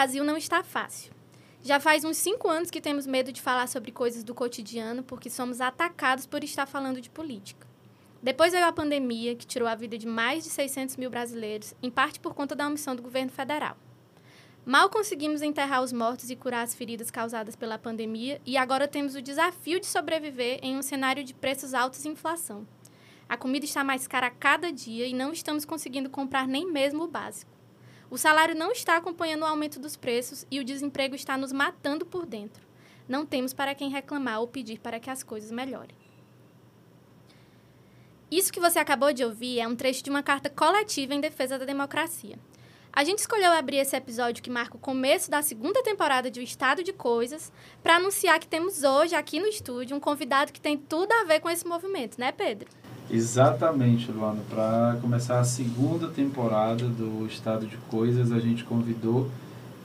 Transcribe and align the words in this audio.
Brasil 0.00 0.24
não 0.24 0.38
está 0.38 0.62
fácil. 0.62 1.12
Já 1.62 1.78
faz 1.78 2.04
uns 2.04 2.16
cinco 2.16 2.48
anos 2.48 2.70
que 2.70 2.80
temos 2.80 3.06
medo 3.06 3.30
de 3.30 3.42
falar 3.42 3.68
sobre 3.68 3.92
coisas 3.92 4.24
do 4.24 4.34
cotidiano 4.34 5.02
porque 5.02 5.28
somos 5.28 5.60
atacados 5.60 6.24
por 6.24 6.42
estar 6.42 6.64
falando 6.64 7.02
de 7.02 7.10
política. 7.10 7.66
Depois 8.22 8.54
veio 8.54 8.64
a 8.64 8.72
pandemia, 8.72 9.36
que 9.36 9.46
tirou 9.46 9.68
a 9.68 9.74
vida 9.74 9.98
de 9.98 10.06
mais 10.06 10.42
de 10.42 10.48
600 10.48 10.96
mil 10.96 11.10
brasileiros, 11.10 11.74
em 11.82 11.90
parte 11.90 12.18
por 12.18 12.32
conta 12.32 12.56
da 12.56 12.66
omissão 12.66 12.96
do 12.96 13.02
governo 13.02 13.30
federal. 13.30 13.76
Mal 14.64 14.88
conseguimos 14.88 15.42
enterrar 15.42 15.82
os 15.82 15.92
mortos 15.92 16.30
e 16.30 16.34
curar 16.34 16.62
as 16.62 16.74
feridas 16.74 17.10
causadas 17.10 17.54
pela 17.54 17.78
pandemia, 17.78 18.40
e 18.46 18.56
agora 18.56 18.88
temos 18.88 19.14
o 19.14 19.20
desafio 19.20 19.78
de 19.78 19.84
sobreviver 19.84 20.60
em 20.62 20.78
um 20.78 20.82
cenário 20.82 21.22
de 21.22 21.34
preços 21.34 21.74
altos 21.74 22.06
e 22.06 22.08
inflação. 22.08 22.66
A 23.28 23.36
comida 23.36 23.66
está 23.66 23.84
mais 23.84 24.08
cara 24.08 24.28
a 24.28 24.30
cada 24.30 24.72
dia 24.72 25.06
e 25.06 25.12
não 25.12 25.30
estamos 25.30 25.66
conseguindo 25.66 26.08
comprar 26.08 26.48
nem 26.48 26.66
mesmo 26.66 27.04
o 27.04 27.06
básico. 27.06 27.59
O 28.10 28.18
salário 28.18 28.56
não 28.56 28.72
está 28.72 28.96
acompanhando 28.96 29.42
o 29.42 29.46
aumento 29.46 29.78
dos 29.78 29.96
preços 29.96 30.44
e 30.50 30.58
o 30.58 30.64
desemprego 30.64 31.14
está 31.14 31.38
nos 31.38 31.52
matando 31.52 32.04
por 32.04 32.26
dentro. 32.26 32.66
Não 33.08 33.24
temos 33.24 33.54
para 33.54 33.74
quem 33.74 33.88
reclamar 33.88 34.40
ou 34.40 34.48
pedir 34.48 34.80
para 34.80 34.98
que 34.98 35.08
as 35.08 35.22
coisas 35.22 35.52
melhorem. 35.52 35.96
Isso 38.28 38.52
que 38.52 38.60
você 38.60 38.78
acabou 38.78 39.12
de 39.12 39.24
ouvir 39.24 39.60
é 39.60 39.66
um 39.66 39.76
trecho 39.76 40.02
de 40.02 40.10
uma 40.10 40.22
carta 40.22 40.50
coletiva 40.50 41.14
em 41.14 41.20
defesa 41.20 41.58
da 41.58 41.64
democracia. 41.64 42.38
A 42.92 43.04
gente 43.04 43.18
escolheu 43.18 43.52
abrir 43.52 43.76
esse 43.76 43.94
episódio 43.94 44.42
que 44.42 44.50
marca 44.50 44.76
o 44.76 44.80
começo 44.80 45.30
da 45.30 45.42
segunda 45.42 45.80
temporada 45.82 46.28
de 46.28 46.40
O 46.40 46.42
Estado 46.42 46.82
de 46.82 46.92
Coisas 46.92 47.52
para 47.82 47.96
anunciar 47.96 48.40
que 48.40 48.48
temos 48.48 48.82
hoje 48.82 49.14
aqui 49.14 49.38
no 49.38 49.46
estúdio 49.46 49.96
um 49.96 50.00
convidado 50.00 50.52
que 50.52 50.60
tem 50.60 50.76
tudo 50.76 51.12
a 51.12 51.24
ver 51.24 51.38
com 51.38 51.48
esse 51.48 51.64
movimento, 51.64 52.18
né, 52.18 52.32
Pedro? 52.32 52.68
Exatamente, 53.12 54.12
Luana. 54.12 54.40
Para 54.48 54.96
começar 55.00 55.40
a 55.40 55.44
segunda 55.44 56.06
temporada 56.08 56.86
do 56.86 57.26
Estado 57.26 57.66
de 57.66 57.76
Coisas, 57.88 58.30
a 58.30 58.38
gente 58.38 58.62
convidou 58.62 59.28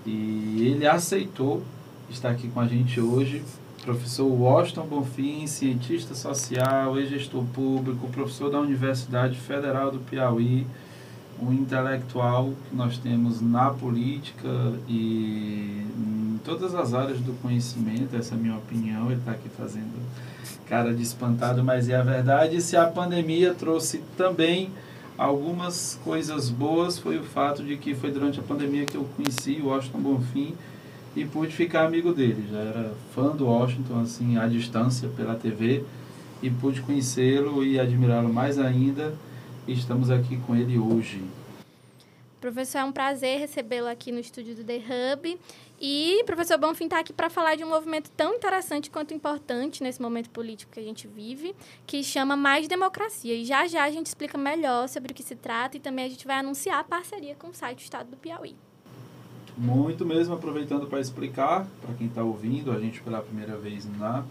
e 0.05 0.67
ele 0.67 0.85
aceitou 0.85 1.63
estar 2.07 2.29
aqui 2.29 2.47
com 2.47 2.59
a 2.59 2.67
gente 2.67 3.01
hoje. 3.01 3.43
Professor 3.83 4.25
Washington 4.25 4.85
Bonfim, 4.85 5.47
cientista 5.47 6.13
social, 6.13 6.99
ex-gestor 6.99 7.43
público, 7.45 8.07
professor 8.09 8.51
da 8.51 8.59
Universidade 8.59 9.37
Federal 9.37 9.91
do 9.91 9.99
Piauí, 9.99 10.65
um 11.41 11.51
intelectual 11.51 12.53
que 12.69 12.75
nós 12.75 12.97
temos 12.97 13.41
na 13.41 13.69
política 13.69 14.73
e 14.87 15.83
em 15.97 16.39
todas 16.43 16.73
as 16.73 16.93
áreas 16.93 17.19
do 17.19 17.33
conhecimento, 17.41 18.15
essa 18.15 18.35
é 18.35 18.37
a 18.37 18.41
minha 18.41 18.55
opinião. 18.55 19.07
Ele 19.11 19.19
está 19.19 19.31
aqui 19.31 19.49
fazendo 19.49 19.93
cara 20.67 20.93
de 20.93 21.03
espantado, 21.03 21.63
mas 21.63 21.89
é 21.89 21.95
a 21.95 22.03
verdade. 22.03 22.61
Se 22.61 22.75
a 22.77 22.85
pandemia 22.85 23.53
trouxe 23.53 24.01
também 24.17 24.69
algumas 25.17 25.99
coisas 26.03 26.49
boas, 26.49 26.97
foi 26.99 27.17
o 27.17 27.23
fato 27.23 27.63
de 27.63 27.77
que 27.77 27.93
foi 27.93 28.11
durante 28.11 28.39
a 28.39 28.43
pandemia 28.43 28.85
que 28.85 28.95
eu 28.95 29.05
conheci 29.15 29.59
o 29.61 29.67
Washington 29.67 29.99
Bonfim 29.99 30.53
e 31.15 31.23
pude 31.23 31.53
ficar 31.53 31.85
amigo 31.85 32.13
dele. 32.13 32.45
Já 32.51 32.59
era 32.59 32.93
fã 33.13 33.29
do 33.29 33.45
Washington, 33.45 34.01
assim, 34.01 34.37
à 34.37 34.47
distância, 34.47 35.07
pela 35.15 35.35
TV, 35.35 35.83
e 36.41 36.49
pude 36.49 36.81
conhecê-lo 36.81 37.63
e 37.63 37.79
admirá-lo 37.79 38.31
mais 38.31 38.59
ainda. 38.59 39.13
E 39.67 39.73
estamos 39.73 40.11
aqui 40.11 40.37
com 40.37 40.55
ele 40.55 40.77
hoje. 40.77 41.23
Professor, 42.39 42.77
é 42.77 42.83
um 42.83 42.91
prazer 42.91 43.39
recebê-lo 43.39 43.87
aqui 43.87 44.11
no 44.11 44.19
estúdio 44.19 44.53
do 44.55 44.63
The 44.63 44.77
Hub. 44.77 45.39
E 45.81 46.21
o 46.21 46.25
professor 46.25 46.59
Bonfim 46.59 46.83
está 46.83 46.99
aqui 46.99 47.11
para 47.11 47.31
falar 47.31 47.55
de 47.55 47.63
um 47.63 47.69
movimento 47.69 48.11
tão 48.11 48.35
interessante 48.35 48.91
quanto 48.91 49.15
importante 49.15 49.81
nesse 49.81 49.99
momento 49.99 50.29
político 50.29 50.71
que 50.71 50.79
a 50.79 50.83
gente 50.83 51.07
vive, 51.07 51.55
que 51.87 52.03
chama 52.03 52.35
Mais 52.35 52.67
Democracia. 52.67 53.33
E 53.33 53.43
já 53.43 53.65
já 53.65 53.83
a 53.83 53.89
gente 53.89 54.05
explica 54.05 54.37
melhor 54.37 54.87
sobre 54.87 55.11
o 55.11 55.15
que 55.15 55.23
se 55.23 55.35
trata 55.35 55.77
e 55.77 55.79
também 55.79 56.05
a 56.05 56.09
gente 56.09 56.27
vai 56.27 56.37
anunciar 56.37 56.79
a 56.79 56.83
parceria 56.83 57.33
com 57.33 57.47
o 57.47 57.53
site 57.53 57.79
do 57.79 57.83
Estado 57.83 58.11
do 58.11 58.17
Piauí. 58.17 58.55
Muito 59.57 60.05
mesmo, 60.05 60.35
aproveitando 60.35 60.85
para 60.85 60.99
explicar 60.99 61.65
para 61.81 61.95
quem 61.95 62.05
está 62.05 62.21
ouvindo 62.21 62.71
a 62.71 62.79
gente 62.79 63.01
pela 63.01 63.21
primeira 63.21 63.57
vez 63.57 63.87
na 63.97 64.23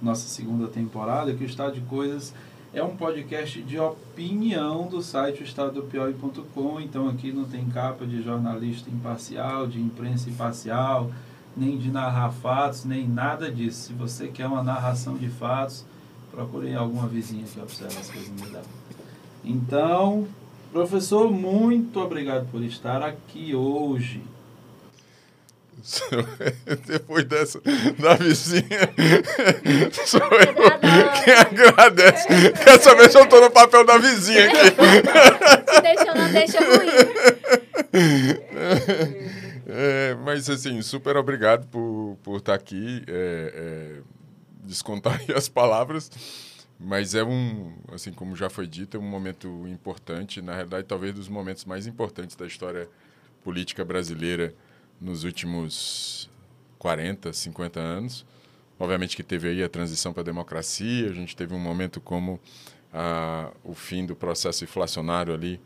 nossa 0.00 0.26
segunda 0.28 0.68
temporada, 0.68 1.34
que 1.34 1.44
o 1.44 1.46
Estado 1.46 1.74
de 1.74 1.80
Coisas 1.82 2.32
é 2.72 2.82
um 2.82 2.94
podcast 2.96 3.62
de 3.62 3.78
opinião 3.78 4.86
do 4.86 5.00
site 5.00 5.42
estadopiauí.com, 5.42 6.80
então 6.80 7.08
aqui 7.08 7.32
não 7.32 7.44
tem 7.44 7.64
capa 7.66 8.06
de 8.06 8.22
jornalista 8.22 8.90
imparcial, 8.90 9.66
de 9.66 9.80
imprensa 9.80 10.28
imparcial, 10.28 11.10
nem 11.56 11.78
de 11.78 11.90
narrar 11.90 12.30
fatos, 12.30 12.84
nem 12.84 13.08
nada 13.08 13.50
disso. 13.50 13.88
Se 13.88 13.92
você 13.94 14.28
quer 14.28 14.46
uma 14.46 14.62
narração 14.62 15.16
de 15.16 15.28
fatos, 15.28 15.84
procure 16.30 16.74
alguma 16.74 17.08
vizinha 17.08 17.44
que 17.46 17.58
observa 17.58 17.98
as 17.98 18.10
coisas 18.10 18.30
melhor. 18.40 18.62
Então, 19.42 20.28
professor, 20.70 21.30
muito 21.32 21.98
obrigado 22.00 22.50
por 22.50 22.62
estar 22.62 23.02
aqui 23.02 23.54
hoje. 23.54 24.22
Depois 26.86 27.24
dessa, 27.24 27.60
da 27.98 28.14
vizinha, 28.14 28.62
sou 30.06 30.20
eu 30.20 31.24
quem 31.24 31.34
agradece. 31.34 32.28
Saber 32.80 33.10
se 33.10 33.18
eu 33.18 33.24
estou 33.24 33.40
no 33.40 33.50
papel 33.50 33.84
da 33.84 33.98
vizinha 33.98 34.46
aqui? 34.46 34.58
Se 35.74 35.80
deixou, 35.82 36.14
não 36.14 36.32
deixa 36.32 36.58
ruim. 36.58 36.88
É, 39.66 40.14
mas, 40.24 40.50
assim, 40.50 40.80
super 40.82 41.16
obrigado 41.16 41.66
por, 41.68 42.18
por 42.22 42.38
estar 42.38 42.54
aqui. 42.54 43.04
É, 43.06 43.52
é, 43.54 44.02
descontar 44.64 45.20
as 45.34 45.48
palavras. 45.48 46.10
Mas 46.80 47.14
é 47.14 47.24
um, 47.24 47.74
assim 47.92 48.12
como 48.12 48.36
já 48.36 48.48
foi 48.48 48.66
dito, 48.66 48.96
é 48.96 49.00
um 49.00 49.02
momento 49.08 49.66
importante. 49.66 50.40
Na 50.40 50.54
realidade, 50.54 50.86
talvez 50.86 51.12
dos 51.12 51.28
momentos 51.28 51.64
mais 51.64 51.86
importantes 51.86 52.36
da 52.36 52.46
história 52.46 52.88
política 53.42 53.84
brasileira 53.84 54.54
nos 55.00 55.24
últimos 55.24 56.30
40, 56.78 57.32
50 57.32 57.80
anos. 57.80 58.26
Obviamente 58.78 59.16
que 59.16 59.22
teve 59.22 59.48
aí 59.48 59.62
a 59.62 59.68
transição 59.68 60.12
para 60.12 60.22
a 60.22 60.24
democracia, 60.24 61.10
a 61.10 61.12
gente 61.12 61.36
teve 61.36 61.52
um 61.54 61.58
momento 61.58 62.00
como 62.00 62.40
ah, 62.92 63.50
o 63.64 63.74
fim 63.74 64.06
do 64.06 64.14
processo 64.14 64.64
inflacionário 64.64 65.34
ali 65.34 65.60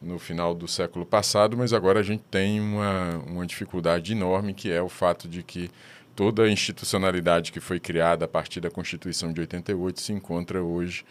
no 0.00 0.18
final 0.18 0.54
do 0.54 0.68
século 0.68 1.06
passado, 1.06 1.56
mas 1.56 1.72
agora 1.72 2.00
a 2.00 2.02
gente 2.02 2.22
tem 2.30 2.60
uma, 2.60 3.18
uma 3.26 3.46
dificuldade 3.46 4.12
enorme, 4.12 4.52
que 4.52 4.70
é 4.70 4.82
o 4.82 4.88
fato 4.88 5.28
de 5.28 5.42
que 5.42 5.70
toda 6.14 6.44
a 6.44 6.50
institucionalidade 6.50 7.52
que 7.52 7.60
foi 7.60 7.80
criada 7.80 8.24
a 8.24 8.28
partir 8.28 8.60
da 8.60 8.70
Constituição 8.70 9.32
de 9.32 9.40
88 9.40 10.00
se 10.00 10.12
encontra 10.12 10.62
hoje 10.62 11.04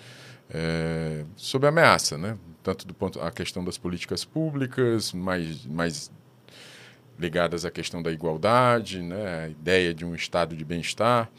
é, 0.49 1.25
sob 1.35 1.67
ameaça, 1.67 2.17
né? 2.17 2.37
tanto 2.61 2.87
do 2.87 2.93
ponto 2.93 3.19
a 3.19 3.29
questão 3.31 3.63
das 3.63 3.77
políticas 3.77 4.23
públicas, 4.23 5.11
mais, 5.11 5.65
mais 5.65 6.11
ligadas 7.23 7.63
à 7.63 7.71
questão 7.71 8.03
da 8.03 8.11
igualdade, 8.11 9.01
né, 9.01 9.45
a 9.45 9.49
ideia 9.49 9.93
de 9.93 10.03
um 10.03 10.13
estado 10.13 10.55
de 10.55 10.65
bem-estar 10.65 11.31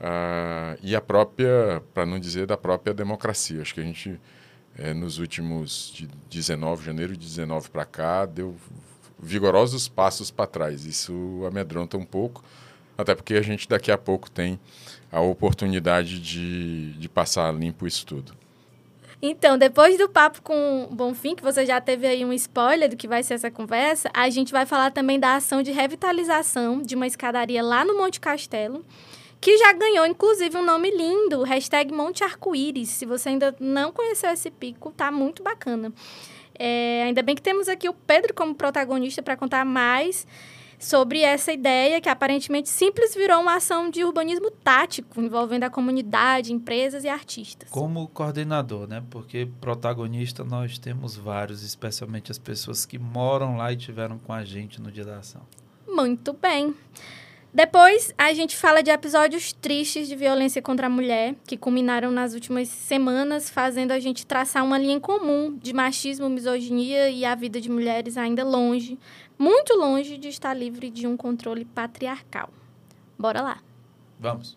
uh, 0.00 0.78
e 0.80 0.94
a 0.94 1.00
própria, 1.00 1.82
para 1.92 2.06
não 2.06 2.20
dizer 2.20 2.46
da 2.46 2.56
própria 2.56 2.94
democracia. 2.94 3.60
Acho 3.60 3.74
que 3.74 3.80
a 3.80 3.84
gente, 3.84 4.20
é, 4.78 4.94
nos 4.94 5.18
últimos 5.18 5.92
de 5.92 6.08
19, 6.30 6.86
janeiro 6.86 7.16
de 7.16 7.26
19 7.26 7.68
para 7.68 7.84
cá, 7.84 8.24
deu 8.24 8.54
vigorosos 9.18 9.88
passos 9.88 10.30
para 10.30 10.46
trás. 10.46 10.84
Isso 10.86 11.42
amedronta 11.46 11.96
um 11.96 12.04
pouco, 12.04 12.44
até 12.96 13.12
porque 13.12 13.34
a 13.34 13.42
gente 13.42 13.68
daqui 13.68 13.90
a 13.90 13.98
pouco 13.98 14.30
tem 14.30 14.60
a 15.10 15.20
oportunidade 15.20 16.20
de, 16.20 16.92
de 16.92 17.08
passar 17.08 17.52
limpo 17.52 17.86
isso 17.86 18.06
tudo. 18.06 18.43
Então, 19.26 19.56
depois 19.56 19.96
do 19.96 20.06
papo 20.06 20.42
com 20.42 20.84
o 20.84 20.94
Bonfim, 20.94 21.34
que 21.34 21.42
você 21.42 21.64
já 21.64 21.80
teve 21.80 22.06
aí 22.06 22.22
um 22.26 22.32
spoiler 22.34 22.90
do 22.90 22.94
que 22.94 23.08
vai 23.08 23.22
ser 23.22 23.32
essa 23.32 23.50
conversa, 23.50 24.10
a 24.12 24.28
gente 24.28 24.52
vai 24.52 24.66
falar 24.66 24.90
também 24.90 25.18
da 25.18 25.36
ação 25.36 25.62
de 25.62 25.72
revitalização 25.72 26.82
de 26.82 26.94
uma 26.94 27.06
escadaria 27.06 27.62
lá 27.62 27.86
no 27.86 27.96
Monte 27.96 28.20
Castelo, 28.20 28.84
que 29.40 29.56
já 29.56 29.72
ganhou, 29.72 30.04
inclusive, 30.04 30.54
um 30.58 30.62
nome 30.62 30.90
lindo, 30.90 31.42
hashtag 31.42 31.90
Monte 31.90 32.22
Arco-Íris. 32.22 32.90
Se 32.90 33.06
você 33.06 33.30
ainda 33.30 33.56
não 33.58 33.92
conheceu 33.92 34.28
esse 34.28 34.50
pico, 34.50 34.92
tá 34.92 35.10
muito 35.10 35.42
bacana. 35.42 35.90
É, 36.58 37.04
ainda 37.06 37.22
bem 37.22 37.34
que 37.34 37.40
temos 37.40 37.66
aqui 37.66 37.88
o 37.88 37.94
Pedro 37.94 38.34
como 38.34 38.54
protagonista 38.54 39.22
para 39.22 39.38
contar 39.38 39.64
mais 39.64 40.26
sobre 40.84 41.20
essa 41.20 41.52
ideia 41.52 42.00
que 42.00 42.08
aparentemente 42.08 42.68
simples 42.68 43.14
virou 43.14 43.40
uma 43.40 43.56
ação 43.56 43.90
de 43.90 44.04
urbanismo 44.04 44.50
tático, 44.50 45.20
envolvendo 45.20 45.64
a 45.64 45.70
comunidade, 45.70 46.52
empresas 46.52 47.04
e 47.04 47.08
artistas. 47.08 47.70
Como 47.70 48.06
coordenador, 48.08 48.86
né? 48.86 49.02
Porque 49.10 49.48
protagonista 49.60 50.44
nós 50.44 50.78
temos 50.78 51.16
vários, 51.16 51.62
especialmente 51.62 52.30
as 52.30 52.38
pessoas 52.38 52.84
que 52.84 52.98
moram 52.98 53.56
lá 53.56 53.72
e 53.72 53.76
tiveram 53.76 54.18
com 54.18 54.32
a 54.32 54.44
gente 54.44 54.80
no 54.80 54.92
dia 54.92 55.04
da 55.04 55.18
ação. 55.18 55.42
Muito 55.88 56.32
bem. 56.32 56.74
Depois, 57.54 58.12
a 58.18 58.32
gente 58.32 58.56
fala 58.56 58.82
de 58.82 58.90
episódios 58.90 59.52
tristes 59.52 60.08
de 60.08 60.16
violência 60.16 60.60
contra 60.60 60.88
a 60.88 60.90
mulher, 60.90 61.36
que 61.46 61.56
culminaram 61.56 62.10
nas 62.10 62.34
últimas 62.34 62.66
semanas, 62.66 63.48
fazendo 63.48 63.92
a 63.92 64.00
gente 64.00 64.26
traçar 64.26 64.64
uma 64.64 64.76
linha 64.76 64.98
comum 64.98 65.56
de 65.56 65.72
machismo, 65.72 66.28
misoginia 66.28 67.08
e 67.10 67.24
a 67.24 67.32
vida 67.36 67.60
de 67.60 67.70
mulheres 67.70 68.16
ainda 68.16 68.42
longe, 68.42 68.98
muito 69.38 69.74
longe 69.74 70.16
de 70.18 70.28
estar 70.28 70.54
livre 70.54 70.90
de 70.90 71.06
um 71.06 71.16
controle 71.16 71.64
patriarcal. 71.64 72.50
Bora 73.18 73.42
lá. 73.42 73.62
Vamos. 74.18 74.56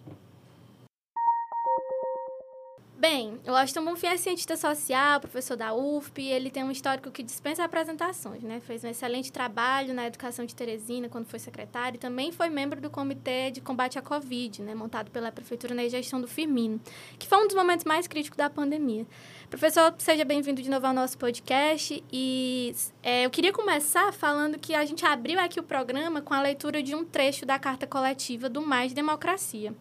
Bem, 2.99 3.39
o 3.47 3.51
Washington 3.51 3.85
Bonfim 3.85 4.07
é 4.07 4.17
cientista 4.17 4.57
social, 4.57 5.19
professor 5.19 5.55
da 5.55 5.71
UFP, 5.71 6.23
ele 6.23 6.49
tem 6.49 6.63
um 6.63 6.71
histórico 6.71 7.11
que 7.11 7.21
dispensa 7.21 7.63
apresentações, 7.63 8.41
né? 8.41 8.59
Fez 8.59 8.83
um 8.83 8.87
excelente 8.87 9.31
trabalho 9.31 9.93
na 9.93 10.07
educação 10.07 10.47
de 10.47 10.55
Teresina 10.55 11.07
quando 11.07 11.27
foi 11.27 11.37
secretário 11.37 11.97
e 11.97 11.99
também 11.99 12.31
foi 12.31 12.49
membro 12.49 12.81
do 12.81 12.89
Comitê 12.89 13.51
de 13.51 13.61
Combate 13.61 13.99
à 13.99 14.01
Covid, 14.01 14.63
né? 14.63 14.73
Montado 14.73 15.11
pela 15.11 15.31
Prefeitura 15.31 15.75
na 15.75 15.87
gestão 15.87 16.19
do 16.19 16.27
Firmino, 16.27 16.81
que 17.19 17.27
foi 17.27 17.37
um 17.37 17.45
dos 17.45 17.55
momentos 17.55 17.85
mais 17.85 18.07
críticos 18.07 18.35
da 18.35 18.49
pandemia. 18.49 19.05
Professor, 19.47 19.93
seja 19.99 20.25
bem-vindo 20.25 20.59
de 20.59 20.69
novo 20.71 20.87
ao 20.87 20.93
nosso 20.93 21.19
podcast 21.19 22.03
e 22.11 22.75
é, 23.03 23.27
eu 23.27 23.29
queria 23.29 23.53
começar 23.53 24.11
falando 24.11 24.57
que 24.57 24.73
a 24.73 24.83
gente 24.85 25.05
abriu 25.05 25.39
aqui 25.39 25.59
o 25.59 25.63
programa 25.63 26.19
com 26.19 26.33
a 26.33 26.41
leitura 26.41 26.81
de 26.81 26.95
um 26.95 27.05
trecho 27.05 27.45
da 27.45 27.59
carta 27.59 27.85
coletiva 27.85 28.49
do 28.49 28.59
Mais 28.59 28.91
Democracia. 28.91 29.71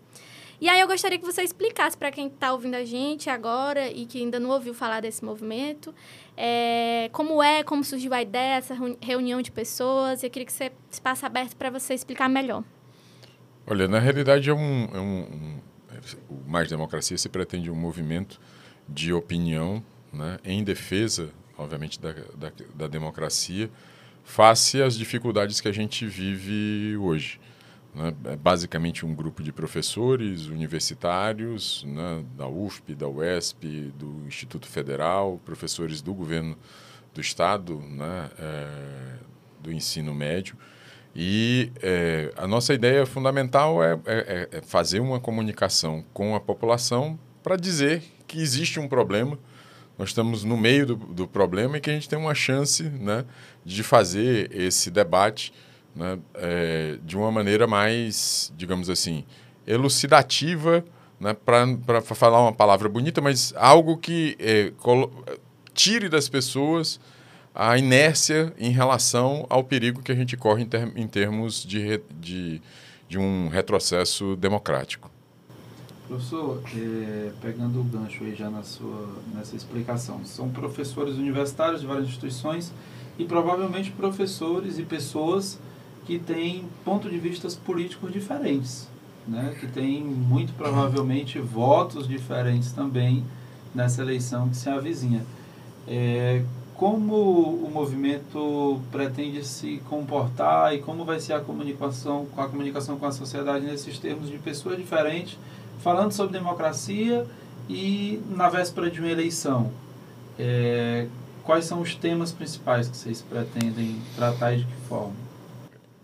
E 0.60 0.68
aí 0.68 0.80
eu 0.80 0.86
gostaria 0.86 1.18
que 1.18 1.24
você 1.24 1.42
explicasse 1.42 1.96
para 1.96 2.10
quem 2.10 2.28
está 2.28 2.52
ouvindo 2.52 2.74
a 2.74 2.84
gente 2.84 3.28
agora 3.28 3.90
e 3.90 4.06
que 4.06 4.18
ainda 4.18 4.40
não 4.40 4.50
ouviu 4.50 4.72
falar 4.72 5.00
desse 5.00 5.24
movimento, 5.24 5.94
é, 6.36 7.10
como 7.12 7.42
é, 7.42 7.62
como 7.62 7.84
surgiu 7.84 8.14
a 8.14 8.22
ideia, 8.22 8.56
essa 8.56 8.74
reunião 9.00 9.42
de 9.42 9.50
pessoas. 9.50 10.22
Eu 10.22 10.30
queria 10.30 10.46
que 10.46 10.52
você 10.52 10.72
espaço 10.90 11.26
aberto 11.26 11.56
para 11.56 11.68
você 11.68 11.94
explicar 11.94 12.28
melhor. 12.28 12.64
Olha, 13.66 13.86
na 13.86 13.98
realidade 13.98 14.48
é 14.48 14.54
um, 14.54 14.88
é 14.94 15.00
um, 15.00 15.60
o 16.30 16.48
Mais 16.48 16.68
Democracia 16.68 17.18
se 17.18 17.28
pretende 17.28 17.70
um 17.70 17.74
movimento 17.74 18.40
de 18.88 19.12
opinião 19.12 19.82
né, 20.12 20.38
em 20.44 20.62
defesa, 20.62 21.30
obviamente, 21.58 22.00
da, 22.00 22.12
da, 22.12 22.52
da 22.74 22.86
democracia 22.86 23.70
face 24.24 24.82
às 24.82 24.96
dificuldades 24.96 25.60
que 25.60 25.68
a 25.68 25.72
gente 25.72 26.06
vive 26.06 26.96
hoje. 26.96 27.40
Né? 27.96 28.14
É 28.26 28.36
basicamente 28.36 29.06
um 29.06 29.14
grupo 29.14 29.42
de 29.42 29.50
professores 29.50 30.46
universitários 30.48 31.82
né? 31.88 32.22
da 32.36 32.46
UFP, 32.46 32.94
da 32.94 33.08
UESP, 33.08 33.92
do 33.98 34.26
Instituto 34.26 34.68
Federal, 34.68 35.40
professores 35.44 36.02
do 36.02 36.12
governo 36.12 36.56
do 37.14 37.20
Estado, 37.22 37.80
né? 37.80 38.30
É, 38.38 39.16
do 39.62 39.72
ensino 39.72 40.14
médio. 40.14 40.54
E 41.14 41.72
é, 41.82 42.30
a 42.36 42.46
nossa 42.46 42.74
ideia 42.74 43.06
fundamental 43.06 43.82
é, 43.82 43.98
é, 44.04 44.48
é 44.52 44.60
fazer 44.60 45.00
uma 45.00 45.18
comunicação 45.18 46.04
com 46.12 46.36
a 46.36 46.40
população 46.40 47.18
para 47.42 47.56
dizer 47.56 48.02
que 48.26 48.38
existe 48.38 48.78
um 48.78 48.86
problema, 48.86 49.38
nós 49.98 50.10
estamos 50.10 50.44
no 50.44 50.58
meio 50.58 50.84
do, 50.84 50.96
do 50.96 51.26
problema 51.26 51.78
e 51.78 51.80
que 51.80 51.88
a 51.88 51.92
gente 51.94 52.06
tem 52.06 52.18
uma 52.18 52.34
chance 52.34 52.82
né, 52.82 53.24
de 53.64 53.82
fazer 53.82 54.54
esse 54.54 54.90
debate 54.90 55.54
né, 55.96 56.18
é, 56.34 56.98
de 57.02 57.16
uma 57.16 57.32
maneira 57.32 57.66
mais, 57.66 58.52
digamos 58.56 58.90
assim, 58.90 59.24
elucidativa, 59.66 60.84
né, 61.18 61.34
para 61.34 62.02
falar 62.02 62.42
uma 62.42 62.52
palavra 62.52 62.88
bonita, 62.88 63.20
mas 63.20 63.54
algo 63.56 63.96
que 63.96 64.36
é, 64.38 64.72
tire 65.72 66.08
das 66.08 66.28
pessoas 66.28 67.00
a 67.54 67.78
inércia 67.78 68.52
em 68.58 68.70
relação 68.70 69.46
ao 69.48 69.64
perigo 69.64 70.02
que 70.02 70.12
a 70.12 70.14
gente 70.14 70.36
corre 70.36 70.62
em, 70.62 70.66
ter, 70.66 70.92
em 70.94 71.06
termos 71.06 71.64
de, 71.64 72.02
de, 72.20 72.60
de 73.08 73.18
um 73.18 73.48
retrocesso 73.48 74.36
democrático. 74.36 75.10
Professor, 76.06 76.62
é, 76.76 77.30
pegando 77.40 77.80
o 77.80 77.84
gancho 77.84 78.22
aí 78.22 78.34
já 78.34 78.50
na 78.50 78.62
sua, 78.62 79.08
nessa 79.34 79.56
explicação, 79.56 80.24
são 80.24 80.50
professores 80.50 81.16
universitários 81.16 81.80
de 81.80 81.86
várias 81.86 82.06
instituições 82.06 82.72
e 83.18 83.24
provavelmente 83.24 83.90
professores 83.90 84.78
e 84.78 84.82
pessoas 84.82 85.58
que 86.06 86.18
têm 86.18 86.64
pontos 86.84 87.10
de 87.10 87.18
vista 87.18 87.48
políticos 87.64 88.12
diferentes, 88.12 88.88
né? 89.26 89.56
que 89.58 89.66
têm 89.66 90.02
muito 90.04 90.52
provavelmente 90.52 91.38
votos 91.40 92.06
diferentes 92.06 92.72
também 92.72 93.24
nessa 93.74 94.02
eleição 94.02 94.48
que 94.48 94.56
se 94.56 94.68
avizinha. 94.68 95.24
É, 95.86 96.42
como 96.74 97.14
o 97.14 97.70
movimento 97.72 98.80
pretende 98.92 99.44
se 99.44 99.78
comportar 99.88 100.74
e 100.74 100.78
como 100.78 101.04
vai 101.04 101.18
ser 101.18 101.32
a 101.32 101.40
comunicação, 101.40 102.26
a 102.36 102.46
comunicação 102.46 102.98
com 102.98 103.06
a 103.06 103.12
sociedade 103.12 103.64
nesses 103.64 103.98
termos 103.98 104.28
de 104.28 104.38
pessoas 104.38 104.76
diferentes, 104.76 105.38
falando 105.80 106.12
sobre 106.12 106.38
democracia 106.38 107.26
e 107.68 108.22
na 108.30 108.48
véspera 108.48 108.90
de 108.90 109.00
uma 109.00 109.08
eleição? 109.08 109.72
É, 110.38 111.08
quais 111.42 111.64
são 111.64 111.80
os 111.80 111.94
temas 111.94 112.30
principais 112.30 112.88
que 112.88 112.96
vocês 112.96 113.22
pretendem 113.22 113.96
tratar 114.14 114.52
e 114.52 114.58
de 114.58 114.64
que 114.64 114.76
forma? 114.88 115.25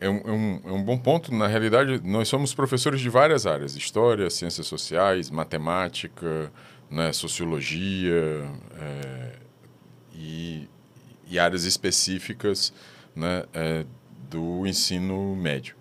É 0.02 0.10
um, 0.10 0.18
é 0.18 0.32
um, 0.32 0.60
é 0.64 0.72
um 0.72 0.82
bom 0.82 0.98
ponto. 0.98 1.32
Na 1.32 1.46
realidade, 1.46 2.00
nós 2.04 2.28
somos 2.28 2.52
professores 2.52 3.00
de 3.00 3.08
várias 3.08 3.46
áreas: 3.46 3.76
história, 3.76 4.28
ciências 4.28 4.66
sociais, 4.66 5.30
matemática, 5.30 6.52
né, 6.90 7.12
sociologia 7.12 8.50
é, 8.78 9.32
e, 10.12 10.68
e, 11.28 11.38
áreas 11.38 11.64
específicas 11.64 12.72
né, 13.14 13.44
é, 13.54 13.84
do 14.28 14.66
ensino 14.66 15.36
médio. 15.36 15.76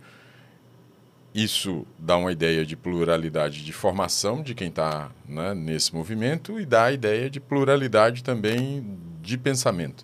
Isso 1.33 1.88
dá 1.97 2.17
uma 2.17 2.31
ideia 2.31 2.65
de 2.65 2.75
pluralidade 2.75 3.63
de 3.63 3.74
formação 3.74 4.44
de 4.44 4.53
quem 4.53 4.67
está 4.67 5.09
né, 5.27 5.53
nesse 5.53 5.95
movimento 5.95 6.59
e 6.59 6.65
dá 6.65 6.85
a 6.85 6.91
ideia 6.91 7.29
de 7.29 7.39
pluralidade 7.39 8.24
também 8.24 8.97
de 9.21 9.38
pensamento. 9.38 10.03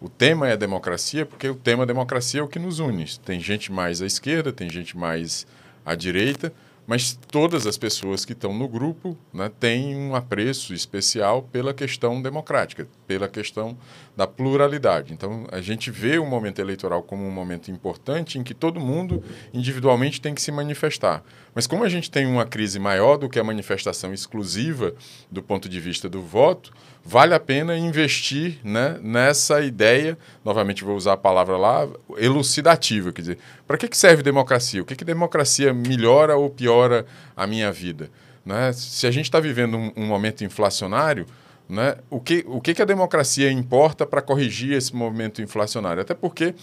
O 0.00 0.08
tema 0.08 0.48
é 0.48 0.56
democracia, 0.56 1.24
porque 1.24 1.48
o 1.48 1.54
tema 1.54 1.86
democracia 1.86 2.40
é 2.40 2.42
o 2.42 2.48
que 2.48 2.58
nos 2.58 2.78
une. 2.78 3.06
Tem 3.24 3.40
gente 3.40 3.72
mais 3.72 4.02
à 4.02 4.06
esquerda, 4.06 4.52
tem 4.52 4.68
gente 4.68 4.96
mais 4.96 5.46
à 5.84 5.94
direita, 5.94 6.52
mas 6.86 7.18
todas 7.30 7.66
as 7.66 7.78
pessoas 7.78 8.24
que 8.24 8.32
estão 8.32 8.52
no 8.52 8.68
grupo 8.68 9.16
né, 9.32 9.50
têm 9.58 9.96
um 9.96 10.14
apreço 10.14 10.74
especial 10.74 11.42
pela 11.42 11.72
questão 11.72 12.20
democrática, 12.20 12.86
pela 13.06 13.28
questão 13.28 13.76
da 14.16 14.26
pluralidade. 14.26 15.12
Então, 15.12 15.46
a 15.52 15.60
gente 15.60 15.90
vê 15.90 16.18
o 16.18 16.26
momento 16.26 16.58
eleitoral 16.58 17.02
como 17.02 17.26
um 17.26 17.30
momento 17.30 17.70
importante 17.70 18.38
em 18.38 18.42
que 18.42 18.54
todo 18.54 18.80
mundo 18.80 19.22
individualmente 19.52 20.20
tem 20.20 20.34
que 20.34 20.42
se 20.42 20.50
manifestar. 20.50 21.22
Mas 21.54 21.66
como 21.66 21.84
a 21.84 21.88
gente 21.88 22.10
tem 22.10 22.26
uma 22.26 22.44
crise 22.44 22.78
maior 22.78 23.16
do 23.16 23.28
que 23.28 23.38
a 23.38 23.44
manifestação 23.44 24.12
exclusiva 24.12 24.94
do 25.30 25.42
ponto 25.42 25.68
de 25.68 25.80
vista 25.80 26.08
do 26.08 26.20
voto, 26.20 26.72
vale 27.02 27.34
a 27.34 27.40
pena 27.40 27.78
investir 27.78 28.58
né, 28.64 28.98
nessa 29.00 29.60
ideia, 29.62 30.18
novamente 30.44 30.84
vou 30.84 30.96
usar 30.96 31.14
a 31.14 31.16
palavra 31.16 31.56
lá, 31.56 31.88
elucidativa. 32.18 33.12
Quer 33.12 33.20
dizer, 33.22 33.38
para 33.66 33.78
que, 33.78 33.96
serve 33.96 34.22
democracia? 34.22 34.82
O 34.82 34.84
que, 34.84 34.96
que 34.96 35.04
democracia 35.04 35.72
melhora 35.72 36.36
ou 36.36 36.50
piora 36.50 37.06
a 37.36 37.46
minha 37.46 37.70
vida? 37.72 38.10
Né? 38.44 38.72
Se 38.72 39.06
a 39.06 39.10
gente 39.10 39.24
está 39.24 39.40
vivendo 39.40 39.76
um, 39.76 39.92
um, 39.96 40.06
momento 40.06 40.44
inflacionário, 40.44 41.26
né, 41.68 41.96
o, 42.08 42.20
que, 42.20 42.44
o 42.46 42.60
que, 42.60 42.74
que 42.74 42.82
a 42.82 42.84
democracia 42.84 43.50
importa 43.50 44.06
para 44.06 44.22
corrigir 44.22 44.72
esse 44.72 44.94
movimento 44.94 45.42
inflacionário? 45.42 46.02
Até 46.02 46.14
porque 46.14 46.54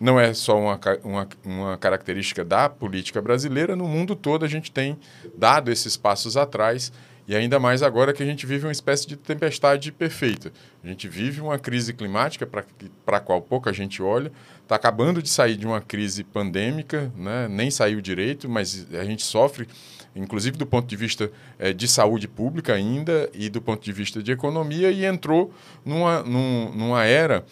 não 0.00 0.20
é 0.20 0.32
só 0.34 0.58
uma, 0.58 0.80
uma, 1.02 1.28
uma, 1.44 1.76
característica 1.76 2.44
da 2.44 2.68
política 2.68 3.20
brasileira, 3.20 3.74
no 3.74 3.86
mundo 3.86 4.14
todo 4.14 4.44
a 4.44 4.48
gente 4.48 4.70
tem 4.70 4.98
dado 5.36 5.70
esses 5.70 5.96
passos 5.96 6.36
atrás 6.36 6.92
e 7.28 7.34
ainda 7.34 7.58
mais 7.58 7.82
agora 7.82 8.12
que 8.12 8.22
a 8.22 8.26
gente 8.26 8.46
vive 8.46 8.66
uma 8.66 8.72
espécie 8.72 9.06
de 9.06 9.16
tempestade 9.16 9.90
perfeita. 9.90 10.52
A 10.82 10.86
gente 10.86 11.08
vive 11.08 11.40
uma 11.40 11.58
crise 11.58 11.92
climática 11.92 12.46
para 12.46 13.16
a 13.16 13.20
qual 13.20 13.42
pouca 13.42 13.72
gente 13.72 14.00
olha, 14.00 14.30
está 14.62 14.76
acabando 14.76 15.20
de 15.20 15.28
sair 15.28 15.56
de 15.56 15.66
uma 15.66 15.80
crise 15.80 16.22
pandêmica, 16.22 17.10
né? 17.16 17.48
nem 17.48 17.68
saiu 17.68 18.00
direito, 18.00 18.48
mas 18.48 18.86
a 18.94 19.04
gente 19.04 19.24
sofre, 19.24 19.66
inclusive 20.16 20.56
do 20.56 20.66
ponto 20.66 20.86
de 20.86 20.96
vista 20.96 21.30
é, 21.58 21.72
de 21.72 21.86
saúde 21.86 22.26
pública 22.26 22.74
ainda 22.74 23.28
e 23.34 23.48
do 23.48 23.60
ponto 23.60 23.84
de 23.84 23.92
vista 23.92 24.22
de 24.22 24.32
economia, 24.32 24.90
e 24.90 25.04
entrou 25.04 25.52
numa, 25.84 26.22
num, 26.22 26.72
numa 26.74 27.04
era 27.04 27.44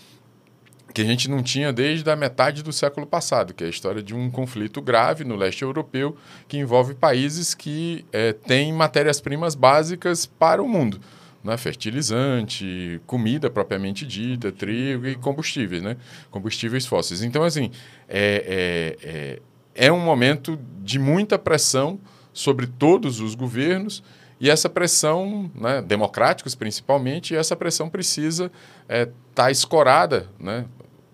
que 0.94 1.02
a 1.02 1.04
gente 1.04 1.28
não 1.28 1.42
tinha 1.42 1.72
desde 1.72 2.08
a 2.08 2.14
metade 2.14 2.62
do 2.62 2.72
século 2.72 3.04
passado, 3.04 3.52
que 3.52 3.64
é 3.64 3.66
a 3.66 3.70
história 3.70 4.00
de 4.00 4.14
um 4.14 4.30
conflito 4.30 4.80
grave 4.80 5.24
no 5.24 5.34
leste 5.34 5.62
europeu 5.62 6.16
que 6.46 6.56
envolve 6.56 6.94
países 6.94 7.52
que 7.52 8.04
é, 8.12 8.32
têm 8.32 8.72
matérias-primas 8.72 9.56
básicas 9.56 10.24
para 10.24 10.62
o 10.62 10.68
mundo. 10.68 11.00
Né? 11.42 11.56
Fertilizante, 11.56 13.00
comida 13.06 13.50
propriamente 13.50 14.06
dita, 14.06 14.52
trigo 14.52 15.08
e 15.08 15.16
combustíveis, 15.16 15.82
né? 15.82 15.96
combustíveis 16.30 16.86
fósseis. 16.86 17.24
Então, 17.24 17.42
assim, 17.42 17.72
é, 18.08 18.96
é, 19.02 19.08
é, 19.08 19.86
é 19.88 19.92
um 19.92 20.00
momento 20.00 20.56
de 20.80 21.00
muita 21.00 21.36
pressão 21.36 21.98
sobre 22.34 22.66
todos 22.66 23.20
os 23.20 23.34
governos 23.34 24.02
e 24.38 24.50
essa 24.50 24.68
pressão, 24.68 25.50
né, 25.54 25.80
democráticos 25.80 26.54
principalmente, 26.54 27.34
essa 27.34 27.56
pressão 27.56 27.88
precisa 27.88 28.50
estar 28.82 28.94
é, 28.94 29.10
tá 29.34 29.50
escorada, 29.50 30.28
né, 30.38 30.66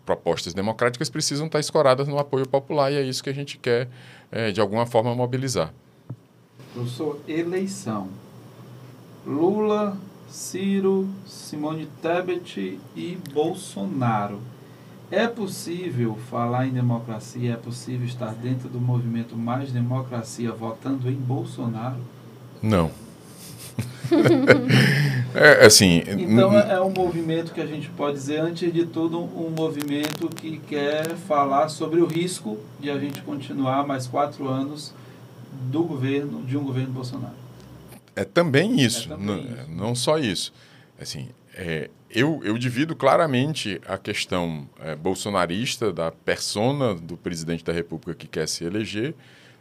propostas 0.05 0.53
democráticas 0.53 1.09
precisam 1.09 1.47
estar 1.47 1.61
escoradas 1.61 2.09
no 2.09 2.19
apoio 2.19 2.49
popular 2.49 2.91
e 2.91 2.97
é 2.97 3.03
isso 3.03 3.23
que 3.23 3.31
a 3.31 3.35
gente 3.35 3.59
quer, 3.59 3.89
é, 4.33 4.51
de 4.51 4.61
alguma 4.61 4.87
forma, 4.87 5.15
mobilizar. 5.15 5.73
Professor, 6.73 7.21
eleição. 7.29 8.09
Lula, 9.27 9.97
Ciro, 10.29 11.09
Simone 11.27 11.87
Tebet 12.01 12.81
e 12.97 13.19
Bolsonaro. 13.33 14.41
É 15.11 15.27
possível 15.27 16.17
falar 16.31 16.69
em 16.69 16.71
democracia? 16.71 17.55
É 17.55 17.57
possível 17.57 18.07
estar 18.07 18.33
dentro 18.33 18.69
do 18.69 18.81
movimento 18.81 19.37
Mais 19.37 19.73
Democracia 19.73 20.53
votando 20.53 21.11
em 21.11 21.17
Bolsonaro? 21.17 21.99
Não. 22.63 22.93
é, 25.35 25.67
assim. 25.67 26.03
Então 26.07 26.57
é 26.57 26.81
um 26.81 26.91
movimento 26.91 27.53
que 27.53 27.61
a 27.61 27.67
gente 27.67 27.89
pode 27.91 28.19
dizer, 28.19 28.41
antes 28.41 28.73
de 28.73 28.87
tudo, 28.87 29.19
um 29.19 29.51
movimento 29.51 30.29
que 30.29 30.59
quer 30.59 31.17
falar 31.17 31.69
sobre 31.69 32.01
o 32.01 32.07
risco 32.07 32.59
de 32.79 32.89
a 32.89 32.99
gente 32.99 33.21
continuar 33.23 33.85
mais 33.85 34.07
quatro 34.07 34.49
anos 34.49 34.95
do 35.71 35.83
governo, 35.83 36.43
de 36.45 36.57
um 36.57 36.65
governo 36.65 36.93
Bolsonaro. 36.93 37.35
É 38.15 38.25
também 38.25 38.81
isso, 38.81 39.13
é 39.13 39.17
também 39.17 39.27
não, 39.27 39.39
isso. 39.39 39.71
não 39.71 39.95
só 39.95 40.19
isso. 40.19 40.53
Assim, 41.01 41.29
é, 41.55 41.91
eu, 42.13 42.41
eu 42.45 42.59
divido 42.59 42.97
claramente 42.97 43.81
a 43.87 43.97
questão 43.97 44.69
é, 44.81 44.95
bolsonarista 44.97 45.93
da 45.93 46.11
persona 46.11 46.95
do 46.95 47.17
presidente 47.17 47.65
da 47.65 47.73
República 47.73 48.15
que 48.15 48.27
quer 48.27 48.49
se 48.49 48.65
eleger 48.65 49.15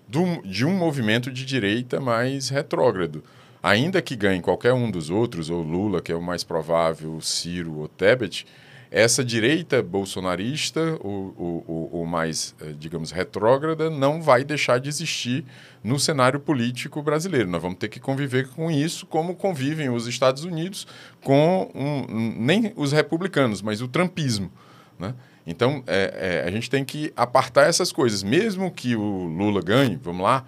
do, 0.07 0.41
de 0.43 0.65
um 0.65 0.75
movimento 0.75 1.31
de 1.31 1.45
direita 1.45 1.99
mais 1.99 2.49
retrógrado. 2.49 3.23
Ainda 3.61 4.01
que 4.01 4.15
ganhe 4.15 4.41
qualquer 4.41 4.73
um 4.73 4.89
dos 4.89 5.09
outros, 5.09 5.49
ou 5.49 5.61
Lula, 5.61 6.01
que 6.01 6.11
é 6.11 6.15
o 6.15 6.21
mais 6.21 6.43
provável, 6.43 7.19
Ciro 7.21 7.77
ou 7.77 7.87
Tebet, 7.87 8.47
essa 8.91 9.23
direita 9.23 9.83
bolsonarista, 9.83 10.97
ou, 11.01 11.93
ou, 11.93 12.05
mais, 12.07 12.55
eh, 12.59 12.73
digamos, 12.77 13.11
retrógrada, 13.11 13.87
não 13.87 14.19
vai 14.19 14.43
deixar 14.43 14.79
de 14.79 14.89
existir 14.89 15.45
no 15.83 15.99
cenário 15.99 16.39
político 16.39 17.01
brasileiro. 17.03 17.47
Nós 17.47 17.61
vamos 17.61 17.77
ter 17.77 17.87
que 17.87 17.99
conviver 17.99 18.47
com 18.49 18.71
isso, 18.71 19.05
como 19.05 19.35
convivem 19.35 19.89
os 19.89 20.07
Estados 20.07 20.43
Unidos 20.43 20.87
com 21.23 21.69
um, 21.75 22.43
nem 22.43 22.73
os 22.75 22.91
republicanos, 22.91 23.61
mas 23.61 23.79
o 23.79 23.87
trumpismo. 23.87 24.51
Né? 24.97 25.13
Então, 25.45 25.83
é, 25.85 26.41
é, 26.43 26.47
a 26.47 26.51
gente 26.51 26.67
tem 26.67 26.83
que 26.83 27.13
apartar 27.15 27.67
essas 27.67 27.91
coisas. 27.91 28.23
Mesmo 28.23 28.71
que 28.71 28.95
o 28.95 29.25
Lula 29.25 29.61
ganhe, 29.61 29.99
vamos 30.01 30.23
lá, 30.23 30.45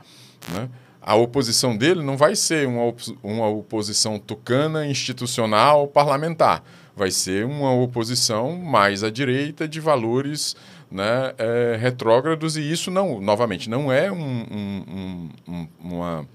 né? 0.49 0.67
a 0.99 1.13
oposição 1.13 1.77
dele 1.77 2.01
não 2.01 2.17
vai 2.17 2.35
ser 2.35 2.67
uma, 2.67 2.83
op 2.85 3.03
uma 3.21 3.47
oposição 3.47 4.17
tucana, 4.17 4.87
institucional, 4.87 5.87
parlamentar 5.87 6.63
vai 6.95 7.11
ser 7.11 7.45
uma 7.45 7.73
oposição 7.73 8.55
mais 8.55 9.03
à 9.03 9.09
direita 9.09 9.67
de 9.67 9.79
valores 9.79 10.55
né, 10.91 11.33
é, 11.37 11.77
retrógrados 11.79 12.57
e 12.57 12.71
isso 12.71 12.91
não, 12.91 13.21
novamente, 13.21 13.69
não 13.69 13.91
é 13.91 14.11
um, 14.11 14.45
um, 14.51 15.29
um, 15.47 15.67
uma 15.79 16.27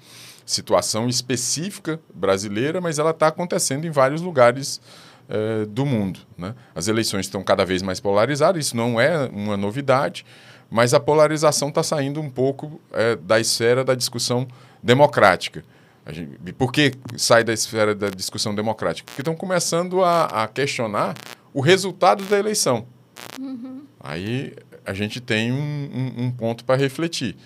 situação 0.46 1.08
específica 1.08 2.00
brasileira, 2.14 2.80
mas 2.80 2.98
ela 2.98 3.10
está 3.10 3.26
acontecendo 3.26 3.86
em 3.86 3.90
vários 3.90 4.22
lugares 4.22 4.80
é, 5.28 5.64
do 5.66 5.84
mundo. 5.84 6.20
Né? 6.38 6.54
As 6.74 6.88
eleições 6.88 7.26
estão 7.26 7.42
cada 7.42 7.64
vez 7.64 7.82
mais 7.82 8.00
polarizadas, 8.00 8.66
isso 8.66 8.76
não 8.76 9.00
é 9.00 9.28
uma 9.32 9.56
novidade, 9.56 10.24
mas 10.70 10.94
a 10.94 11.00
polarização 11.00 11.68
está 11.68 11.82
saindo 11.82 12.20
um 12.20 12.30
pouco 12.30 12.80
é, 12.92 13.16
da 13.16 13.38
esfera 13.38 13.84
da 13.84 13.94
discussão 13.94 14.46
democrática. 14.82 15.64
Gente, 16.12 16.52
por 16.52 16.72
que 16.72 16.92
sai 17.16 17.42
da 17.42 17.52
esfera 17.52 17.94
da 17.94 18.08
discussão 18.08 18.54
democrática? 18.54 19.06
Porque 19.06 19.22
estão 19.22 19.34
começando 19.34 20.04
a, 20.04 20.26
a 20.44 20.48
questionar 20.48 21.14
o 21.52 21.60
resultado 21.60 22.22
da 22.24 22.38
eleição. 22.38 22.86
Uhum. 23.40 23.82
Aí 23.98 24.54
a 24.84 24.92
gente 24.92 25.20
tem 25.20 25.52
um, 25.52 25.56
um, 25.56 26.24
um 26.24 26.30
ponto 26.30 26.64
para 26.64 26.76
refletir. 26.76 27.36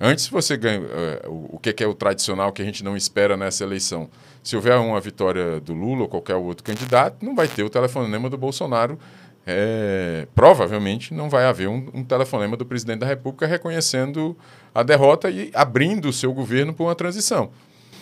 Antes 0.00 0.28
você 0.28 0.56
ganha 0.56 0.80
uh, 0.80 1.30
o, 1.30 1.56
o 1.56 1.58
que 1.58 1.82
é 1.82 1.86
o 1.86 1.94
tradicional 1.94 2.52
que 2.52 2.62
a 2.62 2.64
gente 2.64 2.82
não 2.82 2.96
espera 2.96 3.36
nessa 3.36 3.64
eleição. 3.64 4.08
Se 4.42 4.56
houver 4.56 4.76
uma 4.78 5.00
vitória 5.00 5.60
do 5.60 5.72
Lula 5.72 6.02
ou 6.02 6.08
qualquer 6.08 6.36
outro 6.36 6.64
candidato, 6.64 7.24
não 7.24 7.34
vai 7.34 7.48
ter 7.48 7.62
o 7.62 7.70
telefonema 7.70 8.30
do 8.30 8.38
Bolsonaro. 8.38 8.98
É, 9.46 10.28
provavelmente 10.34 11.14
não 11.14 11.30
vai 11.30 11.46
haver 11.46 11.68
um, 11.68 11.88
um 11.94 12.04
telefonema 12.04 12.56
do 12.56 12.66
presidente 12.66 12.98
da 12.98 13.06
República 13.06 13.46
reconhecendo 13.46 14.36
a 14.74 14.82
derrota 14.82 15.30
e 15.30 15.50
abrindo 15.54 16.08
o 16.08 16.12
seu 16.12 16.32
governo 16.32 16.74
para 16.74 16.84
uma 16.84 16.94
transição. 16.94 17.50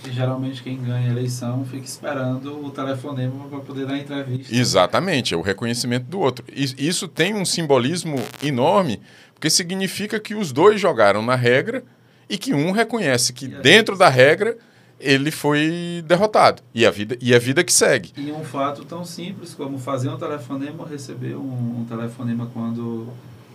E 0.06 0.12
geralmente 0.12 0.62
quem 0.62 0.80
ganha 0.80 1.08
a 1.08 1.10
eleição 1.10 1.64
fica 1.64 1.84
esperando 1.84 2.64
o 2.64 2.70
telefonema 2.70 3.48
para 3.48 3.60
poder 3.60 3.86
dar 3.86 3.98
entrevista. 3.98 4.54
Exatamente, 4.54 5.34
é 5.34 5.36
o 5.36 5.42
reconhecimento 5.42 6.04
do 6.04 6.20
outro. 6.20 6.44
Isso 6.54 7.08
tem 7.08 7.34
um 7.34 7.44
simbolismo 7.44 8.16
enorme, 8.42 9.00
porque 9.34 9.50
significa 9.50 10.20
que 10.20 10.34
os 10.34 10.52
dois 10.52 10.80
jogaram 10.80 11.22
na 11.22 11.34
regra 11.34 11.84
e 12.28 12.38
que 12.38 12.54
um 12.54 12.70
reconhece 12.70 13.32
que 13.32 13.46
dentro 13.46 13.96
da 13.96 14.08
regra 14.08 14.56
ele 14.98 15.30
foi 15.30 16.02
derrotado. 16.06 16.62
E 16.74 16.86
a 16.86 16.90
vida, 16.90 17.16
e 17.20 17.34
a 17.34 17.38
vida 17.38 17.62
que 17.62 17.72
segue. 17.72 18.12
E 18.16 18.32
um 18.32 18.44
fato 18.44 18.84
tão 18.84 19.04
simples 19.04 19.54
como 19.54 19.78
fazer 19.78 20.08
um 20.08 20.16
telefonema 20.16 20.82
ou 20.82 20.88
receber 20.88 21.36
um, 21.36 21.80
um 21.80 21.86
telefonema 21.88 22.50
quando 22.52 23.08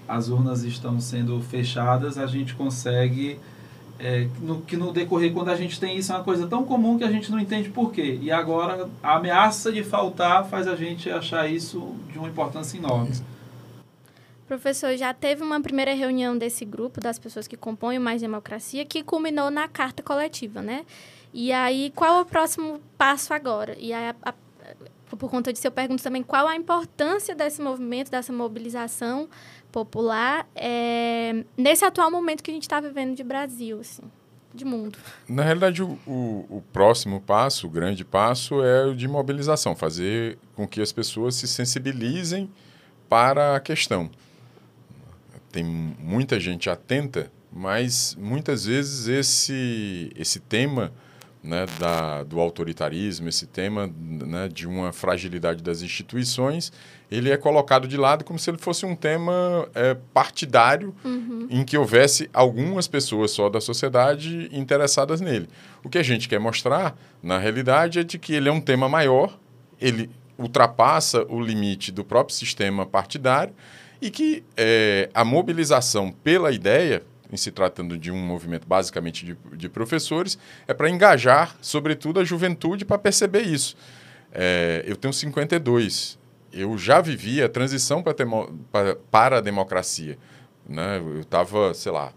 as 0.07 0.29
urnas 0.29 0.63
estão 0.63 0.99
sendo 0.99 1.41
fechadas, 1.41 2.17
a 2.17 2.27
gente 2.27 2.53
consegue 2.53 3.39
é, 4.03 4.27
no, 4.39 4.61
que 4.61 4.75
no 4.75 4.91
decorrer, 4.91 5.31
quando 5.31 5.49
a 5.49 5.55
gente 5.55 5.79
tem 5.79 5.95
isso, 5.95 6.11
é 6.11 6.15
uma 6.15 6.23
coisa 6.23 6.47
tão 6.47 6.65
comum 6.65 6.97
que 6.97 7.03
a 7.03 7.11
gente 7.11 7.31
não 7.31 7.39
entende 7.39 7.69
por 7.69 7.91
quê. 7.91 8.17
E 8.19 8.31
agora, 8.31 8.89
a 9.03 9.17
ameaça 9.17 9.71
de 9.71 9.83
faltar 9.83 10.43
faz 10.49 10.67
a 10.67 10.75
gente 10.75 11.07
achar 11.09 11.47
isso 11.47 11.95
de 12.11 12.17
uma 12.17 12.27
importância 12.27 12.77
enorme. 12.77 13.11
Professor, 14.47 14.97
já 14.97 15.13
teve 15.13 15.43
uma 15.43 15.61
primeira 15.61 15.93
reunião 15.93 16.35
desse 16.35 16.65
grupo, 16.65 16.99
das 16.99 17.19
pessoas 17.19 17.47
que 17.47 17.55
compõem 17.55 17.99
o 17.99 18.01
Mais 18.01 18.21
Democracia, 18.21 18.83
que 18.83 19.03
culminou 19.03 19.51
na 19.51 19.67
carta 19.67 20.01
coletiva, 20.01 20.63
né? 20.63 20.83
E 21.31 21.51
aí, 21.51 21.93
qual 21.95 22.17
é 22.17 22.21
o 22.21 22.25
próximo 22.25 22.81
passo 22.97 23.33
agora? 23.33 23.77
E 23.79 23.93
aí, 23.93 24.09
a, 24.09 24.15
a, 24.23 24.33
por 25.15 25.29
conta 25.29 25.53
disso, 25.53 25.67
eu 25.67 25.71
pergunto 25.71 26.01
também 26.01 26.23
qual 26.23 26.47
a 26.47 26.55
importância 26.55 27.35
desse 27.35 27.61
movimento, 27.61 28.09
dessa 28.09 28.33
mobilização 28.33 29.29
popular 29.71 30.47
é, 30.55 31.43
nesse 31.57 31.85
atual 31.85 32.11
momento 32.11 32.43
que 32.43 32.51
a 32.51 32.53
gente 32.53 32.63
está 32.63 32.79
vivendo 32.79 33.15
de 33.15 33.23
Brasil, 33.23 33.79
assim, 33.79 34.03
de 34.53 34.65
mundo. 34.65 34.97
Na 35.27 35.43
realidade, 35.43 35.81
o, 35.81 35.97
o, 36.05 36.45
o, 36.49 36.63
próximo 36.73 37.21
passo, 37.21 37.67
o 37.67 37.69
grande 37.69 38.03
passo, 38.03 38.63
é 38.63 38.85
o 38.85 38.95
de 38.95 39.07
mobilização, 39.07 39.75
fazer 39.75 40.37
com 40.55 40.67
que 40.67 40.81
as 40.81 40.91
pessoas 40.91 41.35
se 41.35 41.47
sensibilizem 41.47 42.49
para 43.07 43.55
a 43.55 43.59
questão. 43.59 44.09
Tem 45.51 45.63
muita 45.63 46.39
gente 46.39 46.69
atenta, 46.69 47.31
mas 47.51 48.15
muitas 48.19 48.65
vezes 48.65 49.07
esse, 49.07 50.11
esse 50.15 50.39
tema 50.39 50.93
né, 51.43 51.65
da, 51.79 52.23
do 52.23 52.39
autoritarismo, 52.39 53.27
esse 53.27 53.47
tema 53.47 53.91
né, 53.99 54.47
de 54.47 54.67
uma 54.67 54.93
fragilidade 54.93 55.63
das 55.63 55.81
instituições, 55.81 56.71
ele 57.11 57.29
é 57.29 57.35
colocado 57.35 57.87
de 57.89 57.97
lado 57.97 58.23
como 58.23 58.39
se 58.39 58.49
ele 58.49 58.57
fosse 58.57 58.85
um 58.85 58.95
tema 58.95 59.67
é, 59.75 59.95
partidário 60.13 60.95
uhum. 61.03 61.45
em 61.49 61.65
que 61.65 61.77
houvesse 61.77 62.29
algumas 62.33 62.87
pessoas 62.87 63.31
só 63.31 63.49
da 63.49 63.59
sociedade 63.59 64.49
interessadas 64.53 65.19
nele. 65.19 65.49
O 65.83 65.89
que 65.89 65.97
a 65.97 66.03
gente 66.03 66.29
quer 66.29 66.39
mostrar, 66.39 66.97
na 67.21 67.37
realidade, 67.37 67.99
é 67.99 68.03
de 68.03 68.17
que 68.17 68.33
ele 68.33 68.47
é 68.47 68.51
um 68.51 68.61
tema 68.61 68.87
maior, 68.87 69.37
ele 69.79 70.09
ultrapassa 70.37 71.25
o 71.29 71.41
limite 71.41 71.91
do 71.91 72.03
próprio 72.03 72.33
sistema 72.33 72.85
partidário 72.85 73.53
e 74.01 74.09
que 74.09 74.43
é, 74.55 75.09
a 75.13 75.25
mobilização 75.25 76.11
pela 76.11 76.51
ideia, 76.51 77.03
em 77.31 77.35
se 77.35 77.51
tratando 77.51 77.97
de 77.97 78.09
um 78.09 78.17
movimento 78.17 78.65
basicamente 78.65 79.25
de, 79.25 79.37
de 79.57 79.67
professores, 79.67 80.37
é 80.65 80.73
para 80.73 80.89
engajar, 80.89 81.55
sobretudo, 81.61 82.21
a 82.21 82.23
juventude 82.23 82.85
para 82.85 82.97
perceber 82.97 83.41
isso. 83.41 83.75
É, 84.31 84.83
eu 84.87 84.95
tenho 84.95 85.13
52. 85.13 86.20
Eu 86.53 86.77
já 86.77 87.01
vivi 87.01 87.41
a 87.41 87.49
transição 87.49 88.03
para, 88.03 88.13
para, 88.71 88.95
para 89.09 89.37
a 89.37 89.41
democracia. 89.41 90.17
Né? 90.67 90.99
Eu 90.99 91.21
estava, 91.21 91.73
sei 91.73 91.91
lá, 91.91 92.13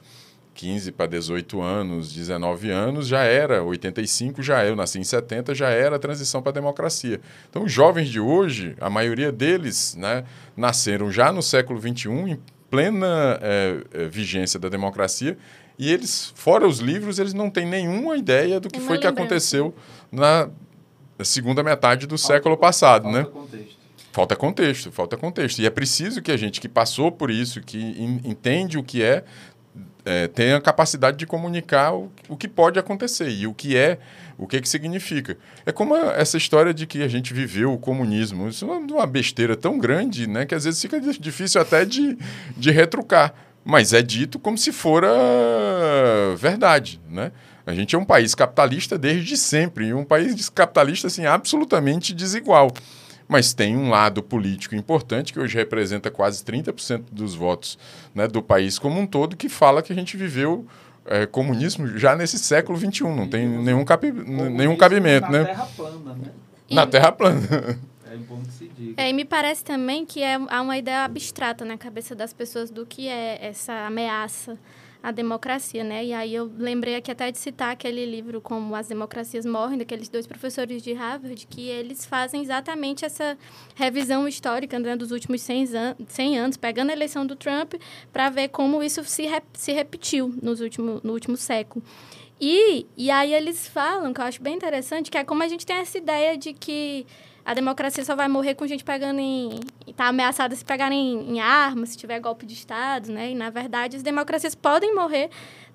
15 0.54 0.92
para 0.92 1.06
18 1.06 1.60
anos, 1.60 2.12
19 2.12 2.70
anos, 2.70 3.08
já 3.08 3.22
era, 3.24 3.62
85 3.62 4.42
já 4.42 4.64
eu 4.64 4.76
nasci 4.76 4.98
em 4.98 5.04
70, 5.04 5.54
já 5.54 5.68
era 5.68 5.96
a 5.96 5.98
transição 5.98 6.40
para 6.40 6.50
a 6.50 6.52
democracia. 6.54 7.20
Então, 7.50 7.64
os 7.64 7.72
jovens 7.72 8.08
de 8.08 8.20
hoje, 8.20 8.76
a 8.80 8.88
maioria 8.88 9.32
deles 9.32 9.96
né, 9.96 10.24
nasceram 10.56 11.10
já 11.10 11.32
no 11.32 11.42
século 11.42 11.80
XXI, 11.80 12.08
em 12.10 12.40
plena 12.70 13.38
é, 13.42 14.08
vigência 14.08 14.58
da 14.58 14.68
democracia, 14.68 15.36
e 15.78 15.92
eles, 15.92 16.32
fora 16.36 16.66
os 16.66 16.78
livros, 16.78 17.18
eles 17.18 17.34
não 17.34 17.50
têm 17.50 17.66
nenhuma 17.66 18.16
ideia 18.16 18.60
do 18.60 18.68
que 18.68 18.78
Uma 18.78 18.86
foi 18.86 18.96
lembrança. 18.96 19.14
que 19.14 19.20
aconteceu 19.20 19.74
na 20.10 20.48
segunda 21.22 21.62
metade 21.62 22.06
do 22.06 22.16
falta, 22.16 22.34
século 22.34 22.56
passado, 22.56 23.04
falta 23.04 23.18
né? 23.18 23.24
Contexto. 23.24 23.73
Falta 24.14 24.36
contexto, 24.36 24.92
falta 24.92 25.16
contexto. 25.16 25.58
E 25.58 25.66
é 25.66 25.70
preciso 25.70 26.22
que 26.22 26.30
a 26.30 26.36
gente 26.36 26.60
que 26.60 26.68
passou 26.68 27.10
por 27.10 27.32
isso, 27.32 27.60
que 27.60 27.76
entende 28.24 28.78
o 28.78 28.82
que 28.84 29.02
é, 29.02 29.24
é, 30.04 30.28
tenha 30.28 30.56
a 30.56 30.60
capacidade 30.60 31.16
de 31.16 31.26
comunicar 31.26 31.92
o, 31.92 32.12
o 32.28 32.36
que 32.36 32.46
pode 32.46 32.78
acontecer 32.78 33.28
e 33.28 33.44
o 33.48 33.52
que 33.52 33.76
é 33.76 33.98
o 34.38 34.46
que, 34.46 34.60
que 34.60 34.68
significa? 34.68 35.36
É 35.66 35.72
como 35.72 35.96
essa 35.96 36.36
história 36.36 36.72
de 36.72 36.86
que 36.86 37.02
a 37.02 37.08
gente 37.08 37.34
viveu 37.34 37.72
o 37.72 37.78
comunismo. 37.78 38.46
Isso 38.46 38.64
é 38.64 38.68
uma 38.68 39.04
besteira 39.04 39.56
tão 39.56 39.80
grande 39.80 40.28
né, 40.28 40.46
que 40.46 40.54
às 40.54 40.62
vezes 40.62 40.80
fica 40.80 41.00
difícil 41.00 41.60
até 41.60 41.84
de, 41.84 42.16
de 42.56 42.70
retrucar. 42.70 43.34
Mas 43.64 43.92
é 43.92 44.00
dito 44.00 44.38
como 44.38 44.56
se 44.56 44.70
fora 44.70 45.08
verdade. 46.36 47.00
Né? 47.10 47.32
A 47.66 47.74
gente 47.74 47.96
é 47.96 47.98
um 47.98 48.04
país 48.04 48.32
capitalista 48.32 48.96
desde 48.96 49.36
sempre, 49.36 49.86
e 49.86 49.94
um 49.94 50.04
país 50.04 50.48
capitalista 50.50 51.08
assim, 51.08 51.26
absolutamente 51.26 52.14
desigual. 52.14 52.70
Mas 53.34 53.52
tem 53.52 53.76
um 53.76 53.90
lado 53.90 54.22
político 54.22 54.76
importante, 54.76 55.32
que 55.32 55.40
hoje 55.40 55.56
representa 55.56 56.08
quase 56.08 56.44
30% 56.44 57.06
dos 57.10 57.34
votos 57.34 57.76
né, 58.14 58.28
do 58.28 58.40
país 58.40 58.78
como 58.78 59.00
um 59.00 59.08
todo, 59.08 59.34
que 59.34 59.48
fala 59.48 59.82
que 59.82 59.92
a 59.92 59.96
gente 59.96 60.16
viveu 60.16 60.64
é, 61.04 61.26
comunismo 61.26 61.98
já 61.98 62.14
nesse 62.14 62.38
século 62.38 62.78
XXI. 62.78 63.02
Não 63.02 63.26
tem 63.26 63.44
nenhum, 63.44 63.84
cabi, 63.84 64.12
nenhum 64.12 64.76
cabimento, 64.76 65.32
na 65.32 65.38
né? 65.38 65.44
Terra 65.46 65.68
plana, 65.76 66.14
né? 66.14 66.30
Na 66.70 66.86
Terra 66.86 67.10
plana. 67.10 67.40
É 68.08 68.16
bom 68.18 68.40
que 68.40 68.52
se 68.52 68.68
diga. 68.68 69.02
É, 69.02 69.10
e 69.10 69.12
me 69.12 69.24
parece 69.24 69.64
também 69.64 70.06
que 70.06 70.22
é, 70.22 70.34
há 70.34 70.62
uma 70.62 70.78
ideia 70.78 71.02
abstrata 71.02 71.64
na 71.64 71.76
cabeça 71.76 72.14
das 72.14 72.32
pessoas 72.32 72.70
do 72.70 72.86
que 72.86 73.08
é 73.08 73.44
essa 73.44 73.72
ameaça 73.84 74.56
à 75.04 75.10
democracia, 75.10 75.84
né? 75.84 76.02
E 76.02 76.14
aí 76.14 76.34
eu 76.34 76.50
lembrei 76.56 76.96
aqui 76.96 77.10
até 77.10 77.30
de 77.30 77.36
citar 77.36 77.72
aquele 77.72 78.06
livro 78.06 78.40
Como 78.40 78.74
as 78.74 78.88
Democracias 78.88 79.44
Morrem, 79.44 79.76
daqueles 79.76 80.08
dois 80.08 80.26
professores 80.26 80.82
de 80.82 80.94
Harvard, 80.94 81.46
que 81.46 81.68
eles 81.68 82.06
fazem 82.06 82.40
exatamente 82.40 83.04
essa 83.04 83.36
revisão 83.74 84.26
histórica 84.26 84.78
né, 84.78 84.96
dos 84.96 85.10
últimos 85.10 85.42
100 85.42 85.76
anos, 85.76 85.96
100 86.08 86.38
anos, 86.38 86.56
pegando 86.56 86.88
a 86.88 86.94
eleição 86.94 87.26
do 87.26 87.36
Trump 87.36 87.74
para 88.10 88.30
ver 88.30 88.48
como 88.48 88.82
isso 88.82 89.04
se, 89.04 89.24
se 89.52 89.72
repetiu 89.72 90.34
nos 90.42 90.62
último, 90.62 91.02
no 91.04 91.12
último 91.12 91.36
século. 91.36 91.84
E, 92.40 92.86
e 92.96 93.10
aí 93.10 93.34
eles 93.34 93.68
falam, 93.68 94.14
que 94.14 94.22
eu 94.22 94.24
acho 94.24 94.42
bem 94.42 94.54
interessante, 94.56 95.10
que 95.10 95.18
é 95.18 95.24
como 95.24 95.42
a 95.42 95.48
gente 95.48 95.66
tem 95.66 95.76
essa 95.76 95.98
ideia 95.98 96.34
de 96.38 96.54
que 96.54 97.06
a 97.44 97.52
democracia 97.54 98.04
só 98.04 98.16
vai 98.16 98.26
morrer 98.28 98.54
com 98.54 98.66
gente 98.66 98.82
pegando 98.84 99.20
em. 99.20 99.60
tá 99.96 100.06
ameaçada 100.08 100.54
se 100.56 100.64
pegarem 100.64 100.98
em, 101.14 101.32
em 101.36 101.40
armas, 101.40 101.90
se 101.90 101.96
tiver 101.96 102.18
golpe 102.20 102.46
de 102.46 102.54
Estado, 102.54 103.12
né? 103.12 103.30
E, 103.30 103.34
na 103.34 103.50
verdade, 103.50 103.96
as 103.96 104.02
democracias 104.02 104.54
podem 104.54 104.94
morrer 104.94 105.28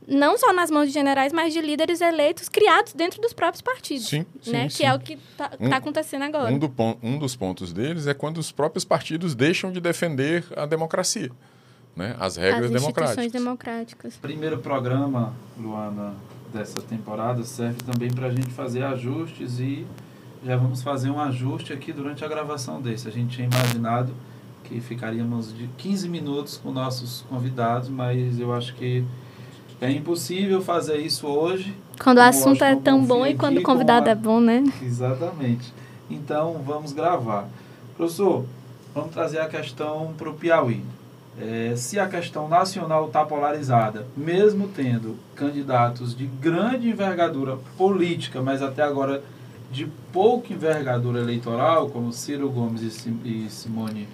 não 0.08 0.38
só 0.40 0.52
nas 0.52 0.72
mãos 0.72 0.88
de 0.88 0.92
generais, 0.94 1.32
mas 1.32 1.54
de 1.54 1.62
líderes 1.62 2.02
eleitos 2.02 2.50
criados 2.50 2.94
dentro 2.94 3.22
dos 3.22 3.32
próprios 3.34 3.62
partidos. 3.62 4.08
Sim, 4.08 4.26
sim, 4.42 4.52
né? 4.52 4.68
sim. 4.68 4.78
Que 4.78 4.84
é 4.86 4.94
o 4.94 5.00
que 5.00 5.14
está 5.14 5.52
Um- 5.60 5.70
tá 5.70 5.76
acontecendo 5.78 6.24
agora. 6.24 6.52
Um, 6.52 6.58
do 6.58 6.68
pon- 6.68 6.98
um 7.04 7.20
dos 7.20 7.36
pontos 7.36 7.72
deles 7.72 8.08
é 8.08 8.14
quando 8.16 8.40
os 8.40 8.52
próprios 8.52 8.84
partidos 8.84 9.36
deixam 9.36 9.72
de 9.72 9.80
defender 9.80 10.44
a 10.58 10.66
democracia, 10.66 11.30
né? 11.96 12.16
as 12.20 12.38
regras 12.38 12.72
As 12.74 12.82
instituições 12.82 13.32
democráticas. 13.32 13.32
democráticas. 13.32 14.16
Primeiro 14.18 14.58
programa, 14.58 15.36
Luana, 15.56 16.16
dessa 16.52 16.82
temporada 16.82 17.44
serve 17.44 17.84
também 17.84 18.10
para 18.12 18.26
a 18.28 18.32
gente 18.32 18.50
fazer 18.50 18.82
ajustes 18.84 19.60
e 19.60 19.86
já 20.46 20.56
vamos 20.56 20.82
fazer 20.82 21.10
um 21.10 21.20
ajuste 21.20 21.74
aqui 21.74 21.92
durante 21.92 22.24
a 22.24 22.28
gravação 22.28 22.82
desse. 22.82 23.08
A 23.08 23.12
gente 23.12 23.36
tinha 23.36 23.48
imaginado 23.48 24.14
que 24.64 24.80
ficaríamos 24.80 25.56
de 25.56 25.68
15 25.78 26.08
minutos 26.08 26.58
com 26.58 26.72
nossos 26.72 27.26
convidados, 27.30 27.90
mas 27.90 28.40
eu 28.40 28.54
acho 28.54 28.74
que 28.76 29.04
é 29.82 29.92
impossível 29.92 30.62
fazer 30.62 30.98
isso 30.98 31.28
hoje. 31.28 31.76
Quando 32.02 32.20
o 32.20 32.22
assunto 32.22 32.64
é 32.64 32.76
tão 32.76 33.04
bom 33.04 33.26
e 33.26 33.36
quando 33.36 33.58
o 33.58 33.64
convidado 33.64 34.08
a- 34.10 34.12
é 34.12 34.16
bom, 34.16 34.40
né? 34.40 34.64
Exatamente. 34.82 35.74
Então, 36.10 36.62
vamos 36.66 36.92
gravar. 36.94 37.48
Professor, 37.98 38.46
vamos 38.94 39.12
trazer 39.12 39.40
a 39.40 39.48
questão 39.48 40.14
para 40.18 40.30
o 40.30 40.34
Piauí. 40.34 40.84
É, 41.42 41.74
se 41.76 41.98
a 42.00 42.08
questão 42.08 42.50
nacional 42.50 43.08
está 43.08 43.24
polarizada, 43.24 44.06
mesmo 44.16 44.68
tendo 44.68 45.16
candidatos 45.36 46.16
de 46.16 46.26
grande 46.26 46.90
envergadura 46.90 47.58
política, 47.78 48.42
mas 48.42 48.62
até 48.62 48.82
agora 48.82 49.24
de 49.72 49.86
pouca 50.12 50.52
envergadura 50.54 51.20
eleitoral, 51.20 51.90
como 51.90 52.12
Ciro 52.12 52.50
Gomes 52.50 52.82
e 52.82 52.90
Sim- 52.90 53.20
e 53.24 53.48
Simone 53.50 54.08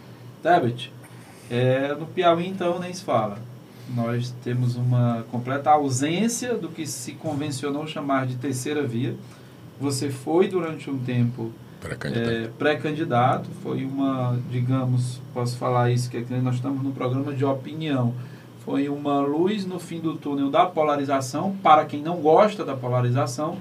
Tebet, 0.43 0.91
é, 1.49 1.95
no 1.97 2.05
Piauí, 2.05 2.47
então, 2.47 2.79
nem 2.79 2.93
se 2.93 3.03
fala. 3.03 3.37
Nós 3.95 4.33
temos 4.43 4.75
uma 4.75 5.23
completa 5.31 5.69
ausência 5.71 6.55
do 6.55 6.69
que 6.69 6.85
se 6.87 7.13
convencionou 7.13 7.85
chamar 7.87 8.25
de 8.25 8.35
terceira 8.35 8.85
via. 8.85 9.15
Você 9.79 10.09
foi 10.09 10.47
durante 10.47 10.89
um 10.89 10.97
tempo 10.97 11.51
Pré-candidato. 11.79 12.29
é, 12.29 12.47
pré-candidato, 12.57 13.49
foi 13.61 13.85
uma, 13.85 14.39
digamos, 14.49 15.21
posso 15.33 15.55
falar 15.57 15.91
isso, 15.91 16.09
que 16.09 16.17
aqui 16.17 16.33
nós 16.35 16.55
estamos 16.55 16.81
no 16.83 16.91
programa 16.91 17.31
de 17.33 17.45
opinião, 17.45 18.13
foi 18.65 18.89
uma 18.89 19.19
luz 19.19 19.65
no 19.65 19.79
fim 19.79 19.99
do 19.99 20.15
túnel 20.15 20.49
da 20.49 20.65
polarização, 20.65 21.55
para 21.61 21.85
quem 21.85 22.01
não 22.01 22.17
gosta 22.17 22.65
da 22.65 22.75
polarização, 22.75 23.57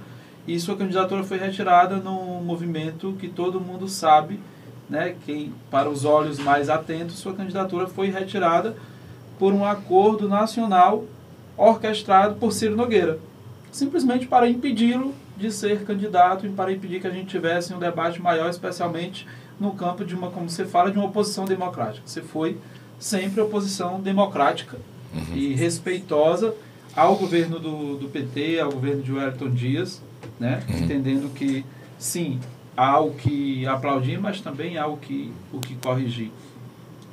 e 0.46 0.58
sua 0.60 0.76
candidatura 0.76 1.24
foi 1.24 1.38
retirada 1.38 1.96
num 1.96 2.42
movimento 2.42 3.16
que 3.18 3.28
todo 3.28 3.60
mundo 3.60 3.88
sabe, 3.88 4.38
né, 4.88 5.16
quem, 5.24 5.52
para 5.70 5.88
os 5.88 6.04
olhos 6.04 6.38
mais 6.38 6.68
atentos, 6.68 7.16
sua 7.16 7.32
candidatura 7.32 7.86
foi 7.86 8.10
retirada 8.10 8.76
por 9.38 9.52
um 9.52 9.64
acordo 9.64 10.28
nacional 10.28 11.04
orquestrado 11.56 12.34
por 12.34 12.52
Ciro 12.52 12.76
Nogueira, 12.76 13.18
simplesmente 13.72 14.26
para 14.26 14.48
impedi-lo 14.48 15.14
de 15.36 15.50
ser 15.50 15.84
candidato 15.84 16.46
e 16.46 16.50
para 16.50 16.72
impedir 16.72 17.00
que 17.00 17.06
a 17.06 17.10
gente 17.10 17.26
tivesse 17.26 17.72
um 17.72 17.78
debate 17.78 18.20
maior, 18.20 18.48
especialmente 18.50 19.26
no 19.58 19.72
campo 19.72 20.04
de 20.04 20.14
uma, 20.14 20.30
como 20.30 20.48
você 20.48 20.64
fala, 20.64 20.90
de 20.90 20.98
uma 20.98 21.06
oposição 21.06 21.44
democrática. 21.44 22.06
Você 22.06 22.20
foi 22.20 22.58
sempre 22.98 23.40
oposição 23.40 24.00
democrática 24.00 24.76
e 25.32 25.54
respeitosa 25.54 26.54
ao 26.96 27.16
governo 27.16 27.58
do, 27.58 27.96
do 27.96 28.08
PT, 28.08 28.60
ao 28.60 28.70
governo 28.70 29.02
de 29.02 29.12
Wellington 29.12 29.50
Dias, 29.50 30.02
né? 30.38 30.62
entendendo 30.68 31.32
que, 31.34 31.64
sim, 31.98 32.40
há 32.76 33.00
o 33.00 33.12
que 33.12 33.66
aplaudir, 33.66 34.18
mas 34.20 34.40
também 34.40 34.78
há 34.78 34.86
o 34.86 34.96
que, 34.96 35.32
o 35.52 35.58
que 35.58 35.74
corrigir. 35.76 36.30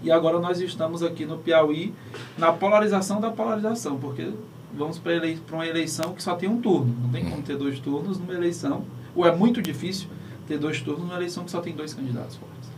E 0.03 0.11
agora 0.11 0.39
nós 0.39 0.59
estamos 0.59 1.03
aqui 1.03 1.25
no 1.25 1.37
Piauí 1.37 1.93
na 2.37 2.51
polarização 2.51 3.21
da 3.21 3.29
polarização, 3.29 3.97
porque 3.97 4.31
vamos 4.73 4.97
para 4.97 5.13
elei 5.13 5.37
uma 5.51 5.67
eleição 5.67 6.13
que 6.13 6.23
só 6.23 6.35
tem 6.35 6.49
um 6.49 6.59
turno. 6.59 6.95
Não 7.03 7.09
tem 7.09 7.23
como 7.23 7.41
ter 7.43 7.55
dois 7.55 7.79
turnos 7.79 8.17
numa 8.17 8.33
eleição, 8.33 8.83
ou 9.15 9.27
é 9.27 9.35
muito 9.35 9.61
difícil 9.61 10.07
ter 10.47 10.57
dois 10.57 10.81
turnos 10.81 11.03
numa 11.03 11.15
eleição 11.15 11.43
que 11.43 11.51
só 11.51 11.61
tem 11.61 11.73
dois 11.73 11.93
candidatos 11.93 12.35
fortes. 12.35 12.71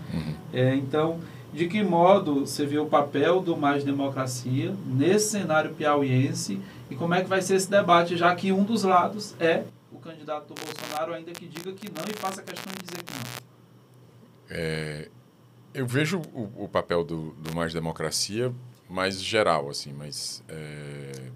É, 0.52 0.76
então, 0.76 1.20
de 1.54 1.68
que 1.68 1.82
modo 1.82 2.42
você 2.42 2.66
vê 2.66 2.78
o 2.78 2.86
papel 2.86 3.42
do 3.42 3.56
Mais 3.56 3.84
Democracia 3.84 4.76
nesse 4.86 5.30
cenário 5.30 5.74
piauiense 5.74 6.60
e 6.94 6.96
como 6.96 7.16
é 7.16 7.24
que 7.24 7.28
vai 7.28 7.42
ser 7.42 7.56
esse 7.56 7.70
debate, 7.70 8.16
já 8.16 8.36
que 8.36 8.52
um 8.52 8.64
dos 8.64 8.84
lados 8.84 9.36
é 9.40 9.64
o 9.92 9.98
candidato 9.98 10.54
do 10.54 10.62
Bolsonaro, 10.62 11.14
ainda 11.14 11.32
que 11.32 11.48
diga 11.48 11.74
que 11.74 11.90
não 11.92 12.04
e 12.08 12.14
faça 12.14 12.44
questão 12.44 12.72
de 12.72 12.84
dizer 12.84 13.04
que 13.04 13.14
não. 13.14 13.44
É, 14.50 15.10
eu 15.74 15.88
vejo 15.88 16.22
o, 16.34 16.66
o 16.66 16.70
papel 16.70 17.04
do, 17.04 17.32
do 17.32 17.56
Mais 17.56 17.74
Democracia 17.74 18.54
mais 18.88 19.20
geral, 19.20 19.70
assim, 19.70 19.92
mas 19.92 20.44
é, 20.48 21.32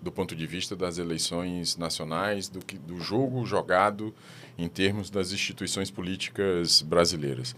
do 0.00 0.10
ponto 0.10 0.34
de 0.34 0.46
vista 0.46 0.74
das 0.74 0.96
eleições 0.96 1.76
nacionais, 1.76 2.48
do, 2.48 2.60
que, 2.60 2.78
do 2.78 2.98
jogo 2.98 3.44
jogado 3.44 4.14
em 4.56 4.68
termos 4.68 5.10
das 5.10 5.32
instituições 5.32 5.90
políticas 5.90 6.80
brasileiras. 6.80 7.54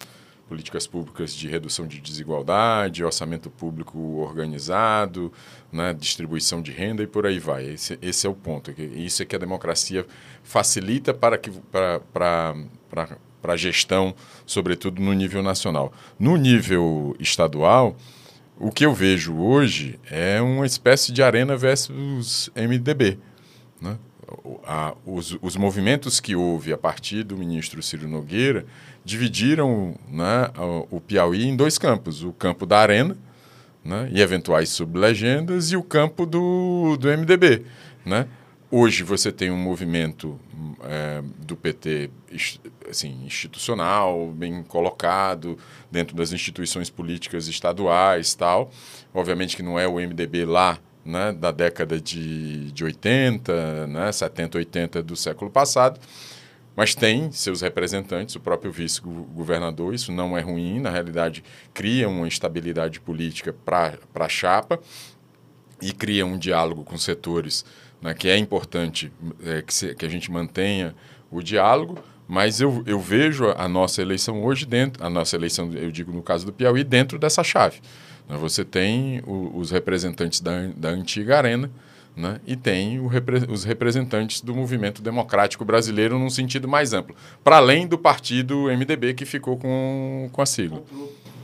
Políticas 0.48 0.87
públicas 0.87 1.35
de 1.35 1.48
redução 1.48 1.87
de 1.87 2.00
desigualdade, 2.00 3.04
orçamento 3.04 3.50
público 3.50 3.98
organizado, 4.18 5.32
né, 5.72 5.92
distribuição 5.92 6.62
de 6.62 6.70
renda 6.70 7.02
e 7.02 7.06
por 7.06 7.26
aí 7.26 7.40
vai. 7.40 7.64
Esse, 7.64 7.98
esse 8.00 8.26
é 8.26 8.30
o 8.30 8.35
ponto. 8.35 8.72
Isso 8.78 9.22
é 9.22 9.26
que 9.26 9.35
a 9.35 9.38
democracia 9.38 10.06
facilita 10.42 11.12
para 11.12 11.37
que 11.37 11.50
para 11.70 12.54
a 13.42 13.56
gestão, 13.56 14.14
sobretudo 14.46 15.02
no 15.02 15.12
nível 15.12 15.42
nacional. 15.42 15.92
No 16.18 16.37
nível 16.37 17.16
estadual, 17.18 17.96
o 18.59 18.70
que 18.70 18.87
eu 18.87 18.94
vejo 18.94 19.37
hoje 19.37 20.00
é 20.11 20.40
uma 20.40 20.64
espécie 20.64 21.12
de 21.12 21.22
arena 21.22 21.56
versus 21.56 22.50
MDB. 22.56 23.18
Né? 23.80 23.98
A- 24.66 24.94
os, 25.04 25.36
os 25.40 25.56
movimentos 25.56 26.18
que 26.18 26.34
houve 26.34 26.72
a 26.72 26.78
partir 26.78 27.22
do 27.22 27.36
ministro 27.36 27.82
Ciro 27.82 28.08
Nogueira 28.08 28.66
dividiram 29.04 29.94
né, 30.08 30.50
o, 30.90 31.00
Piauí 31.00 31.44
em 31.46 31.54
dois 31.56 31.78
campos: 31.78 32.22
o 32.22 32.32
campo 32.32 32.66
da 32.66 32.78
arena 32.78 33.16
né, 33.84 34.08
e 34.12 34.20
eventuais 34.20 34.68
sublegendas 34.70 35.70
e 35.70 35.76
o 35.76 35.82
campo 35.82 36.26
do, 36.26 36.96
do 36.98 37.08
MDB. 37.08 37.64
Né? 38.04 38.26
Hoje 38.68 39.04
você 39.04 39.30
tem 39.30 39.50
um 39.52 39.56
movimento 39.56 40.38
é, 40.82 41.22
do 41.46 41.54
PT 41.56 42.10
assim, 42.90 43.24
institucional, 43.24 44.32
bem 44.32 44.62
colocado 44.64 45.56
dentro 45.90 46.16
das 46.16 46.32
instituições 46.32 46.90
políticas 46.90 47.46
estaduais 47.46 48.34
tal. 48.34 48.72
Obviamente 49.14 49.56
que 49.56 49.62
não 49.62 49.78
é 49.78 49.86
o 49.86 49.94
MDB 50.00 50.44
lá 50.44 50.78
né, 51.06 51.32
da 51.32 51.50
década 51.50 52.00
de, 52.00 52.70
de 52.72 52.84
80, 52.84 53.86
né, 53.86 54.12
70, 54.12 54.58
80 54.58 55.02
do 55.02 55.16
século 55.16 55.50
passado, 55.50 56.00
mas 56.74 56.94
tem 56.94 57.32
seus 57.32 57.62
representantes, 57.62 58.34
o 58.34 58.40
próprio 58.40 58.70
vice-governador, 58.70 59.94
isso 59.94 60.12
não 60.12 60.36
é 60.36 60.42
ruim, 60.42 60.80
na 60.80 60.90
realidade 60.90 61.42
cria 61.72 62.08
uma 62.08 62.28
estabilidade 62.28 63.00
política 63.00 63.54
para 63.64 63.98
a 64.14 64.28
chapa 64.28 64.78
e 65.80 65.92
cria 65.92 66.26
um 66.26 66.36
diálogo 66.36 66.84
com 66.84 66.98
setores 66.98 67.64
né, 68.00 68.14
que 68.14 68.28
é 68.28 68.36
importante 68.36 69.12
é, 69.42 69.62
que, 69.62 69.72
se, 69.72 69.94
que 69.94 70.04
a 70.04 70.08
gente 70.08 70.30
mantenha 70.30 70.94
o 71.30 71.42
diálogo, 71.42 71.98
mas 72.28 72.60
eu, 72.60 72.82
eu 72.86 72.98
vejo 72.98 73.46
a 73.56 73.68
nossa 73.68 74.02
eleição 74.02 74.42
hoje 74.44 74.66
dentro, 74.66 75.04
a 75.04 75.10
nossa 75.10 75.36
eleição, 75.36 75.72
eu 75.72 75.90
digo 75.90 76.12
no 76.12 76.22
caso 76.22 76.44
do 76.44 76.52
Piauí, 76.52 76.84
dentro 76.84 77.18
dessa 77.18 77.42
chave. 77.42 77.80
Né? 78.28 78.36
Você 78.36 78.64
tem 78.64 79.22
o, 79.26 79.52
os 79.56 79.70
representantes 79.70 80.40
da, 80.40 80.68
da 80.76 80.90
antiga 80.90 81.38
arena 81.38 81.70
né? 82.16 82.40
e 82.46 82.56
tem 82.56 83.06
repre, 83.08 83.44
os 83.48 83.64
representantes 83.64 84.40
do 84.40 84.54
movimento 84.54 85.02
democrático 85.02 85.64
brasileiro 85.64 86.18
num 86.18 86.30
sentido 86.30 86.66
mais 86.66 86.92
amplo, 86.92 87.14
para 87.44 87.58
além 87.58 87.86
do 87.86 87.98
partido 87.98 88.64
MDB 88.64 89.14
que 89.14 89.26
ficou 89.26 89.56
com, 89.56 90.28
com 90.32 90.42
a 90.42 90.46
sigla. 90.46 90.82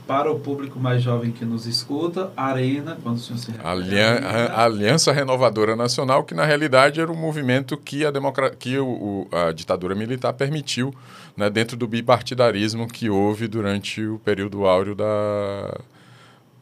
para 0.07 0.31
o 0.31 0.39
público 0.39 0.79
mais 0.79 1.01
jovem 1.01 1.31
que 1.31 1.45
nos 1.45 1.67
escuta, 1.67 2.31
Arena, 2.35 2.97
quando 3.03 3.17
o 3.17 3.19
senhor 3.19 3.37
se 3.37 3.51
Alian 3.63 4.19
a 4.51 4.63
Aliança 4.63 5.11
Renovadora 5.11 5.75
Nacional, 5.75 6.23
que 6.23 6.33
na 6.33 6.43
realidade 6.43 6.99
era 6.99 7.11
um 7.11 7.15
movimento 7.15 7.77
que 7.77 8.03
a, 8.03 8.09
democra 8.09 8.49
que 8.49 8.77
o, 8.79 9.27
a 9.31 9.51
ditadura 9.51 9.93
militar 9.93 10.33
permitiu 10.33 10.93
né, 11.37 11.49
dentro 11.49 11.77
do 11.77 11.87
bipartidarismo 11.87 12.87
que 12.87 13.09
houve 13.09 13.47
durante 13.47 14.03
o 14.03 14.19
período 14.19 14.65
áureo 14.65 14.95
da, 14.95 15.79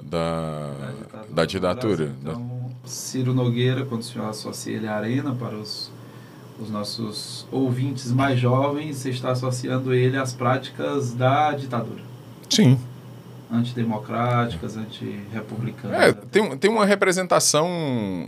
da, 0.03 0.73
da 1.29 1.45
ditadura. 1.45 2.07
Da 2.21 2.31
então, 2.31 2.71
Ciro 2.85 3.33
Nogueira, 3.33 3.85
quando 3.85 4.01
o 4.01 4.03
senhor 4.03 4.29
associa 4.29 4.75
ele 4.75 4.87
à 4.87 4.95
Arena 4.95 5.33
para 5.35 5.55
os, 5.55 5.91
os 6.59 6.69
nossos 6.69 7.47
ouvintes 7.51 8.11
mais 8.11 8.39
jovens, 8.39 8.97
você 8.97 9.09
está 9.09 9.31
associando 9.31 9.93
ele 9.93 10.17
às 10.17 10.33
práticas 10.33 11.13
da 11.13 11.51
ditadura. 11.53 12.01
Sim, 12.49 12.77
antidemocráticas, 13.51 14.77
antirrepublicanas. 14.77 16.01
É, 16.01 16.13
tem, 16.13 16.57
tem 16.57 16.71
uma 16.71 16.85
representação 16.85 17.67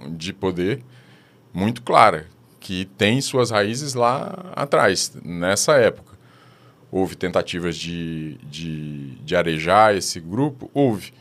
de 0.10 0.34
poder 0.34 0.84
muito 1.54 1.82
clara, 1.82 2.28
que 2.60 2.86
tem 2.98 3.22
suas 3.22 3.52
raízes 3.52 3.94
lá 3.94 4.52
atrás, 4.56 5.14
nessa 5.24 5.74
época. 5.74 6.14
Houve 6.92 7.16
tentativas 7.16 7.76
de, 7.76 8.38
de, 8.44 9.16
de 9.16 9.36
arejar 9.36 9.96
esse 9.96 10.20
grupo? 10.20 10.70
Houve. 10.74 11.14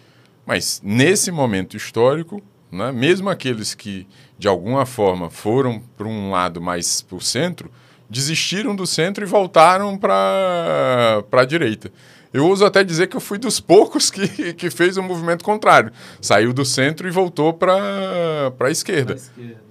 Mas 0.46 0.80
nesse 0.84 1.30
momento 1.30 1.76
histórico, 1.76 2.42
né, 2.70 2.90
mesmo 2.90 3.28
aqueles 3.28 3.74
que 3.74 4.06
de 4.38 4.48
alguma 4.48 4.84
forma 4.84 5.30
foram 5.30 5.80
para 5.96 6.06
um 6.06 6.30
lado 6.30 6.60
mais 6.60 7.00
para 7.00 7.16
o 7.16 7.20
centro, 7.20 7.70
desistiram 8.08 8.74
do 8.74 8.86
centro 8.86 9.24
e 9.24 9.26
voltaram 9.26 9.96
para 9.96 11.22
a 11.30 11.44
direita. 11.44 11.92
Eu 12.32 12.48
uso 12.48 12.64
até 12.64 12.82
dizer 12.82 13.08
que 13.08 13.16
eu 13.16 13.20
fui 13.20 13.36
dos 13.36 13.60
poucos 13.60 14.10
que, 14.10 14.52
que 14.54 14.70
fez 14.70 14.96
o 14.96 15.00
um 15.00 15.04
movimento 15.04 15.44
contrário. 15.44 15.92
Saiu 16.20 16.52
do 16.52 16.64
centro 16.64 17.06
e 17.06 17.10
voltou 17.10 17.52
para 17.52 17.74
a 18.58 18.70
esquerda. 18.70 19.16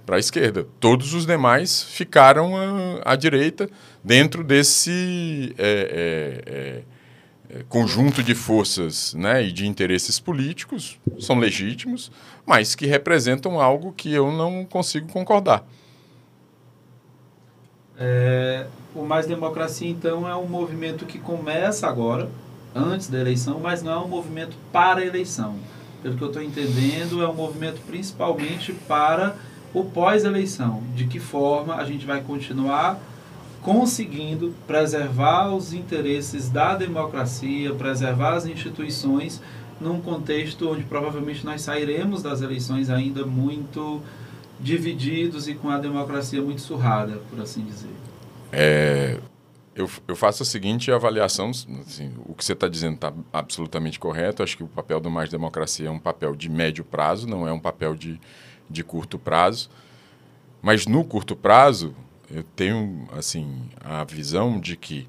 Para 0.06 0.16
a 0.16 0.18
esquerda. 0.18 0.66
Todos 0.78 1.12
os 1.12 1.26
demais 1.26 1.82
ficaram 1.82 2.56
à, 2.56 3.12
à 3.12 3.16
direita 3.16 3.68
dentro 4.02 4.44
desse 4.44 5.54
é, 5.58 6.42
é, 6.46 6.52
é, 6.54 6.82
conjunto 7.68 8.22
de 8.22 8.34
forças 8.34 9.14
né, 9.14 9.42
e 9.44 9.52
de 9.52 9.66
interesses 9.66 10.18
políticos, 10.18 10.98
são 11.18 11.38
legítimos, 11.38 12.10
mas 12.46 12.74
que 12.74 12.86
representam 12.86 13.60
algo 13.60 13.92
que 13.92 14.12
eu 14.12 14.32
não 14.32 14.64
consigo 14.64 15.08
concordar. 15.12 15.64
É, 17.98 18.66
o 18.94 19.04
Mais 19.04 19.26
Democracia, 19.26 19.88
então, 19.88 20.28
é 20.28 20.34
um 20.34 20.46
movimento 20.46 21.04
que 21.06 21.18
começa 21.18 21.86
agora, 21.86 22.28
antes 22.74 23.08
da 23.08 23.18
eleição, 23.20 23.60
mas 23.60 23.82
não 23.82 23.92
é 23.92 23.98
um 23.98 24.08
movimento 24.08 24.56
para 24.72 25.00
a 25.00 25.06
eleição. 25.06 25.56
Pelo 26.02 26.16
que 26.16 26.22
eu 26.22 26.28
estou 26.28 26.42
entendendo, 26.42 27.22
é 27.22 27.28
um 27.28 27.34
movimento 27.34 27.80
principalmente 27.86 28.72
para 28.72 29.36
o 29.72 29.84
pós-eleição. 29.84 30.82
De 30.94 31.06
que 31.06 31.20
forma 31.20 31.76
a 31.76 31.84
gente 31.84 32.04
vai 32.04 32.22
continuar 32.22 33.00
conseguindo 33.62 34.52
preservar 34.66 35.54
os 35.54 35.72
interesses 35.72 36.48
da 36.48 36.74
democracia, 36.74 37.72
preservar 37.74 38.34
as 38.34 38.46
instituições 38.46 39.40
num 39.80 40.00
contexto 40.00 40.68
onde 40.70 40.82
provavelmente 40.82 41.44
nós 41.44 41.62
sairemos 41.62 42.22
das 42.22 42.40
eleições 42.40 42.90
ainda 42.90 43.24
muito 43.24 44.02
divididos 44.60 45.48
e 45.48 45.54
com 45.54 45.70
a 45.70 45.78
democracia 45.78 46.42
muito 46.42 46.60
surrada, 46.60 47.20
por 47.30 47.40
assim 47.40 47.64
dizer. 47.64 47.90
É, 48.52 49.18
eu, 49.74 49.88
eu 50.06 50.14
faço 50.14 50.42
a 50.42 50.46
seguinte 50.46 50.90
avaliação, 50.92 51.50
assim, 51.50 52.12
o 52.26 52.34
que 52.34 52.44
você 52.44 52.52
está 52.52 52.68
dizendo 52.68 52.94
está 52.94 53.12
absolutamente 53.32 53.98
correto, 53.98 54.42
acho 54.42 54.56
que 54.56 54.62
o 54.62 54.68
papel 54.68 55.00
do 55.00 55.10
Mais 55.10 55.30
Democracia 55.30 55.88
é 55.88 55.90
um 55.90 55.98
papel 55.98 56.36
de 56.36 56.48
médio 56.48 56.84
prazo, 56.84 57.26
não 57.26 57.46
é 57.46 57.52
um 57.52 57.60
papel 57.60 57.94
de, 57.94 58.20
de 58.68 58.84
curto 58.84 59.18
prazo, 59.18 59.70
mas 60.60 60.86
no 60.86 61.04
curto 61.04 61.34
prazo 61.34 61.94
eu 62.32 62.42
tenho 62.42 63.08
assim 63.16 63.68
a 63.80 64.04
visão 64.04 64.58
de 64.58 64.76
que 64.76 65.08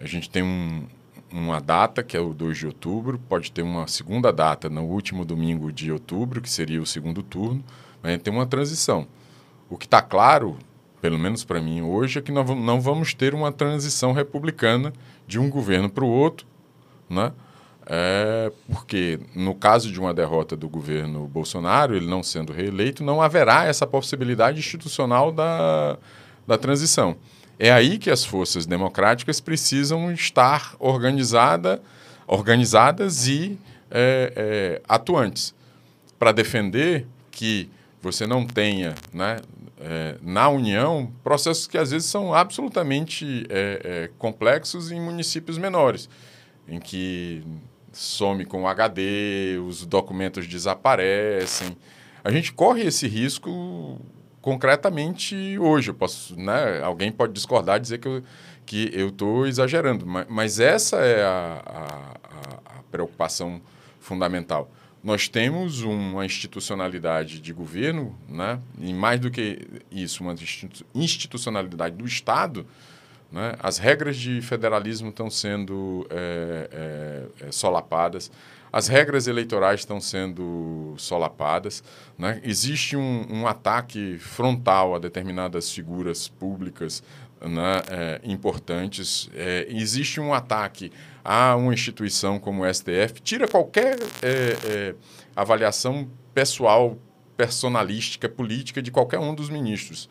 a 0.00 0.06
gente 0.06 0.28
tem 0.28 0.42
um, 0.42 0.86
uma 1.30 1.60
data, 1.60 2.02
que 2.02 2.16
é 2.16 2.20
o 2.20 2.32
2 2.32 2.58
de 2.58 2.66
outubro, 2.66 3.18
pode 3.28 3.52
ter 3.52 3.62
uma 3.62 3.86
segunda 3.86 4.32
data 4.32 4.68
no 4.68 4.84
último 4.84 5.24
domingo 5.24 5.72
de 5.72 5.92
outubro, 5.92 6.40
que 6.40 6.50
seria 6.50 6.80
o 6.80 6.86
segundo 6.86 7.22
turno, 7.22 7.64
mas 8.02 8.20
tem 8.22 8.32
uma 8.32 8.46
transição. 8.46 9.06
O 9.68 9.76
que 9.76 9.86
está 9.86 10.00
claro 10.00 10.56
pelo 11.00 11.18
menos 11.18 11.44
para 11.44 11.60
mim 11.60 11.82
hoje, 11.82 12.18
é 12.18 12.22
que 12.22 12.32
nós 12.32 12.48
não 12.48 12.80
vamos 12.80 13.14
ter 13.14 13.34
uma 13.34 13.52
transição 13.52 14.12
republicana 14.12 14.92
de 15.26 15.38
um 15.38 15.48
governo 15.48 15.88
para 15.88 16.04
o 16.04 16.08
outro, 16.08 16.46
né? 17.08 17.32
É 17.88 18.50
porque, 18.68 19.20
no 19.32 19.54
caso 19.54 19.92
de 19.92 20.00
uma 20.00 20.12
derrota 20.12 20.56
do 20.56 20.68
governo 20.68 21.28
Bolsonaro, 21.28 21.94
ele 21.94 22.06
não 22.06 22.20
sendo 22.20 22.52
reeleito, 22.52 23.04
não 23.04 23.22
haverá 23.22 23.66
essa 23.66 23.86
possibilidade 23.86 24.58
institucional 24.58 25.30
da, 25.30 25.96
da 26.46 26.56
transição. 26.56 27.16
É 27.58 27.72
aí 27.72 27.98
que 27.98 28.10
as 28.10 28.24
forças 28.24 28.66
democráticas 28.66 29.40
precisam 29.40 30.12
estar 30.12 30.74
organizada, 30.78 31.82
organizadas 32.26 33.26
e 33.26 33.58
é, 33.90 34.32
é, 34.36 34.82
atuantes 34.88 35.54
para 36.18 36.32
defender 36.32 37.06
que 37.30 37.68
você 38.00 38.26
não 38.26 38.46
tenha 38.46 38.94
né, 39.12 39.38
é, 39.80 40.16
na 40.22 40.48
União 40.48 41.10
processos 41.24 41.66
que 41.66 41.78
às 41.78 41.90
vezes 41.90 42.08
são 42.08 42.34
absolutamente 42.34 43.46
é, 43.48 43.80
é, 43.84 44.10
complexos 44.18 44.90
em 44.90 45.00
municípios 45.00 45.58
menores, 45.58 46.08
em 46.68 46.78
que 46.78 47.42
some 47.92 48.44
com 48.44 48.62
o 48.62 48.68
HD, 48.68 49.58
os 49.66 49.86
documentos 49.86 50.46
desaparecem. 50.46 51.76
A 52.22 52.30
gente 52.30 52.52
corre 52.52 52.82
esse 52.82 53.06
risco 53.08 53.98
concretamente 54.46 55.58
hoje. 55.58 55.90
Eu 55.90 55.94
posso, 55.94 56.38
né, 56.38 56.80
alguém 56.80 57.10
pode 57.10 57.32
discordar, 57.32 57.80
dizer 57.80 57.98
que 57.98 58.06
eu 58.06 58.22
que 58.64 58.90
eu 58.92 59.10
estou 59.10 59.46
exagerando, 59.46 60.04
mas, 60.04 60.26
mas, 60.28 60.58
essa 60.58 60.96
é 60.96 61.22
a, 61.22 61.62
a, 61.64 62.78
a 62.78 62.82
preocupação 62.90 63.60
fundamental 64.00 64.68
nós 65.04 65.28
temos 65.28 65.82
uma 65.82 66.26
institucionalidade 66.26 67.38
de 67.40 67.52
governo, 67.52 68.18
né? 68.28 68.58
e 68.80 68.92
mais 68.92 69.20
do 69.20 69.30
que 69.30 69.60
isso, 69.88 70.24
uma 70.24 70.34
institucionalidade 70.92 71.94
do 71.94 72.04
Estado. 72.04 72.66
Né? 73.30 73.54
As 73.60 73.78
regras 73.78 74.16
de 74.16 74.42
federalismo 74.42 75.10
estão 75.10 75.30
sendo 75.30 76.04
é, 76.10 77.28
é, 77.40 77.52
solapadas, 77.52 78.32
as 78.72 78.88
regras 78.88 79.26
eleitorais 79.26 79.80
estão 79.80 80.00
sendo 80.00 80.94
solapadas. 80.96 81.82
Né? 82.18 82.40
Existe 82.44 82.96
um, 82.96 83.26
um 83.30 83.46
ataque 83.46 84.18
frontal 84.18 84.94
a 84.94 84.98
determinadas 84.98 85.70
figuras 85.70 86.28
públicas 86.28 87.02
né, 87.40 87.82
é, 87.88 88.20
importantes. 88.24 89.30
É, 89.34 89.66
existe 89.68 90.20
um 90.20 90.32
ataque 90.32 90.92
a 91.24 91.56
uma 91.56 91.74
instituição 91.74 92.38
como 92.38 92.62
o 92.62 92.72
STF, 92.72 93.20
tira 93.22 93.48
qualquer 93.48 93.98
é, 94.22 94.56
é, 94.64 94.94
avaliação 95.34 96.08
pessoal, 96.32 96.96
personalística, 97.36 98.28
política 98.28 98.80
de 98.80 98.90
qualquer 98.90 99.18
um 99.18 99.34
dos 99.34 99.50
ministros. 99.50 100.08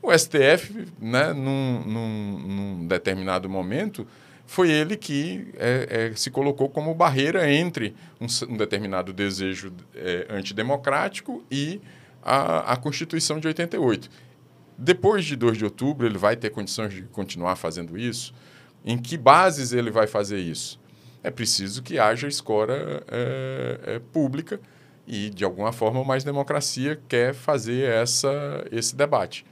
O 0.00 0.16
STF, 0.16 0.86
né, 1.00 1.32
num, 1.32 1.82
num, 1.84 2.38
num 2.38 2.86
determinado 2.86 3.48
momento, 3.48 4.06
foi 4.46 4.70
ele 4.70 4.96
que 4.96 5.48
é, 5.56 6.10
é, 6.12 6.16
se 6.16 6.30
colocou 6.30 6.68
como 6.68 6.94
barreira 6.94 7.50
entre 7.50 7.94
um, 8.20 8.26
um 8.52 8.56
determinado 8.56 9.12
desejo 9.12 9.72
é, 9.94 10.26
antidemocrático 10.30 11.42
e 11.50 11.80
a, 12.22 12.72
a 12.72 12.76
Constituição 12.76 13.40
de 13.40 13.48
88. 13.48 14.08
Depois 14.76 15.24
de 15.24 15.36
2 15.36 15.58
de 15.58 15.64
outubro, 15.64 16.06
ele 16.06 16.18
vai 16.18 16.36
ter 16.36 16.50
condições 16.50 16.92
de 16.92 17.02
continuar 17.02 17.56
fazendo 17.56 17.96
isso? 17.96 18.34
Em 18.84 18.98
que 18.98 19.16
bases 19.16 19.72
ele 19.72 19.90
vai 19.90 20.06
fazer 20.06 20.38
isso? 20.38 20.80
É 21.22 21.30
preciso 21.30 21.82
que 21.82 21.98
haja 21.98 22.28
escola 22.28 22.74
é, 23.08 23.80
é, 23.86 23.98
pública 23.98 24.60
e, 25.06 25.30
de 25.30 25.44
alguma 25.44 25.72
forma, 25.72 26.04
Mais 26.04 26.22
Democracia 26.22 27.00
quer 27.08 27.32
fazer 27.32 27.88
essa, 27.88 28.66
esse 28.70 28.94
debate. 28.94 29.46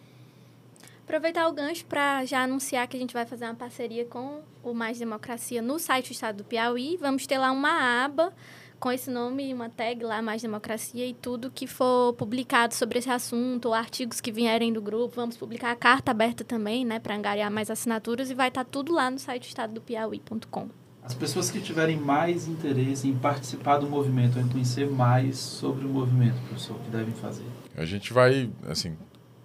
Aproveitar 1.12 1.46
o 1.46 1.52
gancho 1.52 1.84
para 1.84 2.24
já 2.24 2.42
anunciar 2.42 2.88
que 2.88 2.96
a 2.96 3.00
gente 3.00 3.12
vai 3.12 3.26
fazer 3.26 3.44
uma 3.44 3.54
parceria 3.54 4.06
com 4.06 4.40
o 4.62 4.72
Mais 4.72 4.98
Democracia 4.98 5.60
no 5.60 5.78
site 5.78 6.06
do 6.08 6.12
Estado 6.12 6.36
do 6.38 6.44
Piauí. 6.44 6.96
Vamos 6.98 7.26
ter 7.26 7.36
lá 7.36 7.52
uma 7.52 8.02
aba 8.02 8.32
com 8.80 8.90
esse 8.90 9.10
nome, 9.10 9.52
uma 9.52 9.68
tag 9.68 10.02
lá, 10.02 10.22
Mais 10.22 10.40
Democracia, 10.40 11.06
e 11.06 11.12
tudo 11.12 11.50
que 11.50 11.66
for 11.66 12.14
publicado 12.14 12.72
sobre 12.72 12.98
esse 12.98 13.10
assunto, 13.10 13.66
ou 13.66 13.74
artigos 13.74 14.22
que 14.22 14.32
vierem 14.32 14.72
do 14.72 14.80
grupo. 14.80 15.14
Vamos 15.14 15.36
publicar 15.36 15.72
a 15.72 15.76
carta 15.76 16.12
aberta 16.12 16.44
também, 16.44 16.82
né, 16.82 16.98
para 16.98 17.14
angariar 17.14 17.50
mais 17.50 17.70
assinaturas, 17.70 18.30
e 18.30 18.34
vai 18.34 18.48
estar 18.48 18.64
tá 18.64 18.70
tudo 18.70 18.90
lá 18.94 19.10
no 19.10 19.18
site 19.18 19.48
estadodopiauí.com. 19.48 20.70
As 21.02 21.12
pessoas 21.12 21.50
que 21.50 21.60
tiverem 21.60 21.98
mais 21.98 22.48
interesse 22.48 23.06
em 23.06 23.18
participar 23.18 23.76
do 23.76 23.86
movimento, 23.86 24.38
em 24.38 24.48
conhecer 24.48 24.90
mais 24.90 25.36
sobre 25.36 25.84
o 25.84 25.90
movimento, 25.90 26.40
professor, 26.48 26.74
o 26.74 26.78
que 26.78 26.90
devem 26.90 27.12
fazer? 27.12 27.44
A 27.76 27.84
gente 27.84 28.14
vai, 28.14 28.50
assim, 28.66 28.96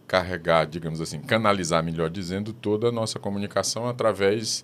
carregar, 0.07 0.65
digamos 0.65 1.01
assim, 1.01 1.19
canalizar, 1.19 1.83
melhor 1.83 2.09
dizendo, 2.09 2.53
toda 2.53 2.87
a 2.87 2.91
nossa 2.91 3.19
comunicação 3.19 3.87
através 3.87 4.63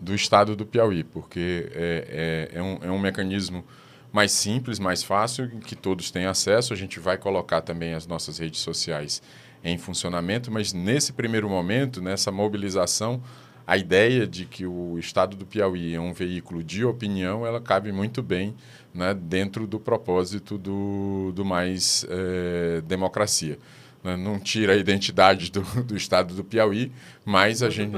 do 0.00 0.14
estado 0.14 0.54
do 0.54 0.64
Piauí, 0.64 1.02
porque 1.02 1.70
é, 1.74 2.48
é, 2.52 2.58
é, 2.58 2.62
um, 2.62 2.78
é 2.82 2.90
um 2.90 2.98
mecanismo 2.98 3.64
mais 4.12 4.30
simples, 4.30 4.78
mais 4.78 5.02
fácil, 5.02 5.48
que 5.60 5.74
todos 5.74 6.10
têm 6.10 6.26
acesso. 6.26 6.72
A 6.72 6.76
gente 6.76 7.00
vai 7.00 7.18
colocar 7.18 7.60
também 7.60 7.94
as 7.94 8.06
nossas 8.06 8.38
redes 8.38 8.60
sociais 8.60 9.20
em 9.64 9.76
funcionamento, 9.76 10.52
mas 10.52 10.72
nesse 10.72 11.12
primeiro 11.12 11.48
momento, 11.48 12.00
nessa 12.00 12.30
mobilização, 12.30 13.20
a 13.66 13.76
ideia 13.78 14.26
de 14.26 14.44
que 14.44 14.66
o 14.66 14.98
Estado 14.98 15.36
do 15.36 15.46
Piauí 15.46 15.94
é 15.94 16.00
um 16.00 16.12
veículo 16.12 16.62
de 16.62 16.84
opinião, 16.84 17.46
ela 17.46 17.60
cabe 17.60 17.90
muito 17.90 18.22
bem 18.22 18.54
né, 18.92 19.14
dentro 19.14 19.66
do 19.66 19.80
propósito 19.80 20.58
do, 20.58 21.32
do 21.34 21.44
mais 21.44 22.06
é, 22.08 22.82
democracia. 22.82 23.58
Né? 24.04 24.18
Não 24.18 24.38
tira 24.38 24.74
a 24.74 24.76
identidade 24.76 25.50
do, 25.50 25.62
do 25.82 25.96
Estado 25.96 26.34
do 26.34 26.44
Piauí, 26.44 26.92
mas 27.24 27.62
a 27.62 27.70
gente. 27.70 27.96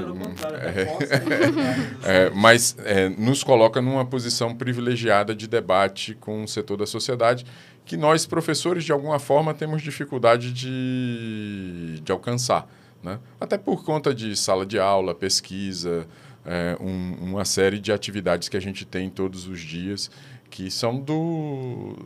É, 0.61 2.23
é, 2.25 2.29
mas 2.29 2.77
é, 2.85 3.09
nos 3.09 3.43
coloca 3.43 3.81
numa 3.81 4.05
posição 4.05 4.55
privilegiada 4.55 5.35
de 5.35 5.47
debate 5.47 6.15
com 6.15 6.43
o 6.43 6.47
setor 6.47 6.77
da 6.77 6.85
sociedade, 6.85 7.45
que 7.85 7.97
nós, 7.97 8.25
professores, 8.25 8.85
de 8.85 8.93
alguma 8.93 9.19
forma, 9.19 9.53
temos 9.53 9.81
dificuldade 9.81 10.53
de, 10.53 11.99
de 12.01 12.11
alcançar. 12.11 12.67
Né? 13.03 13.19
Até 13.39 13.57
por 13.57 13.83
conta 13.83 14.15
de 14.15 14.35
sala 14.35 14.65
de 14.65 14.79
aula, 14.79 15.13
pesquisa, 15.13 16.07
é, 16.45 16.77
um, 16.79 17.31
uma 17.31 17.43
série 17.43 17.79
de 17.79 17.91
atividades 17.91 18.47
que 18.47 18.55
a 18.55 18.61
gente 18.61 18.85
tem 18.85 19.09
todos 19.09 19.47
os 19.47 19.59
dias 19.59 20.09
que 20.49 20.71
são 20.71 20.97
do, 20.97 21.97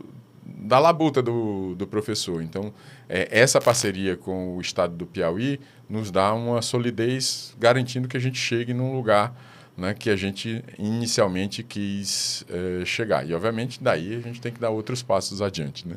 da 0.44 0.78
labuta 0.78 1.22
do, 1.22 1.74
do 1.74 1.86
professor. 1.86 2.42
Então, 2.42 2.72
é, 3.08 3.28
essa 3.30 3.60
parceria 3.60 4.16
com 4.16 4.56
o 4.56 4.60
Estado 4.60 4.94
do 4.94 5.06
Piauí 5.06 5.60
nos 5.88 6.10
dá 6.10 6.32
uma 6.34 6.60
solidez, 6.62 7.54
garantindo 7.58 8.08
que 8.08 8.16
a 8.16 8.20
gente 8.20 8.38
chegue 8.38 8.74
num 8.74 8.94
lugar 8.94 9.34
né, 9.76 9.94
que 9.94 10.10
a 10.10 10.16
gente 10.16 10.64
inicialmente 10.78 11.62
quis 11.62 12.44
é, 12.48 12.84
chegar. 12.84 13.26
E, 13.28 13.34
obviamente, 13.34 13.82
daí 13.82 14.16
a 14.16 14.20
gente 14.20 14.40
tem 14.40 14.52
que 14.52 14.60
dar 14.60 14.70
outros 14.70 15.02
passos 15.02 15.40
adiante. 15.40 15.86
Né? 15.86 15.96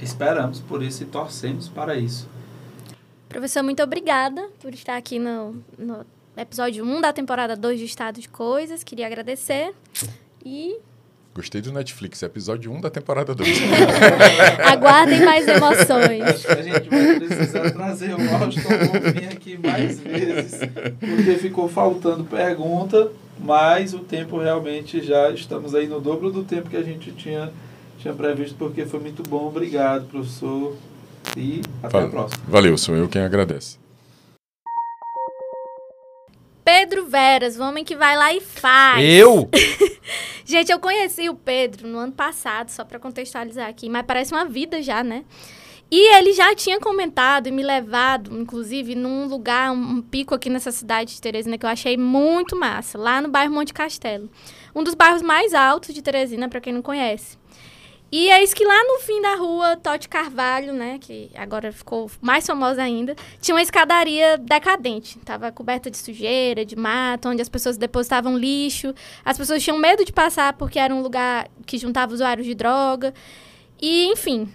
Esperamos 0.00 0.60
por 0.60 0.82
isso 0.82 1.02
e 1.02 1.06
torcemos 1.06 1.68
para 1.68 1.96
isso. 1.96 2.28
Professor, 3.28 3.62
muito 3.62 3.82
obrigada 3.82 4.48
por 4.60 4.72
estar 4.72 4.96
aqui 4.96 5.18
no, 5.18 5.62
no 5.76 6.04
episódio 6.36 6.84
1 6.84 7.00
da 7.00 7.12
temporada 7.12 7.54
2 7.54 7.78
de 7.78 7.84
Estado 7.84 8.20
de 8.20 8.28
Coisas. 8.28 8.82
Queria 8.82 9.06
agradecer 9.06 9.74
e... 10.44 10.78
Gostei 11.34 11.60
do 11.60 11.72
Netflix, 11.72 12.22
episódio 12.22 12.72
1 12.72 12.80
da 12.80 12.90
temporada 12.90 13.34
2. 13.34 13.48
Aguardem 14.64 15.24
mais 15.24 15.46
emoções. 15.46 16.22
Acho 16.22 16.46
que 16.46 16.52
a 16.52 16.62
gente 16.62 16.88
vai 16.88 17.20
precisar 17.20 17.70
trazer 17.70 18.14
o 18.14 18.36
Austin 18.36 18.60
vir 19.14 19.28
aqui 19.28 19.58
mais 19.58 20.00
vezes, 20.00 20.60
porque 20.98 21.34
ficou 21.38 21.68
faltando 21.68 22.24
pergunta, 22.24 23.12
mas 23.38 23.94
o 23.94 24.00
tempo 24.00 24.38
realmente 24.38 25.00
já 25.00 25.30
estamos 25.30 25.74
aí 25.74 25.86
no 25.86 26.00
dobro 26.00 26.32
do 26.32 26.42
tempo 26.42 26.68
que 26.68 26.76
a 26.76 26.82
gente 26.82 27.12
tinha, 27.12 27.52
tinha 27.98 28.12
previsto, 28.12 28.56
porque 28.58 28.84
foi 28.84 28.98
muito 28.98 29.22
bom. 29.22 29.46
Obrigado, 29.46 30.06
professor. 30.06 30.76
E 31.36 31.62
até 31.82 32.02
a 32.02 32.08
próxima. 32.08 32.42
Valeu, 32.48 32.76
sou 32.76 32.96
eu 32.96 33.08
quem 33.08 33.22
agradece. 33.22 33.78
Pedro 36.68 37.06
Veras, 37.06 37.58
o 37.58 37.62
homem 37.62 37.82
que 37.82 37.96
vai 37.96 38.14
lá 38.14 38.30
e 38.34 38.42
faz. 38.42 39.02
Eu? 39.02 39.48
Gente, 40.44 40.70
eu 40.70 40.78
conheci 40.78 41.26
o 41.30 41.34
Pedro 41.34 41.88
no 41.88 41.96
ano 41.96 42.12
passado, 42.12 42.68
só 42.68 42.84
para 42.84 42.98
contextualizar 42.98 43.70
aqui, 43.70 43.88
mas 43.88 44.04
parece 44.04 44.34
uma 44.34 44.44
vida 44.44 44.82
já, 44.82 45.02
né? 45.02 45.24
E 45.90 46.14
ele 46.14 46.34
já 46.34 46.54
tinha 46.54 46.78
comentado 46.78 47.46
e 47.46 47.50
me 47.50 47.62
levado, 47.62 48.38
inclusive, 48.38 48.94
num 48.94 49.24
lugar, 49.24 49.72
um 49.72 50.02
pico 50.02 50.34
aqui 50.34 50.50
nessa 50.50 50.70
cidade 50.70 51.14
de 51.14 51.22
Teresina 51.22 51.56
que 51.56 51.64
eu 51.64 51.70
achei 51.70 51.96
muito 51.96 52.54
massa, 52.54 52.98
lá 52.98 53.22
no 53.22 53.30
bairro 53.30 53.54
Monte 53.54 53.72
Castelo. 53.72 54.28
Um 54.74 54.84
dos 54.84 54.94
bairros 54.94 55.22
mais 55.22 55.54
altos 55.54 55.94
de 55.94 56.02
Teresina, 56.02 56.50
para 56.50 56.60
quem 56.60 56.74
não 56.74 56.82
conhece. 56.82 57.38
E 58.10 58.30
é 58.30 58.42
isso 58.42 58.56
que 58.56 58.64
lá 58.64 58.84
no 58.84 59.00
fim 59.00 59.20
da 59.20 59.34
rua, 59.34 59.76
Tote 59.76 60.08
Carvalho, 60.08 60.72
né, 60.72 60.98
que 60.98 61.30
agora 61.34 61.70
ficou 61.70 62.10
mais 62.22 62.46
famosa 62.46 62.82
ainda, 62.82 63.14
tinha 63.40 63.54
uma 63.54 63.62
escadaria 63.62 64.38
decadente. 64.38 65.18
Tava 65.18 65.52
coberta 65.52 65.90
de 65.90 65.98
sujeira, 65.98 66.64
de 66.64 66.74
mato, 66.74 67.28
onde 67.28 67.42
as 67.42 67.48
pessoas 67.50 67.76
depositavam 67.76 68.38
lixo. 68.38 68.94
As 69.22 69.36
pessoas 69.36 69.62
tinham 69.62 69.78
medo 69.78 70.04
de 70.06 70.12
passar 70.12 70.54
porque 70.54 70.78
era 70.78 70.94
um 70.94 71.02
lugar 71.02 71.48
que 71.66 71.76
juntava 71.76 72.14
usuários 72.14 72.46
de 72.46 72.54
droga. 72.54 73.12
E, 73.80 74.06
enfim, 74.06 74.50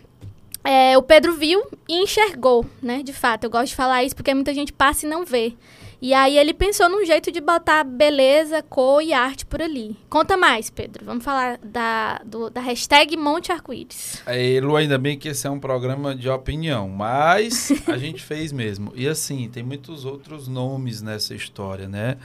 é, 0.64 0.98
o 0.98 1.02
Pedro 1.02 1.34
viu 1.34 1.62
e 1.88 2.04
enxergou, 2.04 2.66
né, 2.82 3.04
de 3.04 3.14
fato. 3.14 3.44
Eu 3.44 3.50
gosto 3.50 3.68
de 3.68 3.76
falar 3.76 4.04
isso 4.04 4.16
porque 4.16 4.34
muita 4.34 4.54
gente 4.54 4.72
passa 4.72 5.06
e 5.06 5.10
não 5.10 5.26
vê. 5.26 5.54
E 6.02 6.14
aí 6.14 6.38
ele 6.38 6.54
pensou 6.54 6.90
num 6.90 7.06
jeito 7.06 7.32
de 7.32 7.40
botar 7.40 7.86
beleza, 7.86 8.62
cor 8.62 9.02
e 9.02 9.14
arte 9.14 9.46
por 9.46 9.62
ali. 9.62 9.96
Conta 10.10 10.36
mais, 10.36 10.70
Pedro. 10.70 11.06
Vamos 11.06 11.24
falar 11.24 11.58
da, 11.64 12.22
do, 12.26 12.50
da 12.50 12.60
hashtag 12.60 13.16
Monte 13.16 13.54
Arco-Íris. 13.54 14.22
É, 14.26 14.60
Lu, 14.60 14.76
ainda 14.76 14.98
bem 14.98 15.18
que 15.18 15.30
esse 15.30 15.48
é 15.48 15.50
um 15.50 15.62
programa 15.62 16.14
de 16.14 16.28
opinião, 16.28 16.90
mas 16.90 17.72
a 17.88 17.98
gente 17.98 18.20
fez 18.26 18.52
mesmo. 18.52 18.92
E 18.96 19.08
assim, 19.08 19.50
tem 19.50 19.64
muitos 19.64 20.04
outros 20.04 20.46
nomes 20.50 21.02
nessa 21.02 21.34
história, 21.34 21.88
né? 21.88 22.18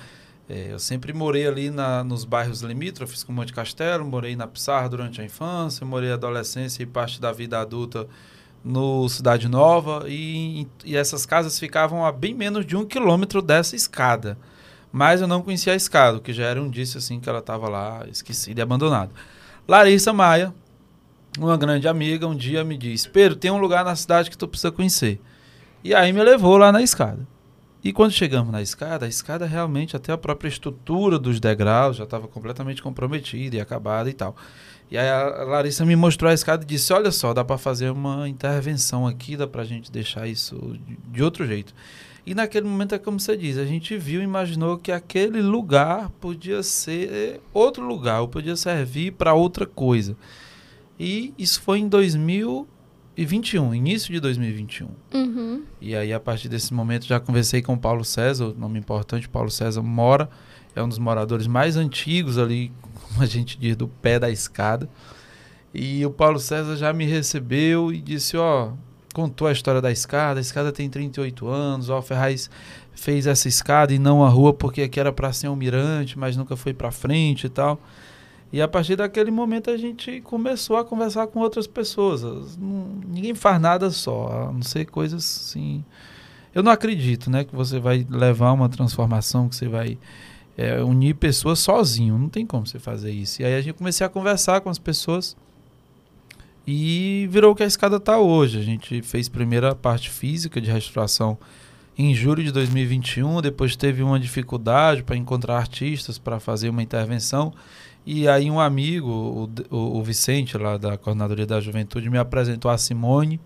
É, 0.49 0.73
eu 0.73 0.79
sempre 0.79 1.13
morei 1.13 1.47
ali 1.47 1.71
na, 1.71 2.03
nos 2.03 2.25
bairros 2.25 2.63
limítrofes 2.63 3.23
com 3.23 3.33
Monte 3.33 3.53
Castelo, 3.53 4.05
morei 4.05 4.35
na 4.35 4.47
Pissarra 4.47 4.89
durante 4.89 5.21
a 5.21 5.25
infância, 5.25 5.85
morei 5.85 6.11
adolescência 6.11 6.83
e 6.83 6.87
parte 6.87 7.21
da 7.21 7.31
vida 7.31 7.61
adulta 7.61 8.09
no 8.65 9.07
Cidade 9.11 9.47
Nova 9.47 10.05
e, 10.09 10.67
e 10.85 10.97
essas 10.97 11.27
casas 11.27 11.59
ficavam 11.59 12.05
a 12.05 12.11
bem 12.11 12.35
menos 12.35 12.65
de 12.65 12.77
um 12.77 12.87
quilômetro 12.87 13.43
dessa 13.43 13.77
escada. 13.77 14.39
Mas 14.91 15.21
eu 15.21 15.29
não 15.29 15.43
conhecia 15.43 15.75
a 15.75 15.77
escada, 15.77 16.17
o 16.17 16.21
que 16.21 16.33
já 16.33 16.47
era 16.47 16.63
um 16.63 16.67
indício 16.67 16.97
assim 16.97 17.21
que 17.21 17.29
ela 17.29 17.41
estava 17.41 17.69
lá 17.69 18.07
esquecida 18.11 18.61
e 18.61 18.63
abandonada. 18.63 19.11
Larissa 19.67 20.15
Maia, 20.15 20.55
uma 21.39 21.59
grande 21.59 21.87
amiga, 21.87 22.27
um 22.27 22.35
dia 22.35 22.65
me 22.65 22.79
disse: 22.79 23.07
Pedro, 23.07 23.37
tem 23.37 23.51
um 23.51 23.59
lugar 23.59 23.85
na 23.85 23.95
cidade 23.95 24.31
que 24.31 24.39
tu 24.39 24.49
precisa 24.49 24.73
conhecer. 24.73 25.21
E 25.85 25.95
aí 25.95 26.11
me 26.11 26.23
levou 26.23 26.57
lá 26.57 26.73
na 26.73 26.81
escada. 26.81 27.27
E 27.89 27.93
quando 27.95 28.13
chegamos 28.13 28.53
na 28.53 28.61
escada, 28.61 29.07
a 29.07 29.09
escada 29.09 29.47
realmente, 29.47 29.97
até 29.97 30.13
a 30.13 30.19
própria 30.19 30.51
estrutura 30.51 31.19
dos 31.19 31.41
degraus 31.41 31.97
já 31.97 32.05
estava 32.05 32.29
completamente 32.29 32.83
comprometida 32.83 33.57
e 33.57 33.61
acabada 33.63 34.11
e 34.11 34.13
tal. 34.13 34.37
E 34.91 34.99
aí 34.99 35.09
a 35.09 35.43
Larissa 35.45 35.87
me 35.87 35.97
mostrou 35.97 36.31
a 36.31 36.35
escada 36.35 36.65
e 36.65 36.67
disse: 36.67 36.93
Olha 36.93 37.11
só, 37.11 37.33
dá 37.33 37.43
para 37.43 37.57
fazer 37.57 37.89
uma 37.89 38.29
intervenção 38.29 39.07
aqui, 39.07 39.39
dá 39.39 39.47
para 39.47 39.63
a 39.63 39.65
gente 39.65 39.91
deixar 39.91 40.29
isso 40.29 40.79
de 41.11 41.23
outro 41.23 41.47
jeito. 41.47 41.75
E 42.27 42.35
naquele 42.35 42.69
momento 42.69 42.95
é 42.95 42.99
como 42.99 43.19
você 43.19 43.35
diz: 43.35 43.57
a 43.57 43.65
gente 43.65 43.97
viu 43.97 44.21
e 44.21 44.25
imaginou 44.25 44.77
que 44.77 44.93
aquele 44.93 45.41
lugar 45.41 46.11
podia 46.21 46.63
ser 46.63 47.41
outro 47.55 47.83
lugar, 47.87 48.21
ou 48.21 48.29
podia 48.29 48.55
servir 48.55 49.13
para 49.13 49.33
outra 49.33 49.65
coisa. 49.65 50.15
E 51.01 51.33
isso 51.39 51.63
foi 51.63 51.79
em 51.79 51.89
2021, 53.19 53.75
início 53.75 54.13
de 54.13 54.21
2021. 54.21 54.89
Uhum. 55.13 55.63
E 55.81 55.97
aí, 55.97 56.13
a 56.13 56.21
partir 56.21 56.49
desse 56.49 56.73
momento, 56.73 57.05
já 57.07 57.19
conversei 57.19 57.61
com 57.61 57.75
o 57.75 57.79
Paulo 57.79 58.05
César, 58.05 58.55
nome 58.57 58.79
importante. 58.79 59.29
Paulo 59.29 59.51
César 59.51 59.83
mora, 59.83 60.31
é 60.75 60.83
um 60.83 60.89
dos 60.89 60.99
moradores 60.99 61.47
mais 61.47 61.77
antigos 61.77 62.39
ali 62.39 62.71
como 63.09 63.23
a 63.23 63.27
gente 63.27 63.59
diz, 63.59 63.77
do 63.77 63.89
pé 63.89 64.19
da 64.19 64.31
escada. 64.31 64.89
E 65.75 66.05
o 66.05 66.11
Paulo 66.11 66.39
César 66.39 66.77
já 66.77 66.93
me 66.93 67.05
recebeu 67.05 67.93
e 67.93 68.01
disse, 68.01 68.37
ó, 68.37 68.73
contou 69.13 69.49
a 69.49 69.53
história 69.53 69.81
da 69.81 69.91
escada, 69.91 70.39
a 70.39 70.41
escada 70.41 70.71
tem 70.71 70.89
38 70.89 71.47
anos, 71.49 71.91
ó, 71.91 71.99
o 71.99 72.03
Ferraz 72.03 72.51
fez 72.93 73.27
essa 73.27 73.49
escada 73.49 73.93
e 73.93 73.99
não 73.99 74.25
a 74.25 74.29
rua 74.29 74.53
porque 74.53 74.83
aqui 74.83 74.99
era 74.99 75.13
para 75.13 75.33
ser 75.33 75.49
um 75.49 75.57
mirante, 75.57 76.19
mas 76.19 76.37
nunca 76.37 76.57
foi 76.57 76.73
para 76.73 76.91
frente 76.91 77.47
e 77.47 77.51
tal. 77.51 77.81
E 78.53 78.63
a 78.63 78.69
partir 78.69 78.97
daquele 78.97 79.31
momento 79.31 79.71
a 79.71 79.77
gente 79.77 80.21
começou 80.23 80.77
a 80.77 80.85
conversar 80.85 81.27
com 81.27 81.41
outras 81.41 81.67
pessoas. 81.67 82.57
Ninguém 82.57 83.35
faz 83.35 83.61
nada 83.61 83.91
só, 83.91 84.49
a 84.49 84.53
não 84.53 84.63
ser 84.63 84.87
coisas 84.87 85.23
assim. 85.23 85.85
Eu 86.55 86.63
não 86.63 86.73
acredito, 86.73 87.31
né, 87.31 87.45
que 87.45 87.55
você 87.55 87.79
vai 87.79 88.07
levar 88.09 88.53
uma 88.53 88.69
transformação, 88.69 89.49
que 89.49 89.57
você 89.57 89.69
vai 89.69 89.99
é, 90.57 90.83
unir 90.83 91.15
pessoas 91.15 91.59
sozinho. 91.59 92.19
Não 92.19 92.29
tem 92.29 92.47
como 92.47 92.67
você 92.67 92.79
fazer 92.79 93.11
isso. 93.11 93.43
E 93.43 93.45
aí 93.45 93.55
a 93.55 93.61
gente 93.61 93.75
comecei 93.75 94.07
a 94.07 94.09
conversar 94.09 94.63
com 94.63 94.71
as 94.71 94.79
pessoas 94.79 95.37
e 96.67 97.29
virou 97.31 97.53
o 97.53 97.55
que 97.55 97.63
a 97.63 97.67
escada 97.67 97.97
está 97.97 98.19
hoje. 98.19 98.59
A 98.59 98.63
gente 98.63 99.03
fez 99.03 99.29
primeira 99.29 99.75
parte 99.75 100.09
física 100.09 100.61
de 100.61 100.71
restauração 100.71 101.39
em 101.97 102.15
julho 102.15 102.45
de 102.45 102.53
2021, 102.53 103.41
depois 103.43 103.75
teve 103.75 104.05
uma 104.05 104.21
dificuldade 104.21 105.03
para 105.03 105.17
encontrar 105.17 105.57
artistas 105.57 106.17
para 106.17 106.39
fazer 106.39 106.69
uma 106.69 106.83
intervenção. 106.83 107.53
E 108.07 108.27
aí 108.27 108.51
um 108.51 108.59
amigo, 108.59 109.49
o, 109.71 109.99
o, 109.99 110.03
Vicente, 110.03 110.57
lá 110.57 110.79
da 110.79 110.97
Coordenadoria 110.97 111.47
da 111.47 111.61
Juventude, 111.61 112.09
me 112.09 112.19
apresentou 112.19 112.71
a 112.71 112.79
Simone. 112.79 113.41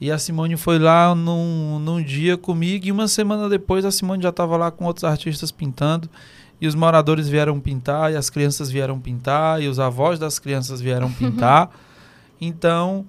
E 0.00 0.12
a 0.12 0.18
Simone 0.18 0.56
foi 0.56 0.78
lá 0.78 1.14
num, 1.14 1.80
num 1.80 2.02
dia 2.02 2.36
comigo 2.36 2.86
e 2.86 2.92
uma 2.92 3.08
semana 3.08 3.48
depois 3.48 3.84
a 3.84 3.90
Simone 3.90 4.22
já 4.22 4.28
estava 4.28 4.56
lá 4.56 4.70
com 4.70 4.84
outros 4.84 5.04
artistas 5.04 5.50
pintando. 5.50 6.08
E 6.60 6.66
os 6.66 6.74
moradores 6.74 7.28
vieram 7.28 7.58
pintar, 7.60 8.12
e 8.12 8.16
as 8.16 8.28
crianças 8.30 8.68
vieram 8.68 8.98
pintar, 8.98 9.62
e 9.62 9.68
os 9.68 9.78
avós 9.78 10.18
das 10.18 10.38
crianças 10.38 10.80
vieram 10.80 11.10
pintar. 11.14 11.70
Então, 12.40 13.04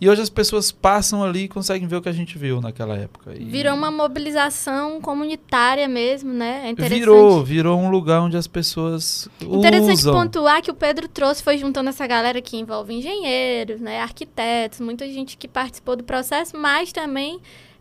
E 0.00 0.08
hoje 0.08 0.22
as 0.22 0.30
pessoas 0.30 0.70
passam 0.70 1.24
ali 1.24 1.44
e 1.44 1.48
conseguem 1.48 1.88
ver 1.88 1.96
o 1.96 2.02
que 2.02 2.08
a 2.08 2.12
gente 2.12 2.38
viu 2.38 2.60
naquela 2.60 2.96
época. 2.96 3.34
E 3.34 3.44
Virou 3.44 3.74
uma 3.74 3.90
mobilização 3.90 5.00
comunitária 5.00 5.88
mesmo, 5.88 6.32
né? 6.32 6.66
É 6.66 6.70
interessante. 6.70 6.98
virou, 7.00 7.44
virou 7.44 7.78
um 7.78 7.90
lugar 7.90 8.20
onde 8.20 8.36
as 8.36 8.46
pessoas 8.46 9.28
Interessante 9.40 9.98
usam. 9.98 10.14
pontuar 10.14 10.62
que 10.62 10.70
o 10.70 10.74
Pedro 10.74 11.08
trouxe, 11.08 11.42
foi 11.42 11.58
juntando 11.58 11.88
essa 11.88 12.06
galera 12.06 12.40
que 12.40 12.56
envolve 12.56 12.94
engenheiros, 12.94 13.80
né, 13.80 14.00
arquitetos, 14.00 14.80
muita 14.80 15.08
gente 15.08 15.36
que 15.36 15.48
participou 15.48 15.96
do 15.96 16.04
processo, 16.04 16.56
mas 16.56 16.92
também 16.92 17.40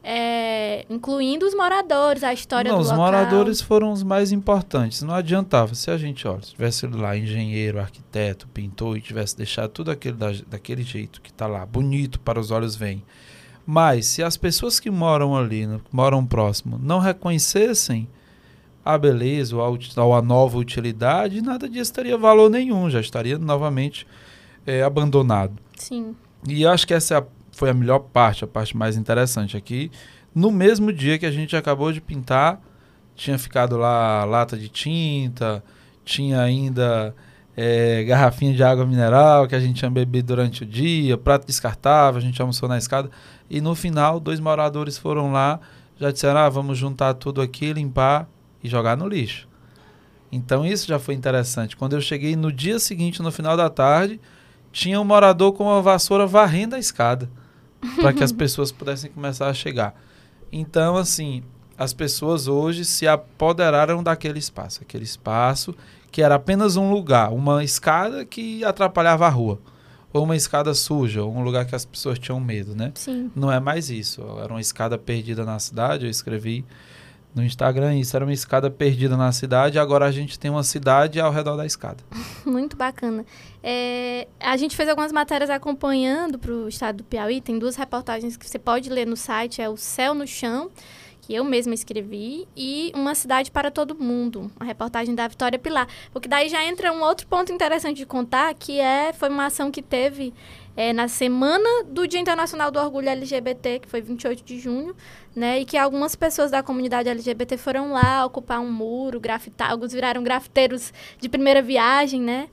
é, 0.10 0.86
incluindo 0.90 1.46
os 1.46 1.54
moradores, 1.54 2.24
a 2.24 2.32
história 2.32 2.72
Não, 2.72 2.78
do 2.78 2.82
os 2.84 2.90
local. 2.90 3.06
moradores 3.06 3.60
foram 3.60 3.92
os 3.92 4.04
mais 4.04 4.32
importantes. 4.32 5.02
Não 5.02 5.14
adiantava. 5.14 5.76
Se 5.76 5.92
a 5.92 5.98
gente, 5.98 6.26
olha, 6.26 6.42
se 6.42 6.52
tivesse 6.54 6.88
lá 6.88 7.18
engenheiro, 7.18 7.78
arquiteto, 7.78 8.48
pintor 8.48 8.98
e 8.98 9.02
tivesse 9.02 9.36
deixado 9.36 9.70
tudo 9.72 9.92
aquilo 9.92 10.16
da- 10.16 10.32
daquele 10.48 10.82
jeito 10.82 11.22
que 11.22 11.30
está 11.30 11.46
lá, 11.46 11.66
bonito 11.66 12.22
para 12.22 12.40
os 12.40 12.52
olhos 12.52 12.74
vem. 12.74 13.04
Mas 13.66 14.06
se 14.06 14.24
as 14.24 14.38
pessoas 14.38 14.80
que 14.80 14.90
moram 14.90 15.36
ali, 15.36 15.68
moram 15.92 16.26
próximo, 16.26 16.80
não 16.82 17.00
reconhecessem 17.00 18.08
a 18.86 18.98
beleza 18.98 19.58
ou 19.58 19.62
a, 19.62 20.02
ou 20.06 20.16
a 20.16 20.22
nova 20.22 20.58
utilidade, 20.58 21.42
nada 21.42 21.68
disso 21.68 21.92
teria 21.94 22.18
valor 22.18 22.50
nenhum, 22.50 22.90
já 22.90 23.02
estaria 23.02 23.38
novamente 23.38 24.08
eh, 24.66 24.82
abandonado. 24.84 25.54
Sim. 25.76 26.16
E 26.48 26.66
acho 26.66 26.88
que 26.88 26.94
essa 26.94 27.16
é 27.16 27.18
a- 27.18 27.26
foi 27.58 27.72
a 27.72 27.74
melhor 27.74 28.00
parte, 28.00 28.44
a 28.44 28.48
parte 28.48 28.78
mais 28.78 28.96
interessante 28.96 29.58
aqui. 29.58 29.90
No 30.34 30.52
mesmo 30.52 30.94
dia 30.94 31.18
que 31.18 31.26
a 31.26 31.32
gente 31.32 31.56
acabou 31.56 31.92
de 31.92 32.00
pintar, 32.00 32.62
tinha 33.16 33.36
ficado 33.40 33.78
lá 33.78 34.24
lata 34.26 34.56
de 34.56 34.70
tinta, 34.70 35.64
tinha 36.06 36.40
ainda 36.40 37.16
eh, 37.58 38.04
garrafinha 38.08 38.54
de 38.54 38.64
água 38.64 38.86
mineral 38.86 39.48
que 39.48 39.56
a 39.56 39.60
gente 39.60 39.78
tinha 39.80 39.90
bebido 39.90 40.28
durante 40.28 40.62
o 40.62 40.66
dia, 40.68 41.18
prato 41.18 41.48
descartável, 41.48 42.20
a 42.20 42.22
gente 42.22 42.40
almoçou 42.40 42.70
na 42.70 42.78
escada. 42.78 43.10
E 43.50 43.60
no 43.60 43.74
final, 43.74 44.20
dois 44.20 44.40
moradores 44.40 44.96
foram 44.96 45.32
lá, 45.32 45.60
já 46.00 46.12
disseram: 46.12 46.40
ah, 46.42 46.50
vamos 46.50 46.78
juntar 46.78 47.16
tudo 47.16 47.42
aqui, 47.42 47.74
limpar 47.74 48.30
e 48.64 48.70
jogar 48.70 48.96
no 48.96 49.08
lixo. 49.08 49.48
Então 50.32 50.64
isso 50.64 50.88
já 50.88 51.00
foi 51.00 51.16
interessante. 51.16 51.76
Quando 51.76 51.94
eu 51.94 52.02
cheguei 52.02 52.36
no 52.36 52.52
dia 52.52 52.78
seguinte, 52.78 53.20
no 53.20 53.32
final 53.32 53.58
da 53.58 53.68
tarde, 53.68 54.22
tinha 54.72 55.02
um 55.02 55.06
morador 55.06 55.54
com 55.54 55.64
uma 55.64 55.82
vassoura 55.82 56.28
varrendo 56.28 56.76
a 56.76 56.80
escada 56.80 57.28
para 57.96 58.14
que 58.14 58.24
as 58.24 58.32
pessoas 58.34 58.72
pudessem 58.72 59.12
começar 59.12 59.48
a 59.48 59.54
chegar. 59.54 60.00
Então, 60.52 60.96
assim, 60.96 61.44
as 61.78 61.94
pessoas 61.94 62.48
hoje 62.48 62.84
se 62.86 63.08
apoderaram 63.08 64.02
daquele 64.02 64.40
espaço, 64.40 64.82
aquele 64.82 65.04
espaço 65.04 65.76
que 66.12 66.22
era 66.22 66.36
apenas 66.36 66.78
um 66.78 66.92
lugar, 66.92 67.32
uma 67.32 67.64
escada 67.64 68.26
que 68.26 68.64
atrapalhava 68.64 69.28
a 69.28 69.30
rua, 69.30 69.60
ou 70.12 70.24
uma 70.24 70.36
escada 70.36 70.74
suja, 70.74 71.22
ou 71.22 71.36
um 71.36 71.44
lugar 71.44 71.66
que 71.66 71.76
as 71.76 71.86
pessoas 71.86 72.18
tinham 72.18 72.40
medo, 72.40 72.74
né? 72.74 72.92
Sim. 72.96 73.30
Não 73.36 73.52
é 73.52 73.60
mais 73.60 73.90
isso. 73.90 74.22
Era 74.42 74.52
uma 74.52 74.62
escada 74.62 74.98
perdida 74.98 75.44
na 75.46 75.60
cidade. 75.60 76.06
Eu 76.06 76.10
escrevi 76.10 76.66
no 77.38 77.46
Instagram 77.46 77.96
isso. 77.96 78.16
Era 78.16 78.26
uma 78.26 78.34
escada 78.34 78.70
perdida 78.70 79.16
na 79.16 79.32
cidade. 79.32 79.80
Agora 79.80 80.06
a 80.06 80.12
gente 80.12 80.38
tem 80.38 80.52
uma 80.52 80.64
cidade 80.64 81.20
ao 81.20 81.32
redor 81.32 81.56
da 81.56 81.66
escada. 81.66 82.04
Muito 82.46 82.76
bacana. 82.76 83.26
É, 83.64 84.28
a 84.40 84.58
gente 84.58 84.76
fez 84.76 84.90
algumas 84.90 85.12
matérias 85.12 85.50
acompanhando 85.50 86.38
para 86.38 86.52
o 86.52 86.68
estado 86.68 86.98
do 86.98 87.04
Piauí. 87.04 87.40
Tem 87.40 87.58
duas 87.58 87.76
reportagens 87.76 88.36
que 88.36 88.48
você 88.48 88.60
pode 88.60 88.90
ler 88.90 89.08
no 89.08 89.16
site. 89.16 89.62
É 89.62 89.70
o 89.70 89.78
Céu 89.78 90.14
no 90.14 90.28
Chão, 90.28 90.70
que 91.22 91.34
eu 91.34 91.44
mesma 91.44 91.74
escrevi, 91.74 92.48
e 92.56 92.92
Uma 92.96 93.14
Cidade 93.14 93.52
para 93.52 93.70
Todo 93.70 93.94
Mundo, 93.96 94.50
a 94.60 94.64
reportagem 94.64 95.14
da 95.14 95.28
Vitória 95.28 95.60
Pilar. 95.60 95.88
Porque 96.12 96.28
daí 96.28 96.48
já 96.50 96.64
entra 96.66 96.92
um 96.94 97.02
outro 97.02 97.28
ponto 97.28 97.52
interessante 97.52 97.98
de 97.98 98.06
contar, 98.06 98.54
que 98.54 98.80
é 98.80 99.12
foi 99.12 99.30
uma 99.30 99.48
ação 99.48 99.70
que 99.70 99.82
teve 99.82 100.34
é, 100.78 100.94
na 100.94 101.08
semana 101.08 101.68
do 101.86 102.08
Dia 102.08 102.20
Internacional 102.20 102.70
do 102.70 102.80
Orgulho 102.80 103.10
LGBT, 103.10 103.80
que 103.80 103.88
foi 103.88 104.00
28 104.00 104.44
de 104.44 104.60
junho, 104.60 104.96
né? 105.36 105.60
E 105.60 105.66
que 105.66 105.76
algumas 105.76 106.16
pessoas 106.16 106.52
da 106.52 106.62
comunidade 106.62 107.10
LGBT 107.10 107.58
foram 107.58 107.92
lá 107.92 108.24
ocupar 108.24 108.60
um 108.60 108.72
muro, 108.72 109.20
grafitar, 109.20 109.72
alguns 109.72 109.92
viraram 109.92 110.24
grafiteiros 110.24 110.94
de 111.20 111.28
primeira 111.28 111.62
viagem, 111.64 112.22
né? 112.22 112.48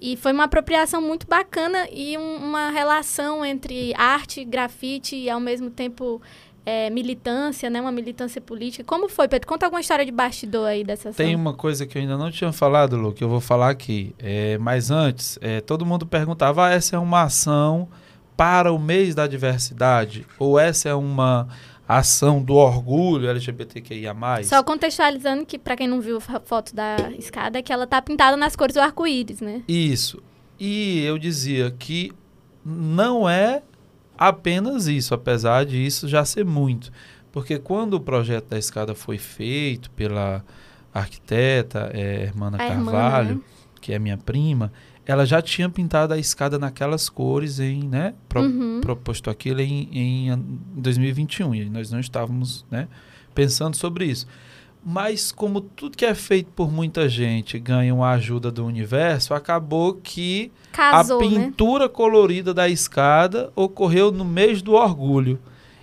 E 0.00 0.16
foi 0.16 0.32
uma 0.32 0.44
apropriação 0.44 1.00
muito 1.00 1.26
bacana 1.26 1.88
e 1.90 2.18
um- 2.18 2.36
uma 2.36 2.70
relação 2.70 3.44
entre 3.44 3.92
arte, 3.96 4.44
grafite 4.44 5.16
e 5.16 5.30
ao 5.30 5.40
mesmo 5.40 5.70
tempo 5.70 6.20
é, 6.68 6.90
militância, 6.90 7.70
né? 7.70 7.80
Uma 7.80 7.90
militância 7.90 8.42
política. 8.42 8.84
Como 8.84 9.08
foi, 9.08 9.26
Pedro? 9.26 9.48
Conta 9.48 9.64
alguma 9.64 9.80
história 9.80 10.04
de 10.04 10.12
bastidor 10.12 10.68
aí 10.68 10.84
dessa 10.84 11.08
ação. 11.08 11.24
Tem 11.24 11.34
uma 11.34 11.54
coisa 11.54 11.86
que 11.86 11.96
eu 11.96 12.02
ainda 12.02 12.18
não 12.18 12.30
tinha 12.30 12.52
falado, 12.52 12.94
Lu, 12.94 13.14
que 13.14 13.24
eu 13.24 13.28
vou 13.28 13.40
falar 13.40 13.70
aqui. 13.70 14.14
É, 14.18 14.58
mas 14.58 14.90
antes, 14.90 15.38
é, 15.40 15.62
todo 15.62 15.86
mundo 15.86 16.04
perguntava: 16.04 16.66
ah, 16.66 16.70
essa 16.70 16.94
é 16.94 16.98
uma 16.98 17.22
ação 17.22 17.88
para 18.36 18.70
o 18.70 18.78
mês 18.78 19.14
da 19.14 19.26
diversidade? 19.26 20.26
Ou 20.38 20.58
essa 20.58 20.90
é 20.90 20.94
uma 20.94 21.48
ação 21.88 22.42
do 22.42 22.56
orgulho 22.56 23.30
LGBTQIA? 23.30 24.14
Só 24.44 24.62
contextualizando 24.62 25.46
que, 25.46 25.58
pra 25.58 25.74
quem 25.74 25.88
não 25.88 26.02
viu 26.02 26.18
a 26.18 26.40
foto 26.40 26.74
da 26.74 26.96
escada, 27.18 27.58
é 27.58 27.62
que 27.62 27.72
ela 27.72 27.86
tá 27.86 28.02
pintada 28.02 28.36
nas 28.36 28.54
cores 28.54 28.74
do 28.74 28.80
arco-íris, 28.80 29.40
né? 29.40 29.62
Isso. 29.66 30.22
E 30.60 31.02
eu 31.02 31.16
dizia 31.18 31.70
que 31.70 32.12
não 32.62 33.26
é 33.26 33.62
apenas 34.18 34.86
isso, 34.88 35.14
apesar 35.14 35.64
de 35.64 35.76
isso 35.78 36.08
já 36.08 36.24
ser 36.24 36.44
muito. 36.44 36.90
Porque 37.32 37.58
quando 37.58 37.94
o 37.94 38.00
projeto 38.00 38.48
da 38.48 38.58
escada 38.58 38.94
foi 38.94 39.16
feito 39.18 39.90
pela 39.92 40.44
arquiteta 40.92 41.90
é, 41.94 42.24
Hermana 42.24 42.56
A 42.56 42.66
Carvalho, 42.68 43.34
né? 43.36 43.40
que 43.80 43.92
é 43.92 43.98
minha 43.98 44.16
prima, 44.16 44.72
ela 45.06 45.24
já 45.24 45.40
tinha 45.40 45.68
pintado 45.70 46.12
a 46.12 46.18
escada 46.18 46.58
naquelas 46.58 47.08
cores 47.08 47.60
em, 47.60 47.84
né, 47.84 48.14
pro- 48.28 48.42
Uhum. 48.42 48.80
proposto 48.80 49.30
aquilo 49.30 49.60
em, 49.60 49.88
em 49.92 50.30
an- 50.30 50.42
2021 50.74 51.54
e 51.54 51.70
nós 51.70 51.90
não 51.90 52.00
estávamos, 52.00 52.64
né, 52.70 52.88
pensando 53.34 53.76
sobre 53.76 54.04
isso. 54.06 54.26
Mas 54.90 55.30
como 55.30 55.60
tudo 55.60 55.98
que 55.98 56.06
é 56.06 56.14
feito 56.14 56.50
por 56.56 56.72
muita 56.72 57.10
gente 57.10 57.58
ganha 57.58 57.94
uma 57.94 58.08
ajuda 58.12 58.50
do 58.50 58.64
universo, 58.64 59.34
acabou 59.34 59.92
que 59.92 60.50
Casou, 60.72 61.20
a 61.20 61.24
né? 61.24 61.28
pintura 61.44 61.90
colorida 61.90 62.54
da 62.54 62.66
escada 62.70 63.52
ocorreu 63.54 64.10
no 64.10 64.24
mês 64.24 64.62
do 64.62 64.72
orgulho. 64.72 65.38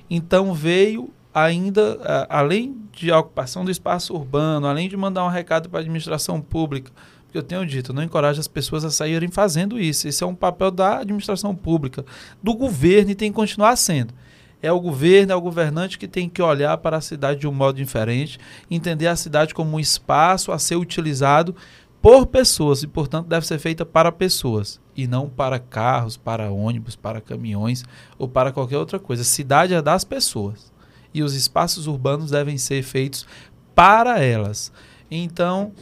Então 0.09 0.55
veio 0.55 1.11
ainda, 1.31 1.99
a- 2.03 2.39
além 2.39 2.75
de 2.91 3.11
a 3.11 3.19
ocupação 3.19 3.63
do 3.63 3.69
espaço 3.69 4.11
urbano, 4.15 4.65
além 4.65 4.89
de 4.89 4.97
mandar 4.97 5.23
um 5.23 5.29
recado 5.29 5.69
para 5.69 5.79
a 5.79 5.81
administração 5.81 6.41
pública, 6.41 6.91
porque 7.25 7.37
eu 7.37 7.43
tenho 7.43 7.63
dito, 7.63 7.93
não 7.93 8.01
encorajo 8.01 8.39
as 8.39 8.47
pessoas 8.47 8.83
a 8.83 8.89
saírem 8.89 9.29
fazendo 9.29 9.77
isso. 9.79 10.07
Esse 10.07 10.23
é 10.23 10.27
um 10.27 10.33
papel 10.33 10.71
da 10.71 10.99
administração 10.99 11.53
pública, 11.53 12.03
do 12.41 12.55
governo 12.55 13.11
e 13.11 13.15
tem 13.15 13.29
que 13.31 13.35
continuar 13.35 13.75
sendo. 13.75 14.13
É 14.65 14.71
o 14.71 14.79
governo, 14.79 15.31
é 15.31 15.35
o 15.35 15.41
governante 15.41 15.95
que 15.99 16.07
tem 16.07 16.27
que 16.27 16.41
olhar 16.41 16.75
para 16.79 16.97
a 16.97 17.01
cidade 17.01 17.41
de 17.41 17.47
um 17.47 17.51
modo 17.51 17.75
diferente, 17.75 18.39
entender 18.69 19.05
a 19.05 19.15
cidade 19.15 19.53
como 19.53 19.77
um 19.77 19.79
espaço 19.79 20.51
a 20.51 20.57
ser 20.57 20.75
utilizado 20.75 21.55
por 22.01 22.25
pessoas 22.25 22.81
e, 22.81 22.87
portanto, 22.87 23.27
deve 23.27 23.45
ser 23.45 23.59
feita 23.59 23.85
para 23.85 24.11
pessoas 24.11 24.81
e 24.95 25.05
não 25.05 25.29
para 25.29 25.59
carros, 25.59 26.17
para 26.17 26.49
ônibus, 26.49 26.95
para 26.95 27.21
caminhões 27.21 27.83
ou 28.17 28.27
para 28.27 28.51
qualquer 28.51 28.79
outra 28.79 28.97
coisa. 28.97 29.23
Cidade 29.23 29.75
é 29.75 29.83
das 29.83 30.03
pessoas 30.03 30.73
e 31.13 31.21
os 31.21 31.35
espaços 31.35 31.85
urbanos 31.85 32.31
devem 32.31 32.57
ser 32.57 32.81
feitos 32.81 33.23
para 33.75 34.19
elas. 34.19 34.71
Então, 35.11 35.73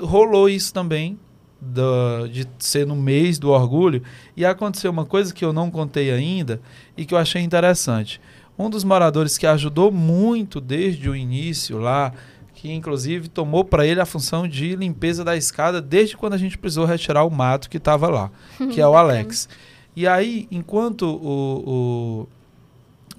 rolou 0.00 0.48
isso 0.48 0.74
também 0.74 1.16
da- 1.60 2.26
de 2.30 2.46
ser 2.58 2.86
no 2.86 2.96
mês 2.96 3.38
do 3.38 3.50
orgulho 3.50 4.02
e 4.36 4.44
aconteceu 4.44 4.90
uma 4.90 5.04
coisa 5.04 5.32
que 5.34 5.44
eu 5.44 5.52
não 5.52 5.70
contei 5.70 6.10
ainda 6.10 6.60
e 6.96 7.04
que 7.04 7.12
eu 7.14 7.18
achei 7.18 7.42
interessante. 7.42 8.20
Um 8.58 8.68
dos 8.70 8.84
moradores 8.84 9.36
que 9.38 9.46
ajudou 9.46 9.90
muito 9.92 10.60
desde 10.60 11.08
o 11.08 11.16
início 11.16 11.78
lá, 11.78 12.12
que 12.54 12.70
inclusive 12.72 13.28
tomou 13.28 13.64
para 13.64 13.86
ele 13.86 14.00
a 14.00 14.06
função 14.06 14.46
de 14.46 14.76
limpeza 14.76 15.24
da 15.24 15.36
escada 15.36 15.80
desde 15.80 16.16
quando 16.16 16.34
a 16.34 16.38
gente 16.38 16.58
precisou 16.58 16.84
retirar 16.84 17.24
o 17.24 17.30
mato 17.30 17.70
que 17.70 17.78
estava 17.78 18.08
lá, 18.08 18.30
que 18.72 18.80
é 18.80 18.86
o. 18.86 18.94
Alex. 18.94 19.48
E 19.96 20.06
aí, 20.06 20.46
enquanto 20.50 21.02
o, 21.06 22.26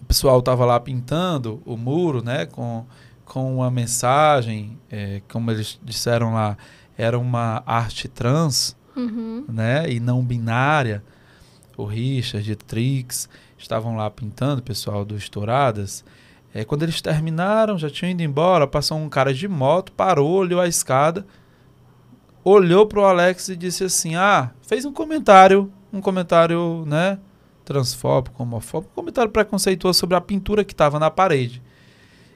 o 0.02 0.06
pessoal 0.08 0.40
estava 0.40 0.66
lá 0.66 0.80
pintando 0.80 1.62
o 1.66 1.76
muro, 1.76 2.24
né, 2.24 2.46
com, 2.46 2.86
com 3.26 3.56
uma 3.58 3.72
mensagem, 3.72 4.78
é, 4.92 5.22
como 5.30 5.52
eles 5.52 5.80
disseram 5.84 6.34
lá, 6.34 6.58
era 7.02 7.18
uma 7.18 7.64
arte 7.66 8.08
trans, 8.08 8.76
Uhum. 8.96 9.46
né, 9.48 9.90
e 9.90 10.00
não 10.00 10.22
binária. 10.24 11.04
O 11.78 11.86
Richard, 11.86 12.52
o 12.52 12.56
Trix 12.56 13.28
estavam 13.58 13.96
lá 13.96 14.10
pintando, 14.10 14.60
o 14.62 14.64
pessoal 14.64 15.04
do 15.06 15.16
Estouradas. 15.16 16.04
É, 16.54 16.66
quando 16.66 16.84
eles 16.84 17.02
terminaram, 17.02 17.78
já 17.78 17.90
tinham 17.90 18.12
ido 18.12 18.22
embora, 18.24 18.68
passou 18.68 18.98
um 18.98 19.08
cara 19.10 19.34
de 19.34 19.48
moto, 19.48 19.92
parou, 19.94 20.32
olhou 20.32 20.60
a 20.60 20.68
escada, 20.68 21.26
olhou 22.44 22.86
pro 22.86 23.06
Alex 23.06 23.50
e 23.50 23.56
disse 23.56 23.84
assim: 23.84 24.16
"Ah, 24.16 24.52
fez 24.62 24.86
um 24.86 24.92
comentário, 24.94 25.72
um 25.94 26.02
comentário, 26.02 26.84
né, 26.86 27.18
transfóbico, 27.64 28.42
homofóbico, 28.44 28.92
um 28.92 28.96
comentário 28.96 29.32
preconceituoso 29.32 30.00
sobre 30.00 30.16
a 30.18 30.22
pintura 30.22 30.64
que 30.64 30.74
estava 30.74 31.00
na 31.00 31.10
parede". 31.10 31.62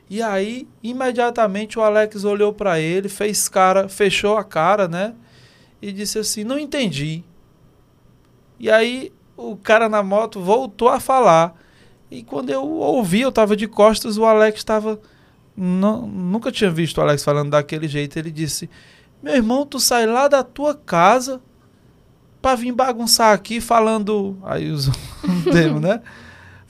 E 0.10 0.22
aí, 0.22 0.68
imediatamente 0.84 1.80
o 1.80 1.82
Alex 1.82 2.24
olhou 2.24 2.53
para 2.53 2.80
ele, 2.80 3.10
fez 3.10 3.49
cara, 3.49 3.89
fechou 3.89 4.38
a 4.38 4.43
cara, 4.43 4.88
né? 4.88 5.14
E 5.82 5.91
disse 5.91 6.20
assim: 6.20 6.43
"Não 6.43 6.60
entendi". 6.60 7.24
E 8.60 8.70
aí 8.70 9.12
o 9.38 9.56
cara 9.56 9.89
na 9.89 10.01
moto 10.01 10.39
voltou 10.39 10.89
a 10.89 10.99
falar. 10.99 11.56
E 12.10 12.24
quando 12.24 12.49
eu 12.49 12.64
ouvi, 12.64 13.22
eu 13.22 13.32
tava 13.32 13.56
de 13.56 13.68
costas, 13.68 14.18
o 14.18 14.26
Alex 14.26 14.60
estava. 14.60 14.99
Nunca 15.58 16.51
tinha 16.51 16.70
visto 16.70 16.97
o 16.97 17.01
Alex 17.01 17.24
falando 17.24 17.51
daquele 17.51 17.88
jeito. 17.88 18.18
Ele 18.18 18.32
disse: 18.32 18.70
Meu 19.22 19.36
irmão, 19.36 19.66
tu 19.66 19.80
sai 19.80 20.06
lá 20.06 20.28
da 20.28 20.43
tua 20.43 20.76
casa 20.76 21.41
pra 22.41 22.56
vir 22.56 22.72
bagunçar 22.72 23.34
aqui 23.34 23.60
falando. 23.60 24.38
Aí 24.43 24.70
usa 24.70 24.91
um 25.24 25.51
termo, 25.51 25.80
né? 25.80 26.01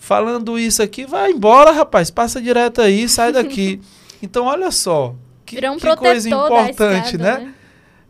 Falando 0.05 0.59
isso 0.59 0.83
aqui, 0.83 1.03
vai 1.03 1.31
embora, 1.31 1.71
rapaz. 1.71 2.11
Passa 2.11 2.39
direto 2.39 2.79
aí, 2.79 3.09
sai 3.09 3.31
daqui. 3.31 3.81
Então, 4.21 4.45
olha 4.45 4.71
só. 4.71 5.13
Que, 5.45 5.57
um 5.67 5.77
que 5.77 5.95
coisa 5.97 6.27
importante, 6.27 7.15
escada, 7.15 7.39
né? 7.39 7.45
né? 7.45 7.53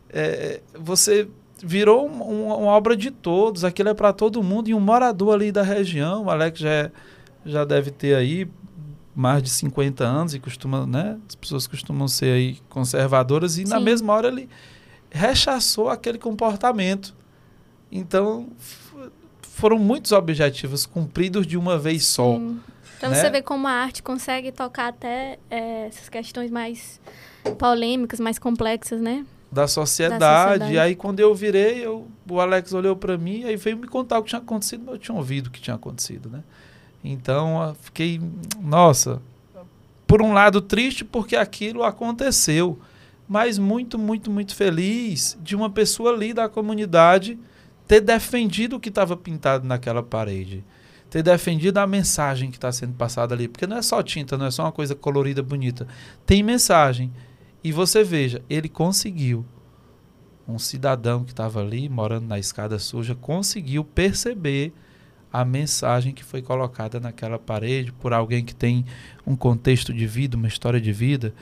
É, 0.08 0.60
você 0.78 1.28
virou 1.62 2.08
um, 2.08 2.46
uma 2.46 2.70
obra 2.72 2.96
de 2.96 3.10
todos, 3.10 3.64
aquilo 3.64 3.88
é 3.90 3.94
para 3.94 4.12
todo 4.12 4.42
mundo, 4.42 4.68
e 4.70 4.74
um 4.74 4.80
morador 4.80 5.34
ali 5.34 5.50
da 5.50 5.62
região, 5.62 6.24
o 6.24 6.30
Alex 6.30 6.60
já, 6.60 6.70
é, 6.70 6.92
já 7.44 7.64
deve 7.64 7.90
ter 7.90 8.14
aí 8.14 8.48
mais 9.14 9.42
de 9.42 9.50
50 9.50 10.04
anos 10.04 10.32
e 10.32 10.38
costuma, 10.38 10.86
né? 10.86 11.18
As 11.28 11.34
pessoas 11.34 11.66
costumam 11.66 12.06
ser 12.08 12.32
aí 12.32 12.58
conservadoras, 12.68 13.58
e 13.58 13.66
Sim. 13.66 13.70
na 13.70 13.80
mesma 13.80 14.12
hora 14.14 14.28
ele 14.28 14.48
rechaçou 15.10 15.90
aquele 15.90 16.18
comportamento. 16.18 17.14
Então, 17.90 18.48
foram 19.56 19.78
muitos 19.78 20.12
objetivos 20.12 20.84
cumpridos 20.84 21.46
de 21.46 21.56
uma 21.56 21.78
vez 21.78 22.04
só. 22.04 22.36
Sim. 22.36 22.60
Então 22.98 23.08
né? 23.08 23.16
você 23.16 23.30
vê 23.30 23.40
como 23.40 23.66
a 23.66 23.70
arte 23.70 24.02
consegue 24.02 24.52
tocar 24.52 24.88
até 24.88 25.38
é, 25.50 25.86
essas 25.86 26.10
questões 26.10 26.50
mais 26.50 27.00
polêmicas, 27.58 28.20
mais 28.20 28.38
complexas, 28.38 29.00
né? 29.00 29.24
Da 29.50 29.66
sociedade. 29.66 30.20
da 30.20 30.42
sociedade. 30.42 30.78
Aí, 30.78 30.94
quando 30.94 31.20
eu 31.20 31.34
virei, 31.34 31.86
eu, 31.86 32.06
o 32.28 32.38
Alex 32.38 32.74
olhou 32.74 32.94
para 32.96 33.16
mim 33.16 33.46
e 33.46 33.56
veio 33.56 33.78
me 33.78 33.86
contar 33.86 34.18
o 34.18 34.22
que 34.22 34.28
tinha 34.28 34.42
acontecido, 34.42 34.82
mas 34.84 34.94
eu 34.96 35.00
tinha 35.00 35.16
ouvido 35.16 35.46
o 35.46 35.50
que 35.50 35.60
tinha 35.60 35.76
acontecido, 35.76 36.28
né? 36.28 36.42
Então, 37.02 37.74
fiquei, 37.80 38.20
nossa, 38.60 39.22
por 40.06 40.20
um 40.20 40.34
lado 40.34 40.60
triste 40.60 41.02
porque 41.02 41.34
aquilo 41.34 41.82
aconteceu, 41.82 42.78
mas 43.26 43.56
muito, 43.56 43.98
muito, 43.98 44.30
muito 44.30 44.54
feliz 44.54 45.38
de 45.40 45.56
uma 45.56 45.70
pessoa 45.70 46.12
ali 46.12 46.34
da 46.34 46.46
comunidade 46.46 47.38
ter 47.86 48.00
defendido 48.00 48.76
o 48.76 48.80
que 48.80 48.88
estava 48.88 49.16
pintado 49.16 49.66
naquela 49.66 50.02
parede. 50.02 50.64
Ter 51.08 51.22
defendido 51.22 51.78
a 51.78 51.86
mensagem 51.86 52.50
que 52.50 52.56
está 52.56 52.72
sendo 52.72 52.94
passada 52.94 53.34
ali. 53.34 53.48
Porque 53.48 53.66
não 53.66 53.76
é 53.76 53.82
só 53.82 54.02
tinta, 54.02 54.36
não 54.36 54.46
é 54.46 54.50
só 54.50 54.64
uma 54.64 54.72
coisa 54.72 54.94
colorida, 54.94 55.42
bonita. 55.42 55.86
Tem 56.24 56.42
mensagem. 56.42 57.12
E 57.62 57.72
você 57.72 58.02
veja, 58.02 58.42
ele 58.50 58.68
conseguiu. 58.68 59.44
Um 60.48 60.58
cidadão 60.58 61.24
que 61.24 61.32
estava 61.32 61.60
ali, 61.60 61.88
morando 61.88 62.26
na 62.26 62.38
escada 62.38 62.78
suja, 62.78 63.16
conseguiu 63.16 63.84
perceber 63.84 64.72
a 65.32 65.44
mensagem 65.44 66.14
que 66.14 66.24
foi 66.24 66.40
colocada 66.40 67.00
naquela 67.00 67.38
parede 67.38 67.92
por 67.92 68.12
alguém 68.12 68.44
que 68.44 68.54
tem 68.54 68.86
um 69.26 69.34
contexto 69.34 69.92
de 69.92 70.06
vida, 70.06 70.36
uma 70.36 70.46
história 70.46 70.80
de 70.80 70.92
vida, 70.92 71.34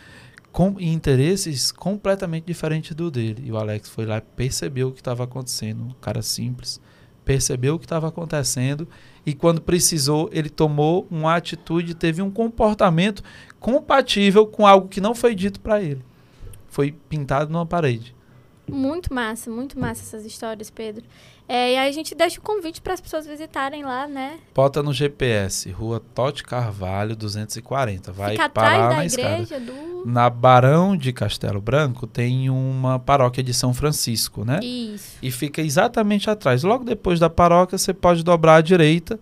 com 0.54 0.76
interesses 0.78 1.72
completamente 1.72 2.44
diferentes 2.44 2.94
do 2.94 3.10
dele. 3.10 3.42
E 3.44 3.50
o 3.50 3.58
Alex 3.58 3.88
foi 3.88 4.06
lá 4.06 4.18
e 4.18 4.20
percebeu 4.20 4.88
o 4.88 4.92
que 4.92 5.00
estava 5.00 5.24
acontecendo. 5.24 5.82
Um 5.82 5.92
cara 6.00 6.22
simples, 6.22 6.80
percebeu 7.24 7.74
o 7.74 7.78
que 7.78 7.84
estava 7.84 8.06
acontecendo 8.06 8.88
e 9.26 9.34
quando 9.34 9.60
precisou, 9.60 10.30
ele 10.32 10.48
tomou 10.48 11.08
uma 11.10 11.34
atitude, 11.34 11.92
teve 11.92 12.22
um 12.22 12.30
comportamento 12.30 13.20
compatível 13.58 14.46
com 14.46 14.64
algo 14.64 14.88
que 14.88 15.00
não 15.00 15.12
foi 15.12 15.34
dito 15.34 15.58
para 15.58 15.82
ele 15.82 16.02
foi 16.74 16.92
pintado 17.08 17.52
numa 17.52 17.64
parede. 17.64 18.13
Muito 18.70 19.12
massa, 19.12 19.50
muito 19.50 19.78
massa 19.78 20.02
essas 20.02 20.24
histórias, 20.24 20.70
Pedro. 20.70 21.04
É, 21.46 21.72
e 21.72 21.76
aí 21.76 21.88
a 21.88 21.92
gente 21.92 22.14
deixa 22.14 22.40
o 22.40 22.42
convite 22.42 22.80
para 22.80 22.94
as 22.94 23.00
pessoas 23.00 23.26
visitarem 23.26 23.84
lá, 23.84 24.08
né? 24.08 24.38
Bota 24.54 24.82
no 24.82 24.94
GPS, 24.94 25.70
Rua 25.70 26.02
Tote 26.14 26.42
Carvalho, 26.42 27.14
240. 27.14 28.12
Vai 28.12 28.32
Fica 28.32 28.48
parar 28.48 28.88
na 28.88 29.04
escada. 29.04 29.60
Do... 29.60 30.06
Na 30.06 30.30
Barão 30.30 30.96
de 30.96 31.12
Castelo 31.12 31.60
Branco 31.60 32.06
tem 32.06 32.48
uma 32.48 32.98
paróquia 32.98 33.42
de 33.42 33.52
São 33.52 33.74
Francisco, 33.74 34.44
né? 34.44 34.60
Isso. 34.62 35.18
E 35.22 35.30
fica 35.30 35.60
exatamente 35.60 36.30
atrás. 36.30 36.62
Logo 36.62 36.84
depois 36.84 37.20
da 37.20 37.28
paróquia, 37.28 37.76
você 37.76 37.92
pode 37.92 38.24
dobrar 38.24 38.56
à 38.56 38.60
direita 38.62 39.20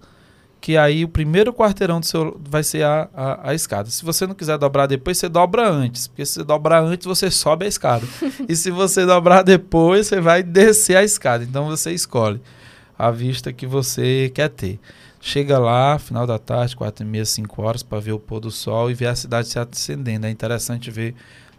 que 0.63 0.77
aí 0.77 1.05
o 1.05 1.09
primeiro 1.09 1.53
quarteirão 1.53 1.99
do 1.99 2.07
seu 2.07 2.41
vai 2.49 2.63
ser 2.63 2.85
a, 2.85 3.09
a, 3.13 3.51
a, 3.51 3.55
escada. 3.55 3.91
Se 3.91 4.05
você 4.05 4.29
não 4.29 4.35
quiser 4.35 4.57
dobrar 4.57 4.87
depois, 4.87 5.19
você 5.19 5.29
dobra 5.29 5.69
antes, 5.69 6.07
porque 6.07 6.25
se 6.25 6.35
você 6.35 6.45
dobrar 6.45 6.81
antes, 6.85 7.05
você 7.05 7.33
sobe 7.33 7.65
a 7.65 7.69
escada. 7.69 8.07
e 8.49 8.55
se 8.55 8.71
você 8.71 9.05
dobrar 9.05 9.43
depois, 9.43 10.07
você 10.07 10.21
vai 10.21 10.41
descer 10.41 10.97
a 10.97 11.03
escada. 11.03 11.43
Então 11.43 11.67
você 11.67 11.91
escolhe 11.91 12.41
a 12.97 13.11
vista 13.11 13.53
que 13.53 13.67
você 13.67 14.31
quer 14.33 14.51
ter. 14.51 14.79
Chega 15.21 15.59
lá, 15.59 15.99
final 15.99 16.29
da 16.29 16.39
tarde, 16.39 16.77
quatro 16.77 17.05
e 17.05 17.09
meia, 17.09 17.25
cinco 17.25 17.61
horas, 17.61 17.83
para 17.83 17.99
ver 17.99 18.13
o 18.13 18.19
pôr 18.21 18.39
do 18.39 18.51
sol 18.53 18.89
e 18.89 18.95
ver 18.95 19.09
a 19.09 19.17
cidade 19.17 19.49
se 19.49 19.59
acendendo. 19.59 20.27
É 20.27 20.31
interessante 20.31 20.93
ver 20.93 21.13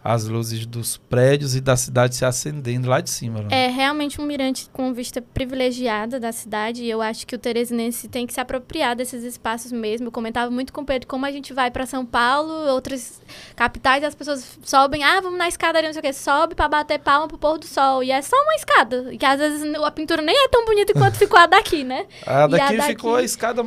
as 0.04 0.28
luzes 0.28 0.66
dos 0.66 0.98
prédios 0.98 1.56
e 1.56 1.62
da 1.62 1.78
cidade 1.78 2.14
se 2.14 2.26
acendendo 2.26 2.90
lá 2.90 3.00
de 3.00 3.08
cima. 3.08 3.40
Né? 3.40 3.48
É 3.50 3.68
realmente 3.68 4.20
um 4.20 4.26
mirante 4.26 4.68
com 4.70 4.92
vista 4.92 5.22
privilegiada 5.22 6.20
da 6.20 6.30
cidade 6.30 6.84
e 6.84 6.90
eu 6.90 7.00
acho 7.00 7.26
que 7.26 7.34
o 7.34 7.38
teresinense 7.38 8.06
tem 8.06 8.26
que 8.26 8.34
se 8.34 8.38
apropriar 8.38 8.94
desses 8.94 9.24
espaços 9.24 9.72
mesmo. 9.72 10.08
Eu 10.08 10.12
comentava 10.12 10.50
muito 10.50 10.74
com 10.74 10.82
o 10.82 10.84
Pedro 10.84 11.08
como 11.08 11.24
a 11.24 11.32
gente 11.32 11.54
vai 11.54 11.70
para 11.70 11.86
São 11.86 12.04
Paulo, 12.04 12.52
outras 12.68 13.22
capitais, 13.56 14.04
as 14.04 14.14
pessoas 14.14 14.58
sobem, 14.62 15.02
ah, 15.02 15.22
vamos 15.22 15.38
na 15.38 15.48
escada 15.48 15.78
ali, 15.78 15.86
não 15.86 15.94
sei 15.94 16.00
o 16.00 16.02
que, 16.02 16.12
sobe 16.12 16.54
para 16.54 16.68
bater 16.68 16.98
palma 16.98 17.26
pro 17.26 17.38
pôr 17.38 17.58
do 17.58 17.66
sol. 17.66 18.04
E 18.04 18.10
é 18.10 18.20
só 18.20 18.36
uma 18.36 18.54
escada, 18.56 19.16
que 19.16 19.24
às 19.24 19.38
vezes 19.38 19.74
a 19.74 19.90
pintura 19.90 20.20
nem 20.20 20.36
é 20.36 20.48
tão 20.48 20.66
bonita 20.66 20.92
quanto 20.92 21.16
ficou 21.16 21.38
a 21.38 21.46
daqui, 21.46 21.82
né? 21.82 22.04
A 22.26 22.46
daqui, 22.46 22.74
a 22.74 22.76
daqui 22.76 22.88
ficou 22.88 23.14
a 23.14 23.22
escada 23.22 23.64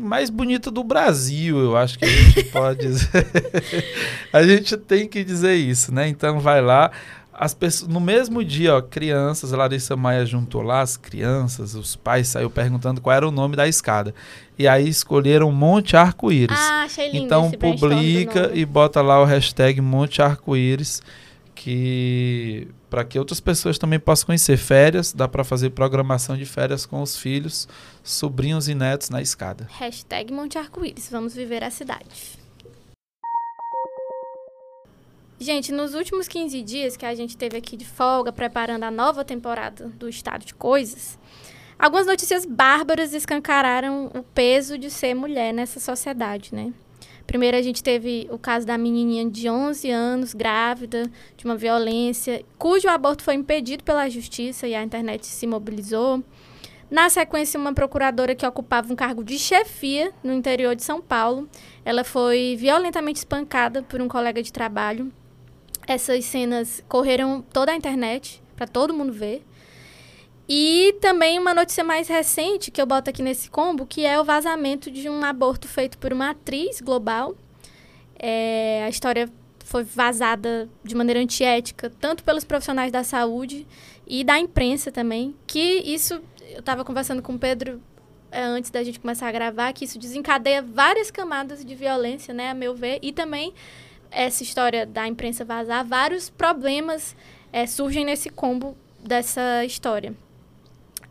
mais 0.00 0.30
bonita 0.30 0.70
do 0.70 0.82
Brasil, 0.82 1.58
eu 1.58 1.76
acho 1.76 1.98
que 1.98 2.04
a 2.04 2.08
gente 2.08 2.44
pode 2.44 2.80
dizer. 2.80 3.26
a 4.32 4.42
gente 4.42 4.76
tem 4.76 5.06
que 5.06 5.22
dizer 5.22 5.54
isso, 5.60 5.92
né? 5.92 6.08
Então 6.08 6.40
vai 6.40 6.60
lá. 6.60 6.90
As 7.32 7.54
pessoas, 7.54 7.90
no 7.90 8.00
mesmo 8.00 8.44
dia, 8.44 8.76
ó, 8.76 8.82
crianças, 8.82 9.52
Larissa 9.52 9.96
Maia 9.96 10.26
juntou 10.26 10.60
lá 10.60 10.82
as 10.82 10.96
crianças, 10.98 11.74
os 11.74 11.96
pais 11.96 12.28
saiu 12.28 12.50
perguntando 12.50 13.00
qual 13.00 13.16
era 13.16 13.26
o 13.26 13.30
nome 13.30 13.56
da 13.56 13.66
escada. 13.66 14.14
E 14.58 14.68
aí 14.68 14.86
escolheram 14.86 15.50
Monte 15.50 15.96
Arco-Íris. 15.96 16.58
Ah, 16.58 16.82
achei 16.84 17.10
lindo 17.10 17.24
Então 17.24 17.50
publica 17.50 18.50
e 18.52 18.66
bota 18.66 19.00
lá 19.00 19.22
o 19.22 19.24
hashtag 19.24 19.80
Monte 19.80 20.20
Arco-Íris 20.20 21.00
que 21.54 22.68
para 22.88 23.04
que 23.04 23.18
outras 23.18 23.38
pessoas 23.38 23.78
também 23.78 24.00
possam 24.00 24.26
conhecer 24.26 24.56
férias, 24.56 25.12
dá 25.12 25.28
para 25.28 25.44
fazer 25.44 25.70
programação 25.70 26.36
de 26.36 26.46
férias 26.46 26.86
com 26.86 27.02
os 27.02 27.16
filhos, 27.16 27.68
sobrinhos 28.02 28.66
e 28.66 28.74
netos 28.74 29.10
na 29.10 29.20
escada. 29.20 29.68
Hashtag 29.78 30.32
Monte 30.32 30.56
Arco-Íris, 30.56 31.08
vamos 31.10 31.34
viver 31.34 31.62
a 31.62 31.70
cidade. 31.70 32.39
Gente, 35.42 35.72
nos 35.72 35.94
últimos 35.94 36.28
15 36.28 36.60
dias 36.60 36.98
que 36.98 37.06
a 37.06 37.14
gente 37.14 37.34
teve 37.34 37.56
aqui 37.56 37.74
de 37.74 37.86
folga, 37.86 38.30
preparando 38.30 38.82
a 38.82 38.90
nova 38.90 39.24
temporada 39.24 39.88
do 39.88 40.06
Estado 40.06 40.44
de 40.44 40.52
Coisas, 40.54 41.18
algumas 41.78 42.06
notícias 42.06 42.44
bárbaras 42.44 43.14
escancararam 43.14 44.10
o 44.14 44.22
peso 44.22 44.76
de 44.76 44.90
ser 44.90 45.14
mulher 45.14 45.54
nessa 45.54 45.80
sociedade, 45.80 46.54
né? 46.54 46.74
Primeiro 47.26 47.56
a 47.56 47.62
gente 47.62 47.82
teve 47.82 48.28
o 48.30 48.36
caso 48.36 48.66
da 48.66 48.76
menininha 48.76 49.30
de 49.30 49.48
11 49.48 49.90
anos, 49.90 50.34
grávida, 50.34 51.10
de 51.38 51.46
uma 51.46 51.56
violência, 51.56 52.44
cujo 52.58 52.86
aborto 52.86 53.24
foi 53.24 53.32
impedido 53.32 53.82
pela 53.82 54.10
justiça 54.10 54.68
e 54.68 54.74
a 54.74 54.82
internet 54.82 55.26
se 55.26 55.46
mobilizou. 55.46 56.22
Na 56.90 57.08
sequência, 57.08 57.58
uma 57.58 57.72
procuradora 57.72 58.34
que 58.34 58.44
ocupava 58.44 58.92
um 58.92 58.96
cargo 58.96 59.24
de 59.24 59.38
chefia 59.38 60.12
no 60.22 60.34
interior 60.34 60.76
de 60.76 60.82
São 60.82 61.00
Paulo, 61.00 61.48
ela 61.82 62.04
foi 62.04 62.56
violentamente 62.58 63.20
espancada 63.20 63.82
por 63.82 64.02
um 64.02 64.08
colega 64.08 64.42
de 64.42 64.52
trabalho. 64.52 65.10
Essas 65.86 66.24
cenas 66.24 66.82
correram 66.88 67.42
toda 67.52 67.72
a 67.72 67.76
internet 67.76 68.42
para 68.56 68.66
todo 68.66 68.94
mundo 68.94 69.12
ver. 69.12 69.44
E 70.48 70.96
também 71.00 71.38
uma 71.38 71.54
notícia 71.54 71.84
mais 71.84 72.08
recente 72.08 72.70
que 72.70 72.82
eu 72.82 72.86
boto 72.86 73.08
aqui 73.08 73.22
nesse 73.22 73.48
combo, 73.48 73.86
que 73.86 74.04
é 74.04 74.20
o 74.20 74.24
vazamento 74.24 74.90
de 74.90 75.08
um 75.08 75.24
aborto 75.24 75.68
feito 75.68 75.96
por 75.96 76.12
uma 76.12 76.30
atriz 76.30 76.80
global. 76.80 77.36
É, 78.18 78.82
a 78.84 78.88
história 78.88 79.30
foi 79.64 79.84
vazada 79.84 80.68
de 80.82 80.96
maneira 80.96 81.20
antiética, 81.20 81.92
tanto 82.00 82.24
pelos 82.24 82.42
profissionais 82.42 82.90
da 82.90 83.04
saúde 83.04 83.64
e 84.04 84.24
da 84.24 84.36
imprensa 84.40 84.90
também, 84.90 85.36
que 85.46 85.60
isso, 85.60 86.20
eu 86.50 86.58
estava 86.58 86.84
conversando 86.84 87.22
com 87.22 87.34
o 87.34 87.38
Pedro 87.38 87.80
é, 88.32 88.42
antes 88.42 88.72
da 88.72 88.82
gente 88.82 88.98
começar 88.98 89.28
a 89.28 89.32
gravar, 89.32 89.72
que 89.72 89.84
isso 89.84 89.96
desencadeia 89.96 90.60
várias 90.60 91.12
camadas 91.12 91.64
de 91.64 91.74
violência, 91.76 92.34
né, 92.34 92.50
a 92.50 92.54
meu 92.54 92.74
ver, 92.74 92.98
e 93.00 93.12
também 93.12 93.54
essa 94.10 94.42
história 94.42 94.84
da 94.84 95.06
imprensa 95.06 95.44
vazar, 95.44 95.84
vários 95.84 96.28
problemas 96.30 97.16
é, 97.52 97.66
surgem 97.66 98.04
nesse 98.04 98.30
combo 98.30 98.76
dessa 98.98 99.64
história. 99.64 100.14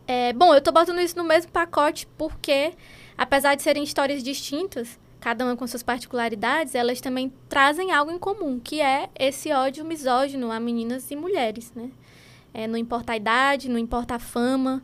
É, 0.08 0.34
bom, 0.34 0.54
eu 0.54 0.62
tô 0.62 0.72
botando 0.72 1.00
isso 1.00 1.16
no 1.18 1.24
mesmo 1.24 1.52
pacote 1.52 2.08
porque, 2.18 2.74
apesar 3.18 3.56
de 3.56 3.62
serem 3.62 3.84
histórias 3.84 4.24
distintas, 4.24 5.00
cada 5.20 5.46
uma 5.46 5.56
com 5.56 5.68
suas 5.68 5.84
particularidades, 5.84 6.74
elas 6.74 7.02
também 7.02 7.32
trazem 7.48 7.92
algo 7.92 8.12
em 8.12 8.18
comum, 8.18 8.60
que 8.60 8.82
é 8.82 9.10
esse 9.20 9.52
ódio 9.52 9.86
misógino 9.86 10.52
a 10.52 10.60
meninas 10.60 11.12
e 11.12 11.16
mulheres, 11.16 11.72
né? 11.76 11.92
É, 12.54 12.68
não 12.68 12.78
importa 12.78 13.14
a 13.14 13.18
idade, 13.18 13.70
não 13.70 13.78
importa 13.78 14.16
a 14.16 14.20
fama, 14.20 14.82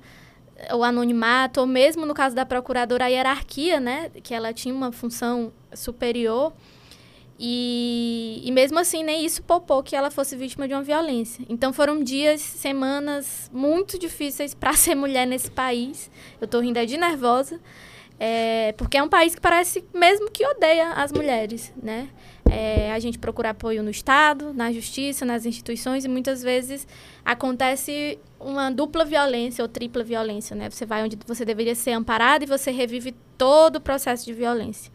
o 0.73 0.83
anonimato, 0.83 1.59
ou 1.59 1.67
mesmo 1.67 2.05
no 2.05 2.13
caso 2.13 2.35
da 2.35 2.45
procuradora, 2.45 3.05
a 3.05 3.07
hierarquia, 3.07 3.79
né? 3.79 4.11
Que 4.21 4.33
ela 4.33 4.53
tinha 4.53 4.73
uma 4.73 4.91
função 4.91 5.51
superior. 5.73 6.53
E, 7.37 8.41
e 8.43 8.51
mesmo 8.51 8.79
assim, 8.79 9.03
nem 9.03 9.25
isso 9.25 9.43
poupou 9.43 9.83
que 9.83 9.95
ela 9.95 10.09
fosse 10.09 10.35
vítima 10.35 10.67
de 10.67 10.73
uma 10.73 10.83
violência. 10.83 11.43
Então 11.49 11.73
foram 11.73 12.01
dias, 12.01 12.39
semanas 12.39 13.49
muito 13.53 13.99
difíceis 13.99 14.53
para 14.53 14.73
ser 14.77 14.95
mulher 14.95 15.27
nesse 15.27 15.51
país. 15.51 16.09
Eu 16.39 16.47
tô 16.47 16.59
rindo 16.59 16.83
de 16.85 16.97
nervosa. 16.97 17.59
É, 18.17 18.73
porque 18.77 18.97
é 18.97 19.03
um 19.03 19.09
país 19.09 19.35
que 19.35 19.41
parece 19.41 19.83
mesmo 19.93 20.31
que 20.31 20.45
odeia 20.47 20.93
as 20.93 21.11
mulheres, 21.11 21.73
né? 21.81 22.07
É, 22.49 22.93
a 22.93 22.99
gente 22.99 23.19
procura 23.19 23.49
apoio 23.49 23.83
no 23.83 23.89
Estado, 23.89 24.53
na 24.53 24.71
Justiça, 24.71 25.25
nas 25.25 25.45
instituições 25.45 26.05
e 26.05 26.07
muitas 26.07 26.41
vezes 26.41 26.87
acontece 27.25 28.17
uma 28.39 28.69
dupla 28.69 29.03
violência 29.03 29.61
ou 29.61 29.67
tripla 29.67 30.01
violência, 30.01 30.55
né? 30.55 30.69
Você 30.69 30.85
vai 30.85 31.03
onde 31.03 31.17
você 31.27 31.43
deveria 31.43 31.75
ser 31.75 31.91
amparado 31.91 32.43
e 32.43 32.47
você 32.47 32.71
revive 32.71 33.13
todo 33.37 33.77
o 33.77 33.81
processo 33.81 34.23
de 34.23 34.31
violência. 34.31 34.93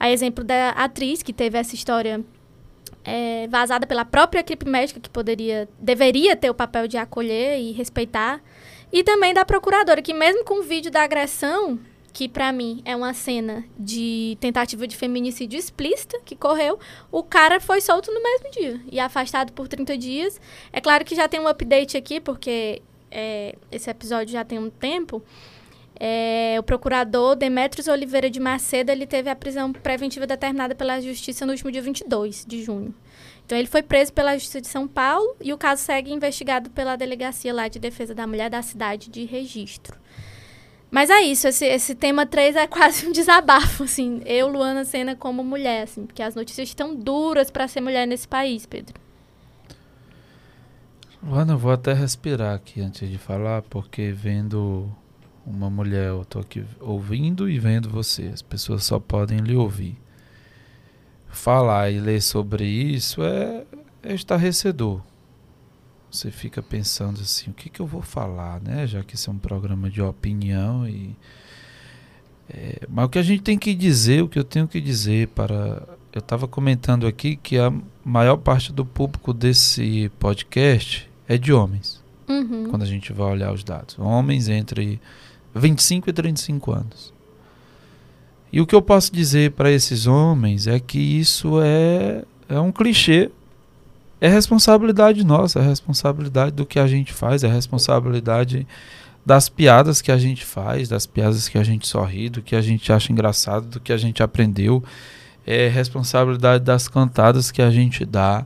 A 0.00 0.10
exemplo 0.10 0.42
da 0.42 0.70
atriz 0.70 1.22
que 1.22 1.32
teve 1.32 1.58
essa 1.58 1.74
história 1.74 2.24
é, 3.04 3.46
vazada 3.48 3.86
pela 3.86 4.04
própria 4.04 4.40
equipe 4.40 4.66
médica 4.66 4.98
que 4.98 5.10
poderia, 5.10 5.68
deveria 5.78 6.34
ter 6.34 6.48
o 6.48 6.54
papel 6.54 6.88
de 6.88 6.96
acolher 6.96 7.60
e 7.60 7.72
respeitar, 7.72 8.42
e 8.90 9.04
também 9.04 9.34
da 9.34 9.44
procuradora 9.44 10.00
que 10.02 10.14
mesmo 10.14 10.44
com 10.44 10.60
o 10.60 10.62
vídeo 10.62 10.90
da 10.90 11.02
agressão 11.02 11.78
que 12.12 12.28
para 12.28 12.50
mim 12.50 12.82
é 12.84 12.96
uma 12.96 13.14
cena 13.14 13.64
de 13.78 14.36
tentativa 14.40 14.86
de 14.86 14.96
feminicídio 14.96 15.58
explícita 15.58 16.20
que 16.24 16.34
correu, 16.34 16.78
o 17.10 17.22
cara 17.22 17.60
foi 17.60 17.80
solto 17.80 18.12
no 18.12 18.22
mesmo 18.22 18.50
dia 18.50 18.80
e 18.90 18.98
afastado 18.98 19.52
por 19.52 19.68
30 19.68 19.96
dias. 19.96 20.40
É 20.72 20.80
claro 20.80 21.04
que 21.04 21.14
já 21.14 21.28
tem 21.28 21.38
um 21.38 21.46
update 21.46 21.96
aqui, 21.96 22.20
porque 22.20 22.82
é, 23.10 23.54
esse 23.70 23.88
episódio 23.88 24.32
já 24.32 24.44
tem 24.44 24.58
um 24.58 24.70
tempo. 24.70 25.22
É, 26.02 26.56
o 26.58 26.62
procurador 26.62 27.36
Demetrios 27.36 27.86
Oliveira 27.86 28.30
de 28.30 28.40
Macedo 28.40 28.90
ele 28.90 29.06
teve 29.06 29.28
a 29.28 29.36
prisão 29.36 29.70
preventiva 29.70 30.26
determinada 30.26 30.74
pela 30.74 30.98
Justiça 30.98 31.44
no 31.44 31.52
último 31.52 31.70
dia 31.70 31.82
22 31.82 32.46
de 32.48 32.62
junho. 32.62 32.94
Então, 33.44 33.58
ele 33.58 33.68
foi 33.68 33.82
preso 33.82 34.10
pela 34.10 34.32
Justiça 34.32 34.62
de 34.62 34.68
São 34.68 34.88
Paulo 34.88 35.36
e 35.42 35.52
o 35.52 35.58
caso 35.58 35.82
segue 35.82 36.10
investigado 36.10 36.70
pela 36.70 36.96
Delegacia 36.96 37.52
lá 37.52 37.68
de 37.68 37.78
Defesa 37.78 38.14
da 38.14 38.26
Mulher 38.26 38.48
da 38.48 38.62
cidade 38.62 39.10
de 39.10 39.26
Registro. 39.26 39.98
Mas 40.90 41.10
é 41.10 41.20
isso, 41.20 41.46
esse, 41.46 41.66
esse 41.66 41.94
tema 41.94 42.24
3 42.24 42.56
é 42.56 42.66
quase 42.68 43.06
um 43.06 43.12
desabafo, 43.12 43.84
assim. 43.84 44.22
Eu, 44.24 44.48
Luana 44.48 44.86
Sena, 44.86 45.14
como 45.14 45.44
mulher, 45.44 45.82
assim, 45.82 46.06
porque 46.06 46.22
as 46.22 46.34
notícias 46.34 46.68
estão 46.68 46.94
duras 46.94 47.50
para 47.50 47.68
ser 47.68 47.82
mulher 47.82 48.06
nesse 48.06 48.26
país, 48.26 48.64
Pedro. 48.64 48.94
Luana, 51.22 51.52
eu 51.52 51.58
vou 51.58 51.72
até 51.72 51.92
respirar 51.92 52.54
aqui 52.54 52.80
antes 52.80 53.06
de 53.06 53.18
falar, 53.18 53.60
porque 53.62 54.10
vendo 54.12 54.90
uma 55.44 55.70
mulher, 55.70 56.08
eu 56.08 56.24
tô 56.24 56.38
aqui 56.38 56.64
ouvindo 56.80 57.48
e 57.48 57.58
vendo 57.58 57.88
você. 57.88 58.26
As 58.26 58.42
pessoas 58.42 58.84
só 58.84 58.98
podem 58.98 59.38
lhe 59.38 59.56
ouvir. 59.56 59.96
Falar 61.28 61.90
e 61.90 62.00
ler 62.00 62.20
sobre 62.20 62.64
isso 62.66 63.22
é, 63.22 63.64
é 64.02 64.14
estarrecedor 64.14 65.00
você 66.10 66.30
fica 66.30 66.60
pensando 66.60 67.20
assim, 67.20 67.50
o 67.50 67.54
que, 67.54 67.70
que 67.70 67.80
eu 67.80 67.86
vou 67.86 68.02
falar, 68.02 68.60
né? 68.60 68.86
Já 68.86 69.02
que 69.04 69.14
esse 69.14 69.28
é 69.28 69.32
um 69.32 69.38
programa 69.38 69.88
de 69.88 70.02
opinião 70.02 70.88
e 70.88 71.16
é, 72.48 72.80
mas 72.88 73.06
o 73.06 73.08
que 73.08 73.18
a 73.18 73.22
gente 73.22 73.42
tem 73.42 73.56
que 73.56 73.72
dizer, 73.74 74.22
o 74.24 74.28
que 74.28 74.38
eu 74.38 74.42
tenho 74.42 74.66
que 74.66 74.80
dizer 74.80 75.28
para 75.28 75.82
eu 76.12 76.18
estava 76.18 76.48
comentando 76.48 77.06
aqui 77.06 77.36
que 77.36 77.56
a 77.56 77.72
maior 78.04 78.36
parte 78.36 78.72
do 78.72 78.84
público 78.84 79.32
desse 79.32 80.10
podcast 80.18 81.08
é 81.28 81.38
de 81.38 81.52
homens. 81.52 82.02
Uhum. 82.28 82.68
Quando 82.68 82.82
a 82.82 82.86
gente 82.86 83.12
vai 83.12 83.30
olhar 83.30 83.52
os 83.52 83.62
dados, 83.62 83.96
homens 83.96 84.48
entre 84.48 85.00
25 85.54 86.10
e 86.10 86.12
35 86.12 86.72
anos. 86.72 87.12
E 88.52 88.60
o 88.60 88.66
que 88.66 88.74
eu 88.74 88.82
posso 88.82 89.12
dizer 89.12 89.52
para 89.52 89.70
esses 89.70 90.06
homens 90.06 90.66
é 90.66 90.80
que 90.80 90.98
isso 90.98 91.60
é, 91.62 92.24
é 92.48 92.58
um 92.58 92.72
clichê 92.72 93.30
é 94.20 94.28
responsabilidade 94.28 95.24
nossa, 95.24 95.60
é 95.60 95.62
responsabilidade 95.62 96.52
do 96.52 96.66
que 96.66 96.78
a 96.78 96.86
gente 96.86 97.12
faz, 97.12 97.42
é 97.42 97.48
responsabilidade 97.48 98.66
das 99.24 99.48
piadas 99.48 100.02
que 100.02 100.12
a 100.12 100.18
gente 100.18 100.44
faz, 100.44 100.88
das 100.88 101.06
piadas 101.06 101.48
que 101.48 101.56
a 101.56 101.62
gente 101.62 101.86
sorri, 101.86 102.28
do 102.28 102.42
que 102.42 102.54
a 102.54 102.60
gente 102.60 102.92
acha 102.92 103.12
engraçado, 103.12 103.66
do 103.66 103.80
que 103.80 103.92
a 103.92 103.96
gente 103.96 104.22
aprendeu, 104.22 104.84
é 105.46 105.68
responsabilidade 105.68 106.64
das 106.64 106.86
cantadas 106.86 107.50
que 107.50 107.62
a 107.62 107.70
gente 107.70 108.04
dá, 108.04 108.44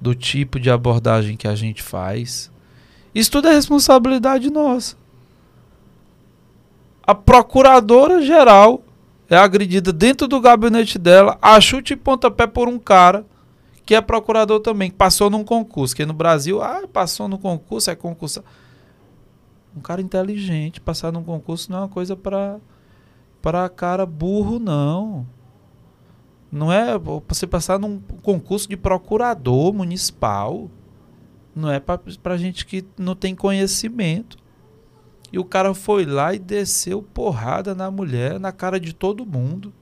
do 0.00 0.14
tipo 0.14 0.58
de 0.58 0.70
abordagem 0.70 1.36
que 1.36 1.46
a 1.46 1.54
gente 1.54 1.82
faz. 1.82 2.50
Isso 3.14 3.30
tudo 3.30 3.48
é 3.48 3.52
responsabilidade 3.52 4.48
nossa. 4.48 4.96
A 7.10 7.14
procuradora 7.14 8.22
geral 8.22 8.84
é 9.28 9.36
agredida 9.36 9.92
dentro 9.92 10.28
do 10.28 10.40
gabinete 10.40 10.96
dela, 10.96 11.36
a 11.42 11.60
chute 11.60 11.94
e 11.94 11.96
pontapé 11.96 12.46
por 12.46 12.68
um 12.68 12.78
cara 12.78 13.26
que 13.84 13.96
é 13.96 14.00
procurador 14.00 14.60
também, 14.60 14.92
que 14.92 14.96
passou 14.96 15.28
num 15.28 15.42
concurso, 15.42 15.96
que 15.96 16.06
no 16.06 16.12
Brasil, 16.12 16.62
ah, 16.62 16.86
passou 16.86 17.26
no 17.26 17.36
concurso, 17.36 17.90
é 17.90 17.96
concurso. 17.96 18.44
Um 19.76 19.80
cara 19.80 20.00
inteligente, 20.00 20.80
passar 20.80 21.10
num 21.10 21.24
concurso 21.24 21.72
não 21.72 21.78
é 21.78 21.80
uma 21.80 21.88
coisa 21.88 22.14
para 22.14 22.60
para 23.42 23.68
cara 23.68 24.06
burro, 24.06 24.60
não. 24.60 25.26
Não 26.52 26.72
é 26.72 26.96
você 26.96 27.44
passar 27.44 27.76
num 27.76 27.98
concurso 28.22 28.68
de 28.68 28.76
procurador 28.76 29.72
municipal. 29.72 30.70
Não 31.56 31.72
é 31.72 31.80
para 31.80 32.36
gente 32.36 32.64
que 32.64 32.84
não 32.96 33.16
tem 33.16 33.34
conhecimento. 33.34 34.38
E 35.32 35.38
o 35.38 35.44
cara 35.44 35.74
foi 35.74 36.04
lá 36.04 36.34
e 36.34 36.38
desceu 36.38 37.02
porrada 37.02 37.74
na 37.74 37.90
mulher, 37.90 38.40
na 38.40 38.50
cara 38.50 38.80
de 38.80 38.92
todo 38.92 39.26
mundo. 39.26 39.72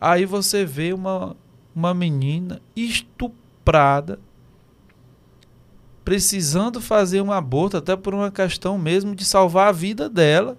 Aí 0.00 0.26
você 0.26 0.64
vê 0.64 0.92
uma, 0.92 1.34
uma 1.74 1.94
menina 1.94 2.60
estuprada, 2.76 4.20
precisando 6.04 6.80
fazer 6.80 7.22
um 7.22 7.32
aborto, 7.32 7.78
até 7.78 7.96
por 7.96 8.12
uma 8.12 8.30
questão 8.30 8.76
mesmo 8.76 9.14
de 9.14 9.24
salvar 9.24 9.68
a 9.68 9.72
vida 9.72 10.08
dela, 10.08 10.58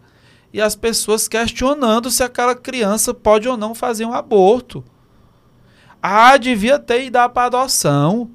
e 0.52 0.60
as 0.60 0.76
pessoas 0.76 1.28
questionando 1.28 2.10
se 2.10 2.24
aquela 2.24 2.56
criança 2.56 3.14
pode 3.14 3.48
ou 3.48 3.56
não 3.56 3.76
fazer 3.76 4.06
um 4.06 4.14
aborto. 4.14 4.84
Ah, 6.02 6.38
devia 6.38 6.80
ter 6.80 7.10
dar 7.10 7.30
para 7.30 7.48
adoção, 7.48 8.32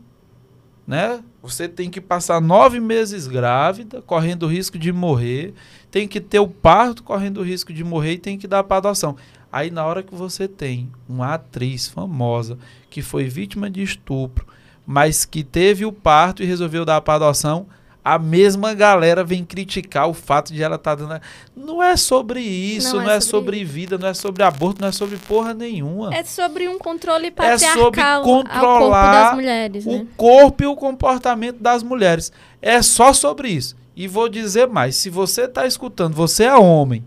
né? 0.87 1.25
Você 1.43 1.67
tem 1.67 1.89
que 1.89 2.01
passar 2.01 2.41
nove 2.41 2.81
meses 2.81 3.27
grávida, 3.27 4.03
correndo 4.03 4.43
o 4.45 4.49
risco 4.49 4.79
de 4.79 4.93
morrer, 4.93 5.55
tem 5.91 6.07
que 6.07 6.21
ter 6.21 6.39
o 6.39 6.47
parto, 6.47 7.03
correndo 7.03 7.39
o 7.39 7.43
risco 7.45 7.73
de 7.73 7.83
morrer 7.83 8.13
e 8.15 8.19
tem 8.19 8.39
que 8.39 8.47
dar 8.47 8.63
para 8.63 8.77
adoção. 8.77 9.17
Aí, 9.51 9.71
na 9.71 9.85
hora 9.85 10.03
que 10.03 10.15
você 10.15 10.47
tem 10.47 10.91
uma 11.09 11.35
atriz 11.35 11.89
famosa 11.89 12.59
que 12.89 13.03
foi 13.03 13.25
vítima 13.25 13.71
de 13.71 13.83
estupro, 13.83 14.47
mas 14.87 15.25
que 15.25 15.43
teve 15.43 15.85
o 15.85 15.93
parto 15.93 16.43
e 16.43 16.47
resolveu 16.47 16.85
dar 16.85 17.01
para 17.01 17.15
adoção, 17.15 17.67
a 18.05 18.19
mesma 18.19 18.73
galera 18.73 19.23
vem 19.23 19.45
criticar 19.45 20.09
o 20.09 20.15
fato 20.15 20.53
de 20.53 20.63
ela 20.63 20.77
estar 20.77 20.97
tá 20.97 21.05
dando. 21.05 21.21
Não 21.55 21.83
é 21.83 21.97
sobre 21.97 22.41
isso, 22.41 22.97
não, 22.97 23.05
não 23.05 23.11
é, 23.11 23.17
é, 23.17 23.21
sobre... 23.21 23.59
sobre... 23.59 23.65
vida, 23.65 23.99
não 23.99 24.09
é 24.09 24.15
sobre 24.15 24.43
aborto, 24.43 24.81
não 24.81 24.89
é 24.89 24.93
sobre 24.93 25.17
porra 25.19 25.53
nenhuma. 25.53 26.15
É 26.15 26.25
sobre 26.25 26.67
um 26.69 26.79
controle 26.79 27.31
patriarcal 27.31 27.71
é 27.71 27.85
sobre 27.85 28.03
controlar 28.23 29.23
corpo 29.23 29.37
mulheres, 29.37 29.87
o 29.87 29.91
né? 29.91 30.07
corpo 30.17 30.63
e 30.63 30.67
o 30.67 30.75
comportamento 30.75 31.59
das 31.59 31.83
mulheres. 31.83 32.33
É 32.63 32.81
só 32.81 33.13
sobre 33.13 33.51
isso. 33.51 33.77
E 33.95 34.09
vou 34.09 34.29
dizer 34.29 34.67
mais: 34.67 34.97
se 34.97 35.11
você 35.11 35.43
está 35.43 35.67
escutando, 35.67 36.15
você 36.15 36.45
é 36.45 36.57
homem 36.57 37.05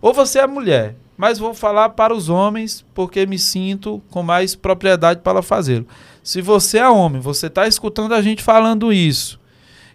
ou 0.00 0.12
você 0.12 0.38
é 0.38 0.46
mulher 0.46 0.96
mas 1.16 1.38
vou 1.38 1.54
falar 1.54 1.88
para 1.90 2.14
os 2.14 2.28
homens 2.28 2.84
porque 2.92 3.24
me 3.24 3.38
sinto 3.38 4.02
com 4.10 4.22
mais 4.22 4.54
propriedade 4.54 5.20
para 5.22 5.40
fazê-lo. 5.40 5.86
Se 6.22 6.42
você 6.42 6.76
é 6.76 6.86
homem, 6.86 7.22
você 7.22 7.46
está 7.46 7.66
escutando 7.66 8.12
a 8.12 8.20
gente 8.20 8.42
falando 8.42 8.92
isso 8.92 9.40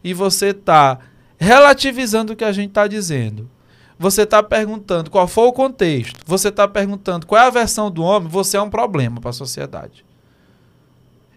e 0.04 0.14
você 0.14 0.48
está 0.48 1.00
relativizando 1.38 2.34
o 2.34 2.36
que 2.36 2.44
a 2.44 2.52
gente 2.52 2.70
está 2.70 2.88
dizendo. 2.88 3.50
Você 3.98 4.24
está 4.24 4.42
perguntando 4.42 5.12
qual 5.12 5.28
foi 5.28 5.46
o 5.46 5.54
contexto. 5.54 6.20
Você 6.26 6.48
está 6.48 6.68
perguntando 6.68 7.28
qual 7.28 7.42
é 7.42 7.46
a 7.46 7.52
versão 7.52 7.92
do 7.92 8.04
homem. 8.04 8.28
Você 8.30 8.58
é 8.58 8.62
um 8.62 8.70
problema 8.70 9.22
para 9.22 9.30
a 9.30 9.34
sociedade. 9.34 10.04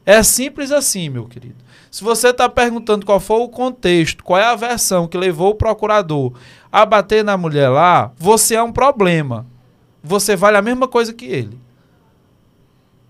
É 0.06 0.22
simples 0.22 0.72
assim, 0.72 1.08
meu 1.08 1.26
querido. 1.26 1.56
Se 1.90 2.02
você 2.02 2.28
está 2.28 2.48
perguntando 2.48 3.04
qual 3.04 3.20
foi 3.20 3.40
o 3.40 3.48
contexto, 3.48 4.24
qual 4.24 4.40
é 4.40 4.44
a 4.44 4.56
versão 4.56 5.06
que 5.06 5.16
levou 5.16 5.50
o 5.50 5.54
procurador 5.54 6.32
a 6.72 6.86
bater 6.86 7.22
na 7.22 7.36
mulher 7.36 7.68
lá, 7.68 8.12
você 8.18 8.54
é 8.54 8.62
um 8.62 8.72
problema 8.72 9.46
você 10.04 10.36
vale 10.36 10.58
a 10.58 10.62
mesma 10.62 10.86
coisa 10.86 11.14
que 11.14 11.24
ele. 11.24 11.58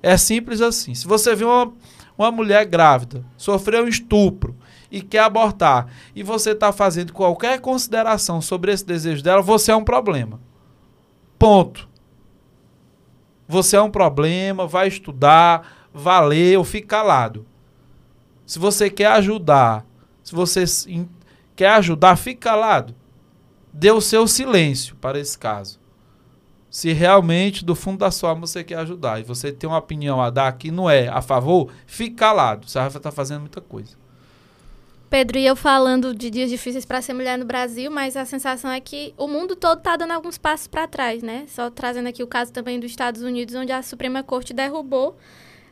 É 0.00 0.16
simples 0.16 0.60
assim. 0.60 0.94
Se 0.94 1.08
você 1.08 1.34
vê 1.34 1.44
uma, 1.44 1.72
uma 2.16 2.30
mulher 2.30 2.64
grávida, 2.64 3.24
sofreu 3.36 3.84
um 3.84 3.88
estupro 3.88 4.54
e 4.94 5.02
quer 5.02 5.24
abortar, 5.24 5.88
e 6.14 6.22
você 6.22 6.52
está 6.52 6.72
fazendo 6.72 7.12
qualquer 7.12 7.60
consideração 7.60 8.40
sobre 8.40 8.72
esse 8.72 8.86
desejo 8.86 9.24
dela, 9.24 9.42
você 9.42 9.72
é 9.72 9.76
um 9.76 9.82
problema. 9.82 10.40
Ponto. 11.36 11.88
Você 13.48 13.76
é 13.76 13.82
um 13.82 13.90
problema, 13.90 14.68
vai 14.68 14.86
estudar, 14.86 15.88
valer 15.92 16.56
ou 16.56 16.62
fique 16.64 16.86
calado. 16.86 17.44
Se 18.46 18.56
você 18.56 18.88
quer 18.88 19.08
ajudar, 19.08 19.84
se 20.22 20.32
você 20.32 20.64
Quer 21.56 21.70
ajudar? 21.70 22.16
Fique 22.16 22.40
calado. 22.40 22.94
Dê 23.72 23.90
o 23.90 24.00
seu 24.00 24.26
silêncio 24.26 24.96
para 24.96 25.18
esse 25.18 25.36
caso. 25.36 25.80
Se 26.70 26.92
realmente 26.92 27.64
do 27.64 27.74
fundo 27.74 27.98
da 27.98 28.10
sua 28.10 28.30
alma 28.30 28.46
você 28.46 28.64
quer 28.64 28.78
ajudar 28.78 29.20
e 29.20 29.24
você 29.24 29.52
tem 29.52 29.68
uma 29.68 29.78
opinião 29.78 30.20
a 30.20 30.30
dar 30.30 30.52
que 30.52 30.70
não 30.70 30.90
é 30.90 31.08
a 31.08 31.22
favor, 31.22 31.70
fique 31.86 32.16
calado. 32.16 32.68
Você 32.68 32.78
vai 32.78 32.88
estar 32.88 33.12
fazendo 33.12 33.40
muita 33.40 33.60
coisa. 33.60 34.03
Pedro 35.10 35.38
e 35.38 35.46
eu 35.46 35.54
falando 35.54 36.14
de 36.14 36.28
dias 36.28 36.50
difíceis 36.50 36.84
para 36.84 37.00
ser 37.00 37.14
mulher 37.14 37.38
no 37.38 37.44
Brasil, 37.44 37.90
mas 37.90 38.16
a 38.16 38.24
sensação 38.24 38.70
é 38.70 38.80
que 38.80 39.14
o 39.16 39.28
mundo 39.28 39.54
todo 39.54 39.78
está 39.78 39.96
dando 39.96 40.10
alguns 40.10 40.38
passos 40.38 40.66
para 40.66 40.88
trás, 40.88 41.22
né? 41.22 41.44
Só 41.48 41.70
trazendo 41.70 42.08
aqui 42.08 42.22
o 42.22 42.26
caso 42.26 42.52
também 42.52 42.80
dos 42.80 42.90
Estados 42.90 43.22
Unidos, 43.22 43.54
onde 43.54 43.70
a 43.72 43.82
Suprema 43.82 44.22
Corte 44.22 44.52
derrubou 44.52 45.16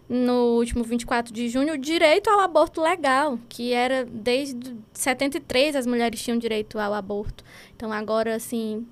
no 0.09 0.57
último 0.59 0.85
24 0.85 1.33
de 1.33 1.49
junho 1.49 1.75
o 1.75 1.79
direito 1.79 2.29
ao 2.29 2.41
aborto 2.41 2.81
legal, 2.81 3.39
que 3.49 3.73
era 3.73 4.05
desde 4.05 4.77
73 4.93 5.75
as 5.75 5.87
mulheres 5.87 6.23
tinham 6.23 6.39
direito 6.39 6.79
ao 6.79 6.93
aborto. 6.93 7.43
Então 7.75 7.93
agora 7.93 8.35
assim, 8.35 8.87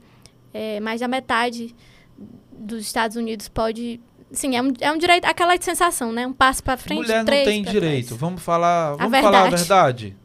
é, 0.53 0.81
mais 0.81 1.01
da 1.01 1.09
metade 1.09 1.75
dos 2.51 2.81
Estados 2.81 3.17
Unidos 3.17 3.49
pode 3.49 4.01
Sim, 4.33 4.55
é 4.57 4.63
um, 4.63 4.73
é 4.81 4.93
um 4.93 4.97
direito, 4.97 5.25
aquela 5.25 5.61
sensação, 5.61 6.13
né? 6.13 6.25
Um 6.25 6.33
passo 6.33 6.63
para 6.63 6.77
frente, 6.77 7.01
Mulher 7.01 7.19
não 7.19 7.25
tem 7.25 7.65
direito. 7.65 8.07
trás. 8.07 8.21
Vamos 8.21 8.43
falar, 8.43 8.95
vamos 8.95 9.13
A 9.13 9.23
falar 9.23 9.47
a 9.47 9.51
verdade. 9.51 10.17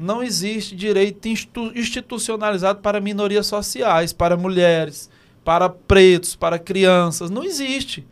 Não 0.00 0.22
existe 0.22 0.74
direito 0.74 1.28
institu- 1.28 1.72
institucionalizado 1.74 2.80
para 2.80 3.00
minorias 3.00 3.46
sociais, 3.46 4.12
para 4.14 4.36
mulheres, 4.36 5.10
para 5.44 5.68
pretos, 5.68 6.34
para 6.34 6.58
crianças. 6.58 7.28
Não 7.30 7.44
existe. 7.44 8.06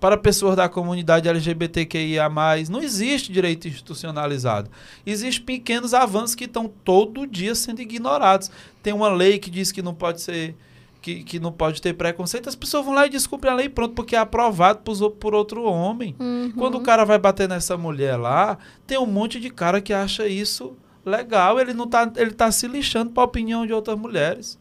Para 0.00 0.16
pessoas 0.16 0.56
da 0.56 0.68
comunidade 0.68 1.28
LGBTQIA+, 1.28 2.28
não 2.70 2.82
existe 2.82 3.32
direito 3.32 3.66
institucionalizado. 3.66 4.70
Existem 5.04 5.44
pequenos 5.44 5.94
avanços 5.94 6.34
que 6.34 6.44
estão 6.44 6.68
todo 6.84 7.26
dia 7.26 7.54
sendo 7.54 7.80
ignorados. 7.80 8.50
Tem 8.82 8.92
uma 8.92 9.08
lei 9.08 9.38
que 9.38 9.50
diz 9.50 9.72
que 9.72 9.82
não 9.82 9.94
pode 9.94 10.20
ser 10.20 10.54
que, 11.02 11.22
que 11.22 11.38
não 11.38 11.52
pode 11.52 11.80
ter 11.80 11.94
preconceito, 11.94 12.48
as 12.48 12.56
pessoas 12.56 12.84
vão 12.84 12.92
lá 12.92 13.06
e 13.06 13.10
descumprem 13.10 13.52
a 13.52 13.56
lei 13.56 13.68
pronto, 13.68 13.94
porque 13.94 14.16
é 14.16 14.18
aprovado 14.18 14.80
por, 14.80 15.10
por 15.12 15.34
outro 15.34 15.62
homem. 15.62 16.16
Uhum. 16.18 16.50
Quando 16.56 16.78
o 16.78 16.80
cara 16.80 17.04
vai 17.04 17.16
bater 17.16 17.48
nessa 17.48 17.76
mulher 17.76 18.16
lá, 18.16 18.58
tem 18.86 18.98
um 18.98 19.06
monte 19.06 19.38
de 19.38 19.48
cara 19.48 19.80
que 19.80 19.92
acha 19.92 20.26
isso 20.26 20.76
legal. 21.08 21.58
Ele 21.58 21.72
não 21.72 21.86
tá, 21.88 22.10
ele 22.16 22.32
tá 22.32 22.50
se 22.50 22.66
lixando 22.66 23.10
para 23.10 23.22
a 23.22 23.26
opinião 23.26 23.66
de 23.66 23.72
outras 23.72 23.98
mulheres. 23.98 24.58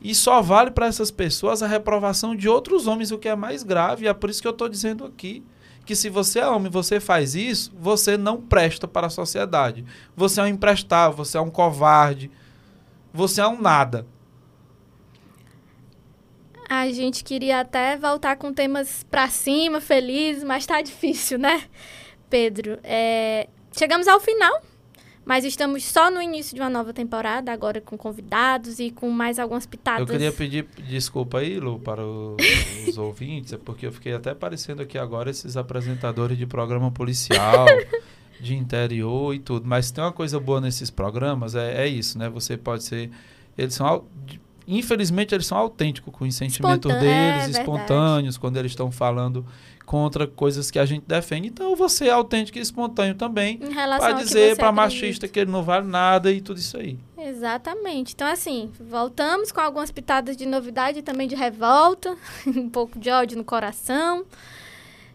E 0.00 0.14
só 0.14 0.42
vale 0.42 0.70
para 0.70 0.86
essas 0.86 1.10
pessoas 1.10 1.62
a 1.62 1.66
reprovação 1.66 2.36
de 2.36 2.48
outros 2.48 2.86
homens, 2.86 3.10
o 3.10 3.18
que 3.18 3.28
é 3.28 3.36
mais 3.36 3.62
grave. 3.62 4.04
E 4.04 4.08
é 4.08 4.12
por 4.12 4.28
isso 4.28 4.42
que 4.42 4.48
eu 4.48 4.52
estou 4.52 4.68
dizendo 4.68 5.04
aqui 5.04 5.42
que 5.84 5.94
se 5.94 6.08
você 6.08 6.40
é 6.40 6.48
homem 6.48 6.70
você 6.70 6.98
faz 6.98 7.34
isso, 7.34 7.72
você 7.78 8.16
não 8.16 8.40
presta 8.40 8.88
para 8.88 9.06
a 9.06 9.10
sociedade. 9.10 9.84
Você 10.16 10.40
é 10.40 10.44
um 10.44 10.48
imprestável, 10.48 11.16
você 11.16 11.36
é 11.36 11.40
um 11.40 11.50
covarde, 11.50 12.30
você 13.12 13.40
é 13.40 13.46
um 13.46 13.60
nada. 13.60 14.06
A 16.68 16.90
gente 16.90 17.22
queria 17.22 17.60
até 17.60 17.96
voltar 17.96 18.36
com 18.36 18.52
temas 18.52 19.04
pra 19.10 19.28
cima, 19.28 19.80
felizes, 19.80 20.42
mas 20.42 20.66
tá 20.66 20.80
difícil, 20.80 21.38
né, 21.38 21.64
Pedro? 22.30 22.78
É, 22.82 23.48
Chegamos 23.76 24.06
ao 24.06 24.20
final, 24.20 24.62
mas 25.24 25.44
estamos 25.44 25.84
só 25.84 26.08
no 26.08 26.22
início 26.22 26.54
de 26.54 26.60
uma 26.60 26.70
nova 26.70 26.92
temporada, 26.92 27.52
agora 27.52 27.80
com 27.80 27.98
convidados 27.98 28.78
e 28.78 28.92
com 28.92 29.10
mais 29.10 29.36
algumas 29.36 29.66
pitadas. 29.66 30.02
Eu 30.02 30.06
queria 30.06 30.32
pedir 30.32 30.68
desculpa 30.86 31.38
aí, 31.38 31.58
Lu, 31.58 31.80
para 31.80 32.00
os 32.06 32.96
ouvintes, 32.98 33.52
é 33.52 33.58
porque 33.58 33.86
eu 33.86 33.92
fiquei 33.92 34.14
até 34.14 34.32
parecendo 34.32 34.80
aqui 34.80 34.96
agora 34.96 35.28
esses 35.28 35.56
apresentadores 35.56 36.38
de 36.38 36.46
programa 36.46 36.92
policial, 36.92 37.66
de 38.38 38.54
interior 38.54 39.34
e 39.34 39.40
tudo. 39.40 39.66
Mas 39.66 39.90
tem 39.90 40.04
uma 40.04 40.12
coisa 40.12 40.38
boa 40.38 40.60
nesses 40.60 40.88
programas, 40.88 41.56
é, 41.56 41.84
é 41.84 41.88
isso, 41.88 42.16
né? 42.16 42.28
Você 42.28 42.56
pode 42.56 42.84
ser. 42.84 43.10
Eles 43.58 43.74
são. 43.74 44.04
Infelizmente, 44.66 45.34
eles 45.34 45.46
são 45.46 45.58
autênticos 45.58 46.12
com 46.12 46.30
sentimentos 46.30 46.90
Espontâneo, 46.90 47.00
deles, 47.00 47.56
é 47.56 47.60
espontâneos, 47.60 48.38
quando 48.38 48.56
eles 48.56 48.72
estão 48.72 48.90
falando 48.90 49.44
contra 49.84 50.26
coisas 50.26 50.70
que 50.70 50.78
a 50.78 50.86
gente 50.86 51.04
defende. 51.06 51.48
Então, 51.48 51.76
você 51.76 52.06
é 52.06 52.10
autêntico 52.10 52.58
e 52.58 52.60
espontâneo 52.60 53.14
também. 53.14 53.58
Para 53.58 54.12
dizer 54.12 54.56
para 54.56 54.72
machista 54.72 55.28
que 55.28 55.40
ele 55.40 55.50
não 55.50 55.62
vale 55.62 55.86
nada 55.86 56.32
e 56.32 56.40
tudo 56.40 56.58
isso 56.58 56.76
aí. 56.76 56.98
Exatamente. 57.18 58.14
Então, 58.14 58.26
assim, 58.26 58.70
voltamos 58.80 59.52
com 59.52 59.60
algumas 59.60 59.90
pitadas 59.90 60.36
de 60.36 60.46
novidade 60.46 61.00
e 61.00 61.02
também 61.02 61.28
de 61.28 61.34
revolta, 61.34 62.16
um 62.46 62.68
pouco 62.68 62.98
de 62.98 63.10
ódio 63.10 63.36
no 63.36 63.44
coração. 63.44 64.24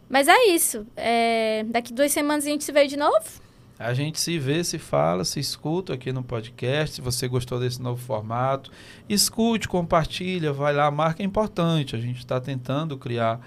Mas 0.08 0.28
é 0.28 0.48
isso. 0.48 0.86
É, 0.96 1.64
Daqui 1.68 1.94
duas 1.94 2.12
semanas 2.12 2.46
a 2.46 2.50
gente 2.50 2.64
se 2.64 2.72
vê 2.72 2.88
de 2.88 2.98
novo. 2.98 3.49
A 3.80 3.94
gente 3.94 4.20
se 4.20 4.38
vê, 4.38 4.62
se 4.62 4.78
fala, 4.78 5.24
se 5.24 5.40
escuta 5.40 5.94
aqui 5.94 6.12
no 6.12 6.22
podcast. 6.22 6.96
Se 6.96 7.02
você 7.02 7.30
gostou 7.30 7.58
desse 7.62 7.82
novo 7.82 8.02
formato, 8.02 8.70
escute, 9.08 9.70
compartilha, 9.70 10.52
vai 10.52 10.74
lá, 10.74 10.92
marca 10.92 11.24
é 11.24 11.26
importante. 11.26 11.96
A 11.96 12.00
gente 12.00 12.18
está 12.18 12.42
tentando 12.42 12.98
criar 12.98 13.40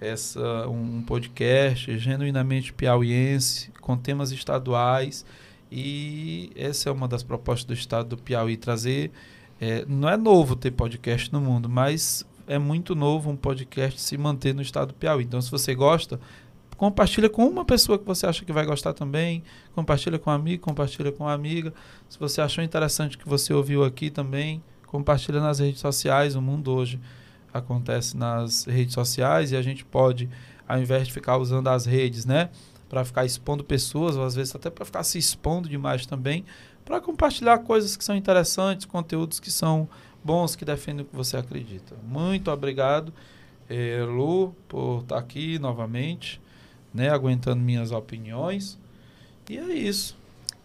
essa, 0.00 0.66
um 0.68 1.02
podcast 1.02 1.96
genuinamente 1.98 2.72
piauiense, 2.72 3.70
com 3.80 3.96
temas 3.96 4.32
estaduais. 4.32 5.24
E 5.70 6.50
essa 6.56 6.88
é 6.88 6.92
uma 6.92 7.06
das 7.06 7.22
propostas 7.22 7.64
do 7.64 7.74
estado 7.74 8.08
do 8.08 8.18
Piauí, 8.18 8.56
trazer. 8.56 9.12
é, 9.60 9.84
não 9.86 10.08
é 10.08 10.16
novo 10.16 10.56
ter 10.56 10.72
podcast 10.72 11.32
no 11.32 11.40
mundo, 11.40 11.68
mas 11.68 12.26
é 12.46 12.58
muito 12.58 12.94
novo 12.94 13.30
um 13.30 13.36
podcast 13.36 14.00
se 14.00 14.18
manter 14.18 14.52
no 14.52 14.62
estado 14.62 14.88
do 14.88 14.94
Piauí. 14.94 15.24
Então, 15.24 15.40
se 15.40 15.50
você 15.50 15.74
gosta, 15.76 16.20
compartilha 16.76 17.28
com 17.28 17.46
uma 17.46 17.64
pessoa 17.64 17.98
que 17.98 18.04
você 18.04 18.26
acha 18.26 18.44
que 18.44 18.52
vai 18.52 18.66
gostar 18.66 18.92
também, 18.92 19.42
compartilha 19.74 20.18
com 20.18 20.30
um 20.30 20.32
amigo, 20.32 20.62
compartilha 20.62 21.10
com 21.10 21.24
uma 21.24 21.32
amiga. 21.32 21.72
Se 22.08 22.18
você 22.18 22.40
achou 22.40 22.62
interessante 22.62 23.16
o 23.16 23.18
que 23.18 23.28
você 23.28 23.52
ouviu 23.52 23.84
aqui 23.84 24.10
também, 24.10 24.62
compartilha 24.86 25.40
nas 25.40 25.58
redes 25.58 25.80
sociais. 25.80 26.36
O 26.36 26.42
mundo 26.42 26.72
hoje 26.72 27.00
acontece 27.52 28.16
nas 28.16 28.64
redes 28.64 28.94
sociais 28.94 29.52
e 29.52 29.56
a 29.56 29.62
gente 29.62 29.84
pode, 29.84 30.28
ao 30.68 30.78
invés 30.78 31.06
de 31.06 31.12
ficar 31.12 31.38
usando 31.38 31.68
as 31.68 31.86
redes, 31.86 32.26
né, 32.26 32.50
para 32.88 33.04
ficar 33.04 33.24
expondo 33.24 33.64
pessoas, 33.64 34.16
ou 34.16 34.24
às 34.24 34.34
vezes 34.34 34.54
até 34.54 34.70
para 34.70 34.84
ficar 34.84 35.02
se 35.02 35.18
expondo 35.18 35.68
demais 35.68 36.06
também, 36.06 36.44
para 36.84 37.00
compartilhar 37.00 37.58
coisas 37.58 37.96
que 37.96 38.04
são 38.04 38.14
interessantes, 38.14 38.86
conteúdos 38.86 39.40
que 39.40 39.50
são 39.50 39.88
bons, 40.22 40.54
que 40.54 40.64
defendem 40.64 41.04
o 41.04 41.08
que 41.08 41.16
você 41.16 41.36
acredita. 41.36 41.96
Muito 42.06 42.50
obrigado, 42.50 43.12
eh, 43.68 44.04
Lu, 44.04 44.54
por 44.68 45.00
estar 45.02 45.18
aqui 45.18 45.58
novamente 45.58 46.40
né, 46.96 47.10
aguentando 47.10 47.62
minhas 47.62 47.92
opiniões. 47.92 48.78
E 49.48 49.58
é 49.58 49.74
isso. 49.74 50.16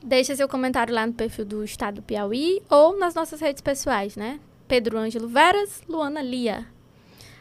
Deixa 0.01 0.35
seu 0.35 0.47
comentário 0.47 0.93
lá 0.93 1.05
no 1.05 1.13
perfil 1.13 1.45
do 1.45 1.63
Estado 1.63 1.95
do 1.95 2.01
Piauí 2.01 2.61
ou 2.69 2.97
nas 2.97 3.13
nossas 3.13 3.39
redes 3.39 3.61
pessoais, 3.61 4.15
né? 4.15 4.39
Pedro 4.67 4.97
Ângelo 4.97 5.27
Veras, 5.27 5.83
Luana 5.87 6.21
Lia. 6.21 6.65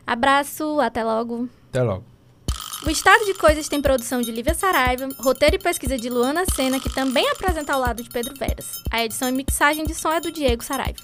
Abraço, 0.07 0.81
até 0.81 1.03
logo. 1.03 1.49
Até 1.71 1.83
logo. 1.83 2.05
O 2.85 2.91
Estado 2.91 3.25
de 3.25 3.35
Coisas 3.35 3.69
tem 3.69 3.81
produção 3.81 4.21
de 4.21 4.33
Lívia 4.33 4.55
Saraiva, 4.55 5.09
roteiro 5.19 5.57
e 5.57 5.59
pesquisa 5.59 5.97
de 5.97 6.09
Luana 6.09 6.45
Sena, 6.55 6.81
que 6.81 6.93
também 6.93 7.29
apresenta 7.31 7.75
ao 7.75 7.81
lado 7.81 8.03
de 8.03 8.11
Pedro 8.11 8.35
Veras. 8.35 8.83
A 8.91 9.05
edição 9.05 9.29
e 9.29 9.33
mixagem 9.33 9.85
de 9.85 9.95
som 9.95 10.11
é 10.11 10.21
do 10.21 10.33
Diego 10.33 10.65
Saraiva. 10.65 10.99